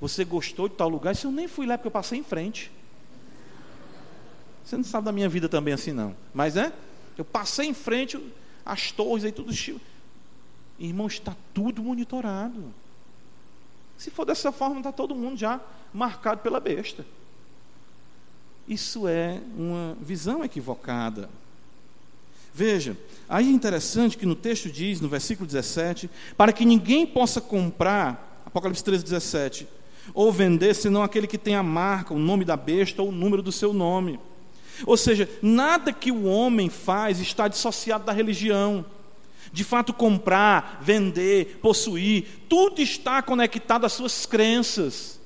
Você 0.00 0.24
gostou 0.24 0.68
de 0.68 0.74
tal 0.74 0.88
lugar? 0.88 1.12
Isso 1.12 1.26
eu 1.26 1.32
nem 1.32 1.46
fui 1.46 1.66
lá 1.66 1.76
porque 1.76 1.88
eu 1.88 1.92
passei 1.92 2.18
em 2.18 2.24
frente. 2.24 2.70
Você 4.64 4.76
não 4.76 4.84
sabe 4.84 5.06
da 5.06 5.12
minha 5.12 5.28
vida 5.28 5.48
também 5.48 5.72
assim, 5.72 5.92
não. 5.92 6.16
Mas 6.34 6.56
é? 6.56 6.72
Eu 7.16 7.24
passei 7.24 7.66
em 7.66 7.74
frente, 7.74 8.20
as 8.64 8.92
torres 8.92 9.24
aí, 9.24 9.32
tudo. 9.32 9.52
Irmão, 10.78 11.06
está 11.06 11.34
tudo 11.54 11.82
monitorado. 11.82 12.72
Se 13.98 14.10
for 14.10 14.24
dessa 14.24 14.52
forma, 14.52 14.78
está 14.78 14.92
todo 14.92 15.14
mundo 15.14 15.36
já 15.36 15.60
marcado 15.92 16.40
pela 16.40 16.60
besta. 16.60 17.04
Isso 18.66 19.08
é 19.08 19.40
uma 19.56 19.96
visão 20.00 20.44
equivocada. 20.44 21.28
Veja, 22.54 22.96
aí 23.28 23.46
é 23.46 23.50
interessante 23.50 24.16
que 24.16 24.26
no 24.26 24.34
texto 24.34 24.70
diz, 24.70 25.00
no 25.00 25.08
versículo 25.08 25.46
17, 25.46 26.08
para 26.36 26.52
que 26.52 26.64
ninguém 26.64 27.06
possa 27.06 27.40
comprar, 27.40 28.42
Apocalipse 28.46 28.84
13, 28.84 29.04
17, 29.04 29.68
ou 30.14 30.32
vender, 30.32 30.74
senão 30.74 31.02
aquele 31.02 31.26
que 31.26 31.38
tem 31.38 31.54
a 31.54 31.62
marca, 31.62 32.14
o 32.14 32.18
nome 32.18 32.44
da 32.44 32.56
besta 32.56 33.02
ou 33.02 33.08
o 33.08 33.12
número 33.12 33.42
do 33.42 33.52
seu 33.52 33.72
nome. 33.72 34.18
Ou 34.86 34.96
seja, 34.96 35.28
nada 35.42 35.92
que 35.92 36.12
o 36.12 36.24
homem 36.24 36.68
faz 36.68 37.20
está 37.20 37.48
dissociado 37.48 38.04
da 38.04 38.12
religião. 38.12 38.84
De 39.52 39.64
fato, 39.64 39.92
comprar, 39.92 40.78
vender, 40.80 41.58
possuir, 41.62 42.26
tudo 42.48 42.80
está 42.82 43.22
conectado 43.22 43.86
às 43.86 43.92
suas 43.92 44.26
crenças. 44.26 45.18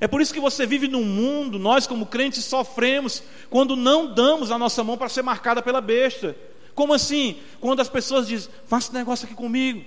É 0.00 0.08
por 0.08 0.20
isso 0.20 0.32
que 0.32 0.40
você 0.40 0.66
vive 0.66 0.88
num 0.88 1.04
mundo, 1.04 1.58
nós 1.58 1.86
como 1.86 2.06
crentes 2.06 2.44
sofremos 2.44 3.22
quando 3.50 3.76
não 3.76 4.12
damos 4.12 4.50
a 4.50 4.58
nossa 4.58 4.82
mão 4.82 4.96
para 4.96 5.08
ser 5.08 5.22
marcada 5.22 5.60
pela 5.60 5.80
besta. 5.80 6.36
Como 6.74 6.94
assim? 6.94 7.38
Quando 7.60 7.80
as 7.80 7.88
pessoas 7.88 8.26
dizem, 8.26 8.50
faça 8.66 8.92
negócio 8.92 9.26
aqui 9.26 9.34
comigo. 9.34 9.84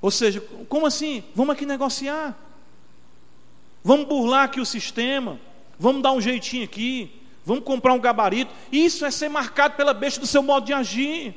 Ou 0.00 0.10
seja, 0.10 0.40
como 0.68 0.86
assim? 0.86 1.24
Vamos 1.34 1.54
aqui 1.54 1.66
negociar. 1.66 2.38
Vamos 3.82 4.06
burlar 4.06 4.44
aqui 4.44 4.60
o 4.60 4.66
sistema. 4.66 5.40
Vamos 5.78 6.02
dar 6.02 6.12
um 6.12 6.20
jeitinho 6.20 6.64
aqui. 6.64 7.10
Vamos 7.44 7.64
comprar 7.64 7.92
um 7.92 8.00
gabarito. 8.00 8.52
Isso 8.70 9.04
é 9.04 9.10
ser 9.10 9.28
marcado 9.28 9.74
pela 9.74 9.92
besta 9.92 10.20
do 10.20 10.26
seu 10.26 10.42
modo 10.42 10.66
de 10.66 10.72
agir. 10.72 11.34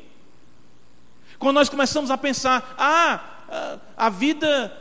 Quando 1.39 1.55
nós 1.55 1.69
começamos 1.69 2.11
a 2.11 2.17
pensar, 2.17 2.75
ah, 2.77 3.21
a 3.95 4.09
vida, 4.09 4.75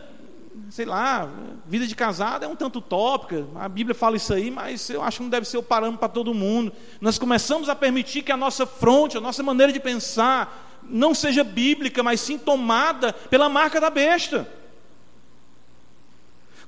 sei 0.71 0.85
lá, 0.85 1.29
vida 1.67 1.87
de 1.87 1.95
casado 1.95 2.45
é 2.45 2.49
um 2.49 2.57
tanto 2.57 2.79
utópica, 2.79 3.47
a 3.57 3.69
Bíblia 3.69 3.95
fala 3.95 4.17
isso 4.17 4.33
aí, 4.33 4.51
mas 4.51 4.89
eu 4.91 5.03
acho 5.03 5.19
que 5.19 5.23
não 5.23 5.31
deve 5.31 5.47
ser 5.47 5.59
o 5.59 5.63
parâmetro 5.63 5.99
para 5.99 6.09
todo 6.09 6.35
mundo. 6.35 6.73
Nós 7.01 7.19
começamos 7.19 7.69
a 7.69 7.75
permitir 7.75 8.23
que 8.23 8.33
a 8.33 8.37
nossa 8.37 8.67
fronte, 8.67 9.17
a 9.17 9.21
nossa 9.21 9.43
maneira 9.43 9.73
de 9.73 9.81
pensar, 9.81 10.83
não 10.83 11.15
seja 11.15 11.43
bíblica, 11.43 12.03
mas 12.03 12.21
sim 12.21 12.39
tomada 12.39 13.13
pela 13.13 13.49
marca 13.49 13.81
da 13.81 13.91
besta. 13.91 14.49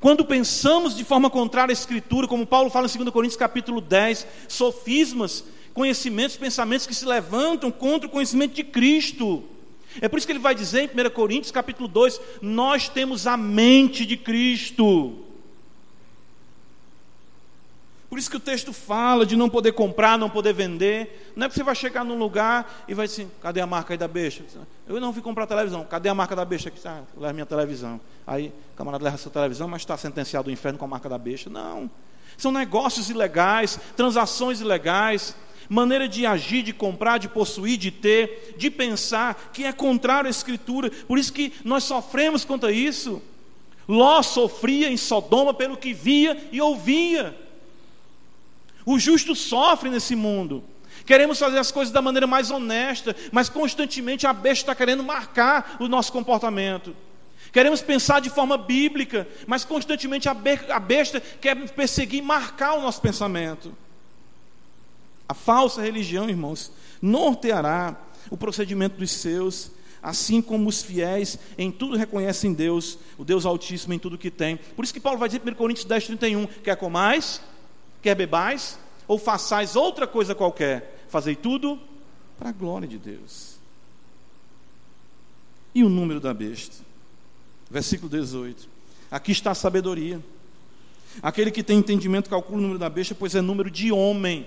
Quando 0.01 0.24
pensamos 0.24 0.95
de 0.95 1.05
forma 1.05 1.30
contrária 1.30 1.72
à 1.72 1.74
Escritura, 1.74 2.28
como 2.28 2.47
Paulo 2.47 2.70
fala 2.70 2.87
em 2.87 2.99
2 2.99 3.11
Coríntios 3.11 3.39
capítulo 3.39 3.80
10, 3.80 4.26
sofismas, 4.49 5.45
conhecimentos, 5.72 6.37
pensamentos 6.37 6.87
que 6.87 6.95
se 6.95 7.07
levantam 7.07 7.70
contra 7.70 8.07
o 8.07 8.11
conhecimento 8.11 8.55
de 8.55 8.64
Cristo. 8.64 9.45
É 10.01 10.09
por 10.09 10.19
isso 10.19 10.27
que 10.27 10.33
ele 10.33 10.39
vai 10.39 10.55
dizer 10.55 10.83
em 10.83 11.07
1 11.07 11.11
Coríntios 11.11 11.51
capítulo 11.51 11.89
2: 11.89 12.21
Nós 12.43 12.89
temos 12.89 13.27
a 13.27 13.37
mente 13.37 14.05
de 14.05 14.17
Cristo. 14.17 15.27
Por 18.09 18.19
isso 18.21 18.31
que 18.31 18.37
o 18.37 18.41
texto 18.41 18.73
fala 18.73 19.27
de 19.27 19.37
não 19.37 19.49
poder 19.49 19.73
comprar, 19.73 20.17
não 20.17 20.31
poder 20.31 20.53
vender. 20.53 21.33
Não 21.35 21.47
é 21.47 21.49
que 21.49 21.55
você 21.55 21.63
vai 21.63 21.75
chegar 21.75 22.05
num 22.05 22.17
lugar 22.17 22.85
e 22.87 22.95
vai 22.95 23.07
assim, 23.07 23.29
cadê 23.43 23.61
a 23.61 23.67
marca 23.67 23.93
aí 23.93 23.99
da 23.99 24.07
besta? 24.07 24.45
Eu 24.87 25.01
não 25.01 25.13
fui 25.13 25.21
comprar 25.21 25.47
televisão, 25.47 25.85
cadê 25.85 26.09
a 26.09 26.15
marca 26.15 26.37
da 26.37 26.45
besta? 26.45 26.69
Aqui 26.69 26.79
está, 26.79 27.03
leva 27.17 27.33
minha 27.33 27.45
televisão. 27.45 28.01
Aí 28.27 28.53
o 28.73 28.77
camarada 28.77 29.05
leva 29.05 29.17
sua 29.17 29.33
televisão, 29.33 29.67
mas 29.67 29.83
está 29.83 29.97
sentenciado 29.97 30.49
ao 30.49 30.53
inferno 30.53 30.79
com 30.79 30.85
a 30.85 30.89
marca 30.89 31.09
da 31.09 31.19
besta. 31.19 31.51
Não. 31.51 31.91
São 32.39 32.53
negócios 32.53 33.11
ilegais, 33.11 33.79
transações 33.97 34.61
ilegais, 34.61 35.35
maneira 35.69 36.09
de 36.09 36.27
agir, 36.27 36.62
de 36.62 36.73
comprar, 36.73 37.19
de 37.19 37.29
possuir, 37.29 37.77
de 37.77 37.91
ter, 37.91 38.55
de 38.57 38.71
pensar, 38.71 39.51
que 39.53 39.64
é 39.64 39.73
contrário 39.73 40.29
à 40.29 40.31
Escritura. 40.31 40.91
Por 40.91 41.19
isso 41.19 41.33
que 41.33 41.53
nós 41.64 41.85
sofremos 41.85 42.45
contra 42.45 42.73
isso. 42.73 43.23
Ló 43.89 44.23
sofria 44.23 44.91
em 44.91 44.97
Sodoma 44.97 45.55
pelo 45.55 45.77
que 45.77 45.93
via 45.93 46.49
e 46.51 46.61
ouvia. 46.61 47.37
O 48.85 48.99
justo 48.99 49.35
sofre 49.35 49.91
nesse 49.91 50.14
mundo. 50.14 50.62
Queremos 51.05 51.39
fazer 51.39 51.59
as 51.59 51.71
coisas 51.71 51.93
da 51.93 52.03
maneira 52.03 52.27
mais 52.27 52.51
honesta, 52.51 53.14
mas 53.31 53.49
constantemente 53.49 54.27
a 54.27 54.33
besta 54.33 54.62
está 54.62 54.75
querendo 54.75 55.05
marcar 55.05 55.77
o 55.79 55.87
nosso 55.87 56.12
comportamento. 56.12 56.95
Queremos 57.53 57.81
pensar 57.81 58.21
de 58.21 58.29
forma 58.29 58.59
bíblica, 58.59 59.27
mas 59.47 59.64
constantemente 59.64 60.29
a 60.29 60.35
besta 60.81 61.21
quer 61.41 61.57
perseguir 61.71 62.19
e 62.19 62.23
marcar 62.23 62.75
o 62.75 62.83
nosso 62.83 63.01
pensamento. 63.01 63.73
A 65.29 65.35
falsa 65.35 65.83
religião, 65.83 66.29
irmãos, 66.29 66.72
norteará 67.01 68.01
o 68.31 68.37
procedimento 68.37 68.97
dos 68.97 69.11
seus, 69.11 69.70
assim 70.03 70.41
como 70.41 70.68
os 70.68 70.83
fiéis 70.83 71.39
em 71.59 71.70
tudo 71.70 71.97
reconhecem 71.97 72.53
Deus, 72.53 72.99
o 73.18 73.24
Deus 73.24 73.45
Altíssimo 73.45 73.93
em 73.93 73.99
tudo 73.99 74.18
que 74.18 74.31
tem. 74.31 74.57
Por 74.57 74.85
isso 74.85 74.95
que 74.95 75.01
Paulo 75.01 75.18
vai 75.18 75.29
dizer 75.29 75.43
em 75.45 75.51
1 75.51 75.55
Coríntios 75.55 75.85
10, 75.85 76.07
31, 76.07 76.47
quer 76.47 76.77
comais, 76.77 77.41
quer 78.01 78.14
bebais, 78.14 78.79
ou 79.09 79.18
façais 79.18 79.77
outra 79.77 80.07
coisa 80.07 80.35
qualquer, 80.35 81.05
fazei 81.09 81.35
tudo 81.35 81.79
para 82.39 82.51
a 82.51 82.53
glória 82.53 82.87
de 82.87 82.99
Deus. 82.99 83.57
E 85.74 85.83
o 85.85 85.89
número 85.89 86.20
da 86.20 86.33
besta? 86.33 86.85
Versículo 87.70 88.09
18. 88.09 88.68
Aqui 89.11 89.33
está 89.33 89.51
a 89.51 89.55
sabedoria. 89.55 90.20
Aquele 91.22 91.51
que 91.51 91.62
tem 91.62 91.79
entendimento 91.79 92.31
calcula 92.31 92.59
o 92.59 92.62
número 92.62 92.79
da 92.79 92.89
besta, 92.89 93.14
pois 93.14 93.35
é 93.35 93.41
número 93.41 93.70
de 93.70 93.93
homem. 93.93 94.47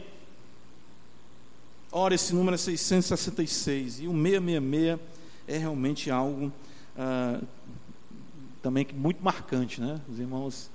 Ora, 1.91 2.13
esse 2.13 2.33
número 2.35 2.55
é 2.55 2.57
666. 2.57 4.01
E 4.01 4.07
o 4.07 4.11
666 4.11 4.99
é 5.47 5.57
realmente 5.57 6.11
algo 6.11 6.51
ah, 6.97 7.41
também 8.61 8.85
muito 8.93 9.23
marcante, 9.23 9.81
né? 9.81 9.99
Os 10.09 10.19
irmãos. 10.19 10.69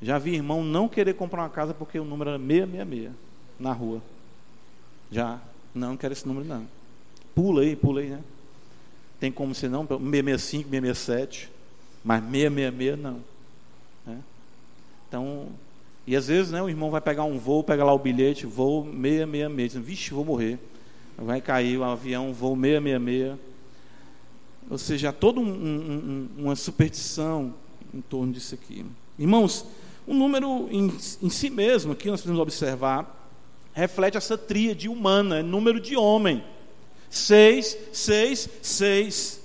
Já 0.00 0.18
vi 0.18 0.34
irmão 0.34 0.62
não 0.62 0.88
querer 0.88 1.14
comprar 1.14 1.42
uma 1.42 1.48
casa 1.48 1.72
porque 1.72 1.98
o 1.98 2.04
número 2.04 2.30
era 2.30 2.38
666 2.38 3.12
na 3.58 3.72
rua. 3.72 4.02
Já. 5.10 5.40
Não 5.74 5.96
quero 5.96 6.12
esse 6.12 6.26
número, 6.26 6.46
não. 6.46 6.66
Pula 7.34 7.62
aí, 7.62 7.74
pula 7.74 8.00
aí, 8.00 8.10
né? 8.10 8.20
Tem 9.18 9.32
como 9.32 9.54
ser 9.54 9.68
não, 9.68 9.84
665, 9.86 10.70
667, 10.70 11.50
mas 12.04 12.22
666 12.22 12.98
não. 12.98 13.20
Né? 14.06 14.20
Então, 15.08 15.48
e 16.06 16.14
às 16.14 16.28
vezes 16.28 16.52
né, 16.52 16.62
o 16.62 16.68
irmão 16.68 16.90
vai 16.90 17.00
pegar 17.00 17.24
um 17.24 17.38
voo, 17.38 17.64
pega 17.64 17.84
lá 17.84 17.92
o 17.92 17.98
bilhete, 17.98 18.46
voo 18.46 18.84
666, 18.84 19.72
diz, 19.72 19.82
vixe, 19.82 20.14
vou 20.14 20.24
morrer. 20.24 20.58
Vai 21.16 21.40
cair 21.40 21.78
o 21.78 21.84
avião, 21.84 22.32
voo 22.32 22.56
666. 22.56 23.38
Ou 24.68 24.78
seja, 24.78 25.10
há 25.10 25.12
toda 25.12 25.40
um, 25.40 25.48
um, 25.48 26.28
uma 26.38 26.56
superstição 26.56 27.54
em 27.92 28.00
torno 28.00 28.32
disso 28.32 28.54
aqui. 28.54 28.84
Irmãos, 29.18 29.66
o 30.06 30.12
número 30.12 30.68
em, 30.70 30.92
em 31.22 31.30
si 31.30 31.48
mesmo, 31.48 31.92
aqui 31.92 32.10
nós 32.10 32.20
podemos 32.20 32.40
observar, 32.40 33.30
reflete 33.72 34.16
essa 34.16 34.36
tríade 34.36 34.88
humana, 34.88 35.38
é 35.38 35.42
número 35.42 35.80
de 35.80 35.96
homem. 35.96 36.42
Seis, 37.08 37.76
seis, 37.92 38.48
seis. 38.60 39.40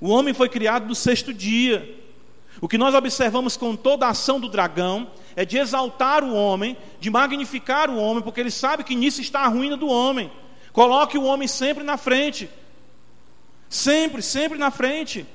O 0.00 0.08
homem 0.08 0.34
foi 0.34 0.48
criado 0.48 0.86
no 0.86 0.94
sexto 0.94 1.32
dia. 1.32 1.96
O 2.60 2.68
que 2.68 2.78
nós 2.78 2.94
observamos 2.94 3.56
com 3.56 3.76
toda 3.76 4.06
a 4.06 4.10
ação 4.10 4.40
do 4.40 4.48
dragão 4.48 5.10
é 5.36 5.44
de 5.44 5.58
exaltar 5.58 6.24
o 6.24 6.34
homem, 6.34 6.76
de 7.00 7.10
magnificar 7.10 7.88
o 7.88 7.96
homem, 7.96 8.22
porque 8.22 8.40
ele 8.40 8.50
sabe 8.50 8.84
que 8.84 8.94
nisso 8.94 9.20
está 9.20 9.40
a 9.40 9.48
ruína 9.48 9.76
do 9.76 9.88
homem. 9.88 10.30
Coloque 10.72 11.16
o 11.16 11.24
homem 11.24 11.46
sempre 11.46 11.84
na 11.84 11.96
frente. 11.96 12.48
Sempre, 13.68 14.22
sempre 14.22 14.58
na 14.58 14.70
frente. 14.70 15.26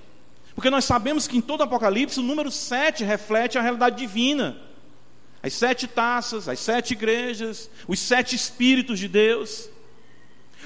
Porque 0.56 0.70
nós 0.70 0.86
sabemos 0.86 1.28
que 1.28 1.38
em 1.38 1.42
todo 1.42 1.64
Apocalipse 1.64 2.20
o 2.20 2.24
número 2.24 2.52
sete 2.52 3.04
reflete 3.04 3.58
a 3.58 3.62
realidade 3.62 3.98
divina 3.98 4.58
as 5.44 5.54
sete 5.54 5.90
taças, 5.90 6.48
as 6.48 6.58
sete 6.58 6.94
igrejas, 6.94 7.70
os 7.86 8.00
sete 8.00 8.34
espíritos 8.34 8.98
de 8.98 9.10
Deus. 9.10 9.70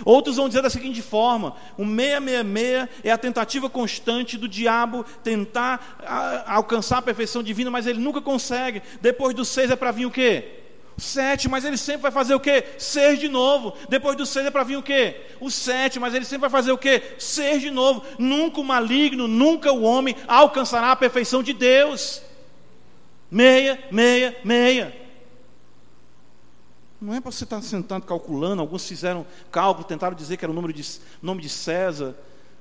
Outros 0.06 0.38
vão 0.38 0.48
dizer 0.48 0.62
da 0.62 0.70
seguinte 0.70 1.02
forma: 1.02 1.56
o 1.78 1.86
666 1.86 2.90
é 3.04 3.12
a 3.12 3.18
tentativa 3.18 3.70
constante 3.70 4.38
do 4.38 4.48
diabo 4.48 5.06
tentar 5.24 6.44
alcançar 6.46 6.98
a 6.98 7.02
perfeição 7.02 7.44
divina, 7.44 7.72
mas 7.72 7.88
ele 7.88 8.00
nunca 8.00 8.22
consegue. 8.22 8.82
Depois 9.02 9.34
do 9.36 9.46
seis 9.46 9.72
é 9.72 9.76
para 9.76 9.92
vir 9.92 10.06
o 10.06 10.12
quê? 10.12 10.58
Sete, 10.98 11.48
mas 11.48 11.64
ele 11.64 11.78
sempre 11.78 12.02
vai 12.02 12.12
fazer 12.12 12.34
o 12.34 12.40
quê? 12.40 12.64
Seis 12.78 13.20
de 13.20 13.30
novo. 13.30 13.76
Depois 13.88 14.18
do 14.18 14.26
seis 14.26 14.48
é 14.48 14.50
para 14.50 14.64
vir 14.64 14.78
o 14.78 14.84
quê? 14.84 15.22
O 15.40 15.52
sete, 15.52 16.00
mas 16.00 16.14
ele 16.16 16.26
sempre 16.26 16.42
vai 16.42 16.50
fazer 16.50 16.72
o 16.72 16.78
quê? 16.78 17.02
Seis 17.20 17.62
de 17.62 17.70
novo. 17.70 18.04
Nunca 18.18 18.60
o 18.60 18.64
maligno, 18.64 19.28
nunca 19.28 19.72
o 19.72 19.84
homem 19.84 20.16
alcançará 20.28 20.92
a 20.92 20.96
perfeição 20.96 21.44
de 21.44 21.54
Deus. 21.54 22.24
Meia, 23.30 23.80
meia, 23.92 24.38
meia. 24.44 25.07
Não 27.00 27.14
é 27.14 27.22
para 27.22 27.32
você 27.32 27.44
estar 27.44 27.62
sentado 27.62 28.04
calculando. 28.04 28.62
Alguns 28.62 28.88
fizeram 28.88 29.26
cálculo, 29.52 29.88
tentaram 29.88 30.16
dizer 30.16 30.38
que 30.38 30.44
era 30.44 30.52
o 30.52 30.74
de, 30.74 30.84
nome 31.22 31.42
de 31.42 31.50
César. 31.50 32.16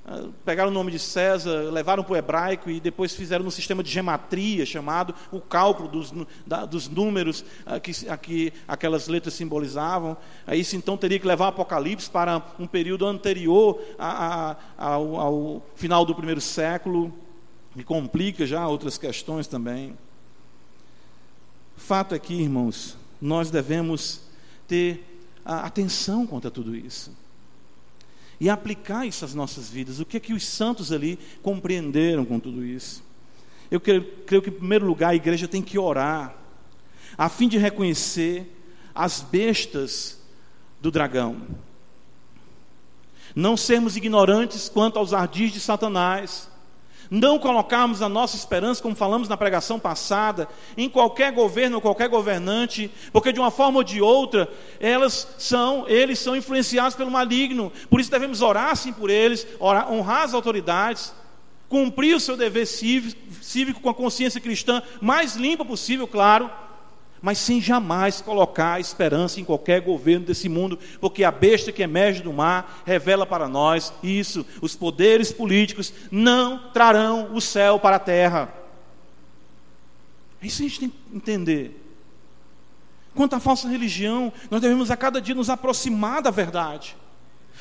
Ah, 0.05 0.29
pegaram 0.45 0.69
o 0.69 0.73
nome 0.73 0.91
de 0.91 0.99
César, 0.99 1.71
levaram 1.71 2.03
para 2.03 2.13
o 2.13 2.15
hebraico 2.15 2.69
e 2.69 2.79
depois 2.79 3.13
fizeram 3.13 3.45
um 3.45 3.51
sistema 3.51 3.81
de 3.83 3.89
gematria 3.89 4.65
chamado 4.65 5.13
o 5.31 5.41
cálculo 5.41 5.89
dos, 5.89 6.13
da, 6.45 6.65
dos 6.65 6.87
números 6.87 7.43
a 7.65 7.79
que, 7.79 7.91
a 8.07 8.15
que 8.15 8.53
aquelas 8.67 9.07
letras 9.07 9.33
simbolizavam. 9.33 10.15
Isso 10.53 10.75
então 10.75 10.95
teria 10.95 11.19
que 11.19 11.27
levar 11.27 11.47
Apocalipse 11.47 12.09
para 12.09 12.41
um 12.59 12.67
período 12.67 13.05
anterior 13.07 13.81
a, 13.97 14.51
a, 14.77 14.85
ao, 14.91 15.19
ao 15.19 15.63
final 15.75 16.05
do 16.05 16.13
primeiro 16.13 16.39
século, 16.39 17.11
que 17.73 17.83
complica 17.83 18.45
já 18.45 18.67
outras 18.67 18.99
questões 18.99 19.47
também. 19.47 19.97
Fato 21.75 22.15
aqui, 22.15 22.35
irmãos, 22.35 22.95
nós 23.19 23.51
devemos 23.51 24.26
ter 24.67 25.21
atenção 25.45 26.27
quanto 26.27 26.47
a 26.47 26.51
tudo 26.51 26.75
isso 26.75 27.15
e 28.39 28.49
aplicar 28.49 29.05
isso 29.05 29.25
às 29.25 29.33
nossas 29.33 29.69
vidas. 29.69 29.99
O 29.99 30.05
que 30.05 30.17
é 30.17 30.19
que 30.19 30.33
os 30.33 30.45
santos 30.45 30.91
ali 30.91 31.17
compreenderam 31.41 32.25
com 32.25 32.39
tudo 32.39 32.63
isso? 32.63 33.03
Eu 33.69 33.79
creio, 33.79 34.03
creio 34.25 34.41
que, 34.41 34.49
em 34.49 34.53
primeiro 34.53 34.85
lugar, 34.85 35.09
a 35.09 35.15
igreja 35.15 35.47
tem 35.47 35.61
que 35.61 35.77
orar, 35.77 36.35
a 37.17 37.29
fim 37.29 37.47
de 37.47 37.57
reconhecer 37.57 38.53
as 38.93 39.21
bestas 39.21 40.19
do 40.79 40.91
dragão. 40.91 41.41
Não 43.35 43.57
sermos 43.57 43.97
ignorantes 43.97 44.69
quanto 44.69 44.97
aos 44.97 45.13
ardis 45.13 45.51
de 45.51 45.59
Satanás 45.59 46.49
não 47.09 47.39
colocarmos 47.39 48.01
a 48.01 48.09
nossa 48.09 48.35
esperança, 48.35 48.81
como 48.81 48.95
falamos 48.95 49.29
na 49.29 49.37
pregação 49.37 49.79
passada, 49.79 50.47
em 50.75 50.89
qualquer 50.89 51.31
governo 51.31 51.75
ou 51.77 51.81
qualquer 51.81 52.09
governante, 52.09 52.91
porque 53.11 53.33
de 53.33 53.39
uma 53.39 53.51
forma 53.51 53.77
ou 53.77 53.83
de 53.83 54.01
outra, 54.01 54.49
elas 54.79 55.27
são, 55.37 55.87
eles 55.87 56.19
são 56.19 56.35
influenciados 56.35 56.95
pelo 56.95 57.11
maligno. 57.11 57.71
Por 57.89 57.99
isso 57.99 58.11
devemos 58.11 58.41
orar 58.41 58.75
sim 58.75 58.91
por 58.91 59.09
eles, 59.09 59.47
orar, 59.59 59.91
honrar 59.91 60.23
as 60.23 60.33
autoridades, 60.33 61.13
cumprir 61.69 62.15
o 62.15 62.19
seu 62.19 62.37
dever 62.37 62.65
cívico, 62.65 63.19
cívico 63.41 63.81
com 63.81 63.89
a 63.89 63.93
consciência 63.93 64.39
cristã 64.39 64.81
mais 65.01 65.35
limpa 65.35 65.65
possível, 65.65 66.07
claro 66.07 66.49
mas 67.21 67.37
sem 67.37 67.59
jamais 67.59 68.21
colocar 68.21 68.79
esperança 68.79 69.39
em 69.39 69.43
qualquer 69.43 69.81
governo 69.81 70.25
desse 70.25 70.47
mundo, 70.47 70.77
porque 70.99 71.23
a 71.23 71.31
besta 71.31 71.71
que 71.71 71.81
emerge 71.81 72.21
do 72.21 72.33
mar 72.33 72.81
revela 72.85 73.25
para 73.25 73.47
nós 73.47 73.93
isso: 74.03 74.45
os 74.61 74.75
poderes 74.75 75.31
políticos 75.31 75.93
não 76.11 76.71
trarão 76.71 77.33
o 77.33 77.41
céu 77.41 77.79
para 77.79 77.95
a 77.95 77.99
terra. 77.99 78.53
É 80.41 80.47
isso 80.47 80.57
que 80.57 80.65
a 80.65 80.67
gente 80.67 80.79
tem 80.79 80.89
que 80.89 81.15
entender. 81.15 81.83
Quanto 83.15 83.35
à 83.35 83.39
falsa 83.39 83.67
religião, 83.67 84.31
nós 84.51 84.61
devemos 84.61 84.91
a 84.91 84.97
cada 84.97 85.19
dia 85.19 85.33
nos 85.33 85.49
aproximar 85.49 86.21
da 86.21 86.29
verdade. 86.29 86.95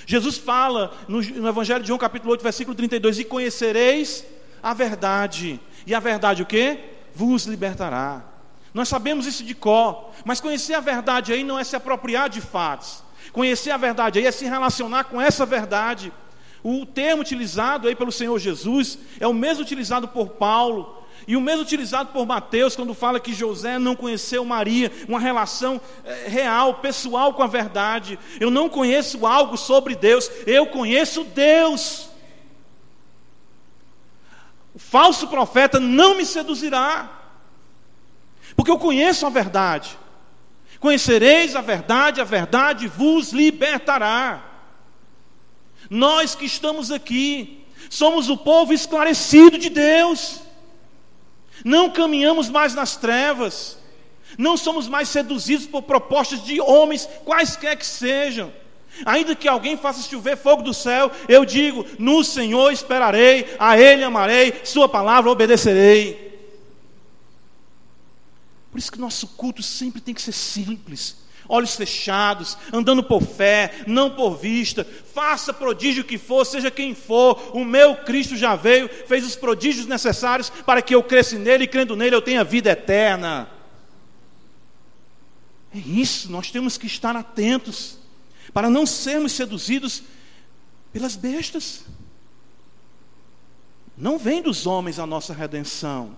Jesus 0.05 0.37
fala 0.37 0.95
no, 1.09 1.23
no 1.23 1.49
Evangelho 1.49 1.81
de 1.81 1.89
João, 1.89 1.99
capítulo 1.99 2.33
8, 2.33 2.43
versículo 2.43 2.77
32: 2.77 3.21
E 3.21 3.25
conhecereis 3.25 4.27
a 4.63 4.75
verdade, 4.75 5.59
e 5.87 5.95
a 5.95 6.01
verdade 6.01 6.43
o 6.43 6.47
que? 6.47 6.79
Vos 7.15 7.47
libertará. 7.47 8.36
Nós 8.77 8.91
sabemos 8.91 9.25
isso 9.25 9.43
de 9.43 9.55
cor, 9.55 10.11
mas 10.23 10.39
conhecer 10.39 10.75
a 10.75 10.81
verdade 10.81 11.33
aí 11.33 11.43
não 11.43 11.59
é 11.59 11.65
se 11.65 11.75
apropriar 11.75 12.29
de 12.29 12.43
fatos. 12.43 13.03
Conhecer 13.33 13.71
a 13.71 13.79
verdade 13.79 14.19
aí 14.19 14.27
é 14.27 14.31
se 14.31 14.45
relacionar 14.45 15.05
com 15.05 15.19
essa 15.19 15.47
verdade. 15.47 16.13
O 16.63 16.85
termo 16.85 17.23
utilizado 17.23 17.89
aí 17.89 17.97
pelo 17.97 18.13
Senhor 18.13 18.39
Jesus 18.39 18.99
é 19.19 19.27
o 19.27 19.33
mesmo 19.33 19.63
utilizado 19.63 20.07
por 20.09 20.29
Paulo 20.29 21.03
e 21.27 21.39
o 21.39 21.41
mesmo 21.41 21.63
utilizado 21.63 22.11
por 22.13 22.27
Mateus 22.27 22.77
quando 22.77 22.93
fala 22.93 23.19
que 23.19 23.33
José 23.33 23.79
não 23.79 23.97
conheceu 23.97 24.45
Maria, 24.45 24.93
uma 25.09 25.19
relação 25.19 25.81
é, 26.05 26.29
real, 26.29 26.75
pessoal 26.75 27.33
com 27.33 27.43
a 27.43 27.47
verdade. 27.47 28.19
Eu 28.39 28.51
não 28.51 28.69
conheço 28.69 29.27
algo 29.27 29.57
sobre 29.57 29.97
Deus, 29.97 30.31
eu 30.47 30.67
conheço 30.67 31.25
Deus. 31.25 32.11
O 34.75 34.79
falso 34.79 35.29
profeta 35.29 35.81
não 35.81 36.15
me 36.15 36.27
seduzirá. 36.27 37.17
Porque 38.57 38.71
eu 38.71 38.79
conheço 38.79 39.27
a 39.27 39.31
verdade. 39.31 39.97
Conhecereis 40.81 41.55
a 41.55 41.61
verdade, 41.61 42.21
a 42.21 42.25
verdade 42.25 42.89
vos 42.89 43.33
libertará. 43.33 44.43
Nós 45.89 46.35
que 46.35 46.47
estamos 46.47 46.91
aqui, 46.91 47.65
somos 47.89 48.29
o 48.29 48.37
povo 48.37 48.73
esclarecido 48.73 49.59
de 49.59 49.69
Deus. 49.69 50.41
Não 51.65 51.91
caminhamos 51.91 52.49
mais 52.49 52.75
nas 52.75 52.97
trevas. 52.97 53.79
Não 54.37 54.57
somos 54.57 54.89
mais 54.89 55.09
seduzidos 55.09 55.67
por 55.67 55.83
propostas 55.83 56.43
de 56.45 56.61
homens, 56.61 57.09
quaisquer 57.25 57.77
que 57.77 57.87
sejam. 57.87 58.53
Ainda 59.05 59.35
que 59.35 59.47
alguém 59.47 59.77
faça 59.77 60.09
chover 60.09 60.37
fogo 60.37 60.63
do 60.63 60.73
céu, 60.75 61.11
eu 61.29 61.45
digo: 61.45 61.85
no 61.99 62.25
Senhor 62.25 62.73
esperarei, 62.73 63.55
a 63.59 63.79
Ele 63.79 64.03
amarei, 64.03 64.61
Sua 64.65 64.89
palavra 64.89 65.31
obedecerei. 65.31 66.26
Por 68.77 68.81
isso 68.81 68.93
que 68.93 69.01
nosso 69.01 69.29
culto 69.29 69.63
sempre 69.63 70.03
tem 70.03 70.13
que 70.13 70.21
ser 70.21 70.33
simples, 70.33 71.17
olhos 71.49 71.75
fechados, 71.75 72.59
andando 72.71 73.03
por 73.03 73.23
fé, 73.23 73.73
não 73.87 74.11
por 74.11 74.37
vista. 74.37 74.85
Faça 75.15 75.51
prodígio 75.51 76.05
que 76.05 76.19
for, 76.19 76.45
seja 76.45 76.71
quem 76.71 76.95
for, 76.95 77.57
o 77.57 77.65
meu 77.65 77.97
Cristo 77.97 78.37
já 78.37 78.55
veio, 78.55 78.87
fez 79.09 79.25
os 79.25 79.35
prodígios 79.35 79.87
necessários 79.87 80.51
para 80.51 80.83
que 80.83 80.95
eu 80.95 81.03
cresça 81.03 81.39
nele 81.39 81.65
e 81.65 81.67
crendo 81.67 81.97
nele 81.97 82.15
eu 82.15 82.21
tenha 82.21 82.45
vida 82.45 82.69
eterna. 82.69 83.49
É 85.75 85.79
isso, 85.79 86.31
nós 86.31 86.51
temos 86.51 86.77
que 86.77 86.87
estar 86.87 87.17
atentos 87.17 87.97
para 88.53 88.69
não 88.69 88.85
sermos 88.85 89.33
seduzidos 89.33 90.03
pelas 90.93 91.17
bestas. 91.17 91.83
Não 93.97 94.19
vem 94.19 94.43
dos 94.43 94.67
homens 94.67 94.99
a 94.99 95.07
nossa 95.07 95.33
redenção, 95.33 96.15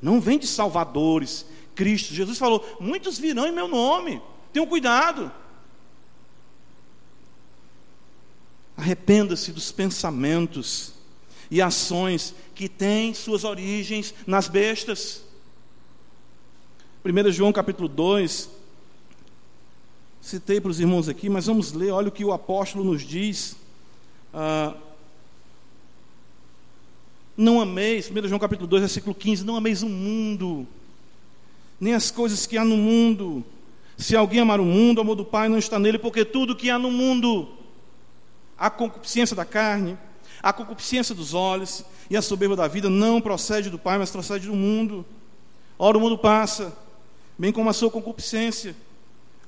não 0.00 0.20
vem 0.20 0.38
de 0.38 0.46
salvadores, 0.46 1.46
Cristo. 1.74 2.14
Jesus 2.14 2.38
falou: 2.38 2.76
muitos 2.80 3.18
virão 3.18 3.46
em 3.46 3.52
meu 3.52 3.68
nome, 3.68 4.20
tenham 4.52 4.66
cuidado. 4.66 5.30
Arrependa-se 8.76 9.52
dos 9.52 9.70
pensamentos 9.70 10.94
e 11.50 11.60
ações 11.60 12.34
que 12.54 12.68
têm 12.68 13.12
suas 13.12 13.44
origens 13.44 14.14
nas 14.26 14.48
bestas. 14.48 15.22
1 17.04 17.32
João 17.32 17.52
capítulo 17.52 17.88
2, 17.88 18.48
citei 20.20 20.60
para 20.60 20.70
os 20.70 20.80
irmãos 20.80 21.08
aqui, 21.08 21.28
mas 21.28 21.46
vamos 21.46 21.72
ler, 21.72 21.90
olha 21.90 22.08
o 22.08 22.12
que 22.12 22.24
o 22.24 22.32
apóstolo 22.32 22.84
nos 22.84 23.02
diz. 23.02 23.56
Ah, 24.32 24.74
não 27.36 27.60
ameis, 27.60 28.10
1 28.10 28.28
João 28.28 28.38
capítulo 28.38 28.66
2, 28.66 28.82
versículo 28.82 29.14
15, 29.14 29.44
não 29.44 29.56
ameis 29.56 29.82
o 29.82 29.88
mundo, 29.88 30.66
nem 31.80 31.94
as 31.94 32.10
coisas 32.10 32.46
que 32.46 32.58
há 32.58 32.64
no 32.64 32.76
mundo. 32.76 33.44
Se 33.96 34.16
alguém 34.16 34.40
amar 34.40 34.60
o 34.60 34.64
mundo, 34.64 34.98
o 34.98 35.00
amor 35.02 35.14
do 35.14 35.24
Pai 35.24 35.48
não 35.48 35.58
está 35.58 35.78
nele, 35.78 35.98
porque 35.98 36.24
tudo 36.24 36.56
que 36.56 36.70
há 36.70 36.78
no 36.78 36.90
mundo, 36.90 37.48
a 38.56 38.70
concupiscência 38.70 39.36
da 39.36 39.44
carne, 39.44 39.96
a 40.42 40.52
concupiscência 40.52 41.14
dos 41.14 41.34
olhos 41.34 41.84
e 42.08 42.16
a 42.16 42.22
soberba 42.22 42.56
da 42.56 42.66
vida 42.66 42.88
não 42.88 43.20
procede 43.20 43.70
do 43.70 43.78
Pai, 43.78 43.98
mas 43.98 44.10
procede 44.10 44.46
do 44.46 44.54
mundo. 44.54 45.04
Ora, 45.78 45.96
o 45.96 46.00
mundo 46.00 46.18
passa, 46.18 46.76
bem 47.38 47.52
como 47.52 47.70
a 47.70 47.72
sua 47.72 47.90
concupiscência. 47.90 48.74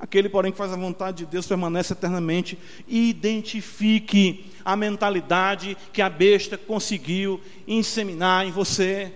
Aquele, 0.03 0.29
porém, 0.29 0.51
que 0.51 0.59
faz 0.59 0.73
a 0.73 0.77
vontade 0.77 1.19
de 1.19 1.27
Deus 1.27 1.47
permanece 1.47 1.93
eternamente. 1.93 2.59
Identifique 2.89 4.51
a 4.65 4.75
mentalidade 4.75 5.77
que 5.93 6.03
a 6.03 6.11
besta 6.11 6.59
conseguiu 6.59 7.41
inseminar 7.69 8.45
em 8.45 8.51
você. 8.51 9.13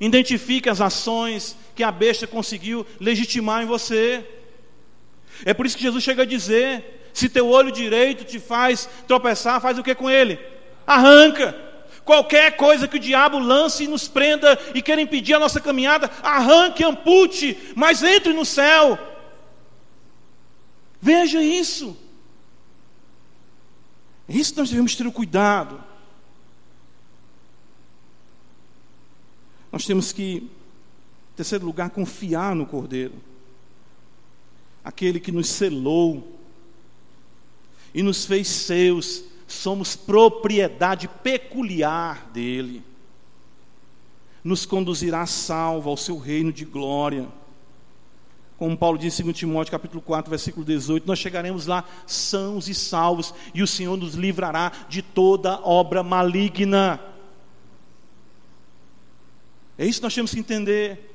Identifique 0.00 0.70
as 0.70 0.80
ações 0.80 1.54
que 1.74 1.84
a 1.84 1.92
besta 1.92 2.26
conseguiu 2.26 2.86
legitimar 2.98 3.62
em 3.62 3.66
você. 3.66 4.26
É 5.44 5.52
por 5.52 5.66
isso 5.66 5.76
que 5.76 5.82
Jesus 5.82 6.02
chega 6.02 6.22
a 6.22 6.26
dizer: 6.26 7.10
se 7.12 7.28
teu 7.28 7.50
olho 7.50 7.70
direito 7.70 8.24
te 8.24 8.38
faz 8.38 8.88
tropeçar, 9.06 9.60
faz 9.60 9.78
o 9.78 9.82
que 9.82 9.94
com 9.94 10.08
ele? 10.08 10.38
Arranca. 10.86 11.54
Qualquer 12.02 12.56
coisa 12.56 12.88
que 12.88 12.96
o 12.96 13.00
diabo 13.00 13.38
lance 13.38 13.84
e 13.84 13.88
nos 13.88 14.08
prenda 14.08 14.58
e 14.74 14.80
queira 14.80 15.02
impedir 15.02 15.34
a 15.34 15.38
nossa 15.38 15.60
caminhada, 15.60 16.10
arranque, 16.22 16.82
ampute, 16.82 17.74
mas 17.74 18.02
entre 18.02 18.32
no 18.32 18.46
céu. 18.46 18.98
Veja 21.00 21.42
isso. 21.42 21.96
É 24.28 24.36
isso 24.36 24.52
que 24.52 24.58
nós 24.58 24.70
devemos 24.70 24.94
ter 24.94 25.06
o 25.06 25.12
cuidado. 25.12 25.82
Nós 29.70 29.86
temos 29.86 30.12
que, 30.12 30.36
em 30.36 31.36
terceiro 31.36 31.64
lugar, 31.64 31.90
confiar 31.90 32.54
no 32.54 32.66
Cordeiro, 32.66 33.14
aquele 34.84 35.20
que 35.20 35.32
nos 35.32 35.48
selou 35.48 36.38
e 37.94 38.02
nos 38.02 38.24
fez 38.24 38.48
seus 38.48 39.24
somos 39.46 39.96
propriedade 39.96 41.08
peculiar 41.08 42.28
dele. 42.30 42.82
Nos 44.44 44.66
conduzirá 44.66 45.26
salvo 45.26 45.88
ao 45.88 45.96
seu 45.96 46.18
reino 46.18 46.52
de 46.52 46.64
glória. 46.64 47.28
Como 48.58 48.76
Paulo 48.76 48.98
diz 48.98 49.18
em 49.20 49.22
2 49.22 49.36
Timóteo 49.36 49.70
capítulo 49.70 50.02
4, 50.02 50.28
versículo 50.28 50.66
18, 50.66 51.06
nós 51.06 51.20
chegaremos 51.20 51.66
lá 51.66 51.84
sãos 52.06 52.68
e 52.68 52.74
salvos, 52.74 53.32
e 53.54 53.62
o 53.62 53.68
Senhor 53.68 53.96
nos 53.96 54.14
livrará 54.14 54.72
de 54.88 55.00
toda 55.00 55.60
obra 55.60 56.02
maligna. 56.02 57.00
É 59.78 59.86
isso 59.86 60.00
que 60.00 60.04
nós 60.04 60.14
temos 60.14 60.34
que 60.34 60.40
entender. 60.40 61.08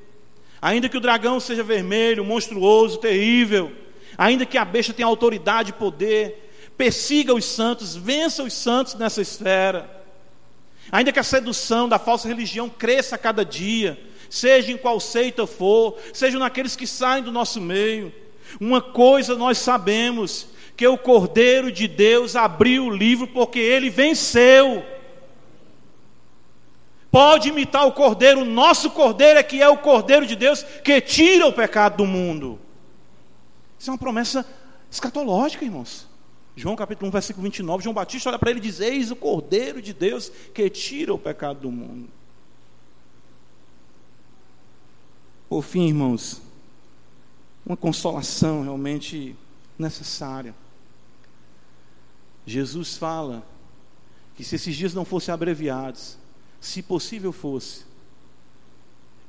Ainda 0.60 0.88
que 0.88 0.96
o 0.96 1.00
dragão 1.00 1.38
seja 1.38 1.62
vermelho, 1.62 2.24
monstruoso, 2.24 2.96
terrível, 2.96 3.70
ainda 4.16 4.46
que 4.46 4.56
a 4.56 4.64
besta 4.64 4.94
tenha 4.94 5.06
autoridade 5.06 5.68
e 5.68 5.74
poder, 5.74 6.50
persiga 6.78 7.34
os 7.34 7.44
santos, 7.44 7.94
vença 7.94 8.42
os 8.42 8.54
santos 8.54 8.94
nessa 8.94 9.20
esfera. 9.20 9.93
Ainda 10.92 11.12
que 11.12 11.18
a 11.18 11.24
sedução 11.24 11.88
da 11.88 11.98
falsa 11.98 12.28
religião 12.28 12.68
cresça 12.68 13.16
a 13.16 13.18
cada 13.18 13.44
dia, 13.44 13.98
seja 14.28 14.72
em 14.72 14.76
qual 14.76 15.00
seita 15.00 15.46
for, 15.46 15.96
sejam 16.12 16.40
naqueles 16.40 16.76
que 16.76 16.86
saem 16.86 17.22
do 17.22 17.32
nosso 17.32 17.60
meio, 17.60 18.12
uma 18.60 18.80
coisa 18.80 19.36
nós 19.36 19.58
sabemos: 19.58 20.48
que 20.76 20.86
o 20.86 20.98
Cordeiro 20.98 21.70
de 21.70 21.86
Deus 21.86 22.36
abriu 22.36 22.86
o 22.86 22.90
livro 22.90 23.26
porque 23.28 23.58
ele 23.58 23.90
venceu. 23.90 24.84
Pode 27.10 27.48
imitar 27.48 27.86
o 27.86 27.92
Cordeiro, 27.92 28.40
o 28.40 28.44
nosso 28.44 28.90
Cordeiro 28.90 29.38
é 29.38 29.42
que 29.42 29.62
é 29.62 29.68
o 29.68 29.78
Cordeiro 29.78 30.26
de 30.26 30.34
Deus 30.34 30.64
que 30.82 31.00
tira 31.00 31.46
o 31.46 31.52
pecado 31.52 31.98
do 31.98 32.04
mundo. 32.04 32.58
Isso 33.78 33.90
é 33.90 33.92
uma 33.92 33.98
promessa 33.98 34.44
escatológica, 34.90 35.64
irmãos. 35.64 36.08
João 36.56 36.76
capítulo 36.76 37.08
1, 37.08 37.10
versículo 37.10 37.42
29, 37.44 37.82
João 37.82 37.94
Batista 37.94 38.28
olha 38.28 38.38
para 38.38 38.50
ele 38.50 38.60
e 38.60 38.62
diz: 38.62 38.80
Eis 38.80 39.10
o 39.10 39.16
Cordeiro 39.16 39.82
de 39.82 39.92
Deus 39.92 40.30
que 40.54 40.70
tira 40.70 41.12
o 41.12 41.18
pecado 41.18 41.60
do 41.60 41.70
mundo. 41.70 42.08
Por 45.48 45.62
fim, 45.62 45.88
irmãos, 45.88 46.40
uma 47.66 47.76
consolação 47.76 48.62
realmente 48.62 49.36
necessária. 49.78 50.54
Jesus 52.46 52.96
fala 52.96 53.44
que 54.36 54.44
se 54.44 54.56
esses 54.56 54.76
dias 54.76 54.94
não 54.94 55.04
fossem 55.04 55.32
abreviados, 55.32 56.16
se 56.60 56.82
possível 56.82 57.32
fosse, 57.32 57.84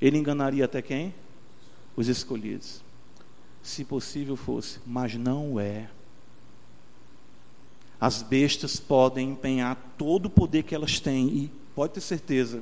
ele 0.01 0.17
enganaria 0.17 0.65
até 0.65 0.81
quem? 0.81 1.13
Os 1.95 2.07
escolhidos. 2.07 2.81
Se 3.63 3.83
possível 3.83 4.35
fosse, 4.35 4.79
mas 4.85 5.15
não 5.15 5.59
é. 5.59 5.89
As 7.99 8.21
bestas 8.21 8.79
podem 8.79 9.31
empenhar 9.31 9.77
todo 9.97 10.25
o 10.25 10.29
poder 10.29 10.63
que 10.63 10.75
elas 10.75 10.99
têm, 10.99 11.27
e 11.27 11.51
pode 11.73 11.93
ter 11.93 12.01
certeza, 12.01 12.61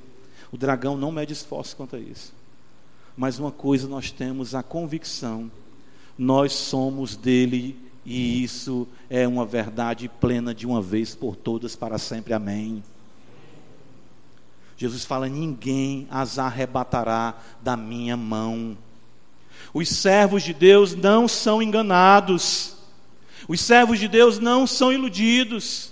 o 0.51 0.57
dragão 0.57 0.95
não 0.95 1.11
mede 1.11 1.34
esforço 1.34 1.75
quanto 1.75 1.95
a 1.95 1.99
isso. 1.99 2.34
Mas 3.17 3.39
uma 3.39 3.51
coisa 3.51 3.88
nós 3.88 4.11
temos 4.11 4.55
a 4.55 4.63
convicção: 4.63 5.51
nós 6.17 6.53
somos 6.53 7.15
dele, 7.15 7.77
e 8.05 8.43
isso 8.43 8.88
é 9.09 9.27
uma 9.27 9.45
verdade 9.45 10.09
plena 10.09 10.53
de 10.53 10.65
uma 10.65 10.81
vez 10.81 11.15
por 11.15 11.36
todas, 11.36 11.75
para 11.75 11.97
sempre. 11.97 12.34
Amém. 12.34 12.84
Jesus 14.77 15.05
fala: 15.05 15.29
ninguém 15.29 16.07
as 16.09 16.38
arrebatará 16.38 17.36
da 17.61 17.77
minha 17.77 18.17
mão. 18.17 18.77
Os 19.73 19.89
servos 19.89 20.43
de 20.43 20.53
Deus 20.53 20.93
não 20.93 21.27
são 21.27 21.61
enganados. 21.61 22.72
Os 23.47 23.61
servos 23.61 23.99
de 23.99 24.07
Deus 24.07 24.39
não 24.39 24.65
são 24.65 24.91
iludidos. 24.91 25.91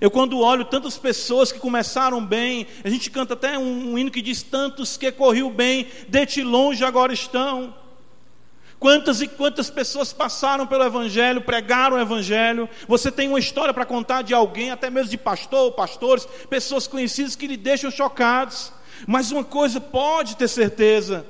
Eu, 0.00 0.10
quando 0.10 0.38
olho 0.38 0.64
tantas 0.64 0.96
pessoas 0.96 1.50
que 1.50 1.58
começaram 1.58 2.24
bem, 2.24 2.66
a 2.84 2.88
gente 2.88 3.10
canta 3.10 3.34
até 3.34 3.58
um, 3.58 3.92
um 3.92 3.98
hino 3.98 4.10
que 4.10 4.22
diz: 4.22 4.42
Tantos 4.42 4.96
que 4.96 5.10
corriam 5.10 5.50
bem, 5.50 5.88
de 6.08 6.26
ti 6.26 6.42
longe 6.42 6.84
agora 6.84 7.12
estão. 7.12 7.74
Quantas 8.78 9.20
e 9.20 9.26
quantas 9.26 9.68
pessoas 9.70 10.12
passaram 10.12 10.64
pelo 10.64 10.84
Evangelho, 10.84 11.40
pregaram 11.40 11.96
o 11.96 12.00
Evangelho. 12.00 12.68
Você 12.86 13.10
tem 13.10 13.28
uma 13.28 13.40
história 13.40 13.74
para 13.74 13.84
contar 13.84 14.22
de 14.22 14.32
alguém, 14.32 14.70
até 14.70 14.88
mesmo 14.88 15.10
de 15.10 15.18
pastor, 15.18 15.72
pastores, 15.72 16.26
pessoas 16.48 16.86
conhecidas 16.86 17.34
que 17.34 17.48
lhe 17.48 17.56
deixam 17.56 17.90
chocados. 17.90 18.72
Mas 19.06 19.32
uma 19.32 19.42
coisa 19.42 19.80
pode 19.80 20.36
ter 20.36 20.46
certeza: 20.46 21.26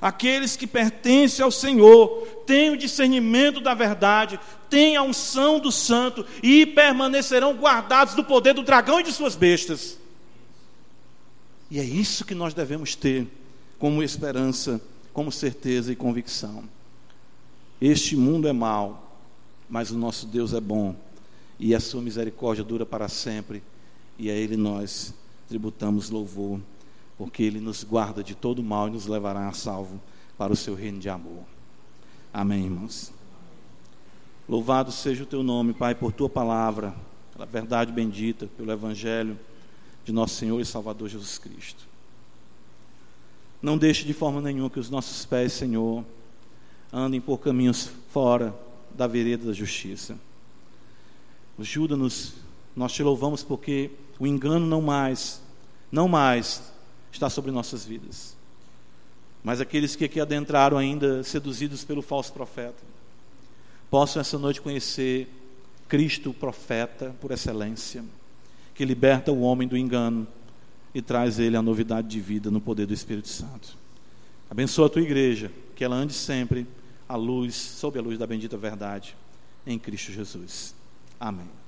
Aqueles 0.00 0.54
que 0.54 0.66
pertencem 0.66 1.42
ao 1.42 1.50
Senhor 1.50 2.31
têm 2.52 2.68
o 2.68 2.76
discernimento 2.76 3.62
da 3.62 3.72
verdade, 3.72 4.38
têm 4.68 4.94
a 4.94 5.02
unção 5.02 5.58
do 5.58 5.72
santo 5.72 6.22
e 6.42 6.66
permanecerão 6.66 7.54
guardados 7.54 8.12
do 8.12 8.22
poder 8.22 8.52
do 8.52 8.62
dragão 8.62 9.00
e 9.00 9.02
de 9.02 9.10
suas 9.10 9.34
bestas. 9.34 9.98
E 11.70 11.80
é 11.80 11.82
isso 11.82 12.26
que 12.26 12.34
nós 12.34 12.52
devemos 12.52 12.94
ter 12.94 13.26
como 13.78 14.02
esperança 14.02 14.82
como 15.14 15.32
certeza 15.32 15.90
e 15.90 15.96
convicção. 15.96 16.64
Este 17.80 18.16
mundo 18.16 18.46
é 18.46 18.52
mau, 18.52 19.18
mas 19.66 19.90
o 19.90 19.96
nosso 19.96 20.26
Deus 20.26 20.52
é 20.52 20.60
bom, 20.60 20.94
e 21.58 21.74
a 21.74 21.80
sua 21.80 22.02
misericórdia 22.02 22.62
dura 22.62 22.84
para 22.84 23.08
sempre, 23.08 23.62
e 24.18 24.30
a 24.30 24.34
Ele 24.34 24.58
nós 24.58 25.14
tributamos 25.48 26.10
louvor, 26.10 26.60
porque 27.16 27.42
Ele 27.42 27.60
nos 27.60 27.82
guarda 27.82 28.22
de 28.22 28.34
todo 28.34 28.62
mal 28.62 28.88
e 28.88 28.90
nos 28.90 29.06
levará 29.06 29.48
a 29.48 29.54
salvo 29.54 29.98
para 30.36 30.52
o 30.52 30.56
seu 30.56 30.74
reino 30.74 30.98
de 30.98 31.08
amor. 31.08 31.51
Amém, 32.32 32.64
irmãos. 32.64 33.12
Louvado 34.48 34.90
seja 34.90 35.22
o 35.22 35.26
teu 35.26 35.42
nome, 35.42 35.74
Pai, 35.74 35.94
por 35.94 36.12
tua 36.12 36.30
palavra, 36.30 36.94
pela 37.32 37.44
verdade 37.44 37.92
bendita, 37.92 38.46
pelo 38.56 38.72
Evangelho 38.72 39.38
de 40.02 40.12
nosso 40.12 40.36
Senhor 40.36 40.58
e 40.58 40.64
Salvador 40.64 41.10
Jesus 41.10 41.36
Cristo. 41.36 41.86
Não 43.60 43.76
deixe 43.76 44.04
de 44.04 44.14
forma 44.14 44.40
nenhuma 44.40 44.70
que 44.70 44.80
os 44.80 44.88
nossos 44.88 45.26
pés, 45.26 45.52
Senhor, 45.52 46.04
andem 46.90 47.20
por 47.20 47.38
caminhos 47.38 47.90
fora 48.08 48.54
da 48.94 49.06
vereda 49.06 49.46
da 49.46 49.52
justiça. 49.52 50.18
Ajuda-nos, 51.58 52.34
nós 52.74 52.92
te 52.92 53.02
louvamos 53.02 53.42
porque 53.42 53.90
o 54.18 54.26
engano 54.26 54.66
não 54.66 54.80
mais, 54.80 55.42
não 55.92 56.08
mais 56.08 56.72
está 57.12 57.28
sobre 57.28 57.50
nossas 57.50 57.84
vidas. 57.84 58.31
Mas 59.42 59.60
aqueles 59.60 59.96
que 59.96 60.04
aqui 60.04 60.20
adentraram 60.20 60.78
ainda 60.78 61.22
seduzidos 61.24 61.84
pelo 61.84 62.02
falso 62.02 62.32
profeta, 62.32 62.82
possam 63.90 64.20
essa 64.20 64.38
noite 64.38 64.60
conhecer 64.60 65.28
Cristo, 65.88 66.30
o 66.30 66.34
profeta 66.34 67.14
por 67.20 67.30
excelência, 67.30 68.04
que 68.74 68.84
liberta 68.84 69.32
o 69.32 69.42
homem 69.42 69.68
do 69.68 69.76
engano 69.76 70.26
e 70.94 71.02
traz 71.02 71.38
ele 71.38 71.56
a 71.56 71.62
novidade 71.62 72.08
de 72.08 72.20
vida 72.20 72.50
no 72.50 72.60
poder 72.60 72.86
do 72.86 72.94
Espírito 72.94 73.28
Santo. 73.28 73.76
Abençoa 74.50 74.86
a 74.86 74.90
tua 74.90 75.02
igreja, 75.02 75.50
que 75.74 75.84
ela 75.84 75.96
ande 75.96 76.12
sempre 76.12 76.66
à 77.08 77.16
luz, 77.16 77.54
sob 77.54 77.98
a 77.98 78.02
luz 78.02 78.18
da 78.18 78.26
bendita 78.26 78.56
verdade, 78.56 79.16
em 79.66 79.78
Cristo 79.78 80.12
Jesus. 80.12 80.74
Amém. 81.18 81.61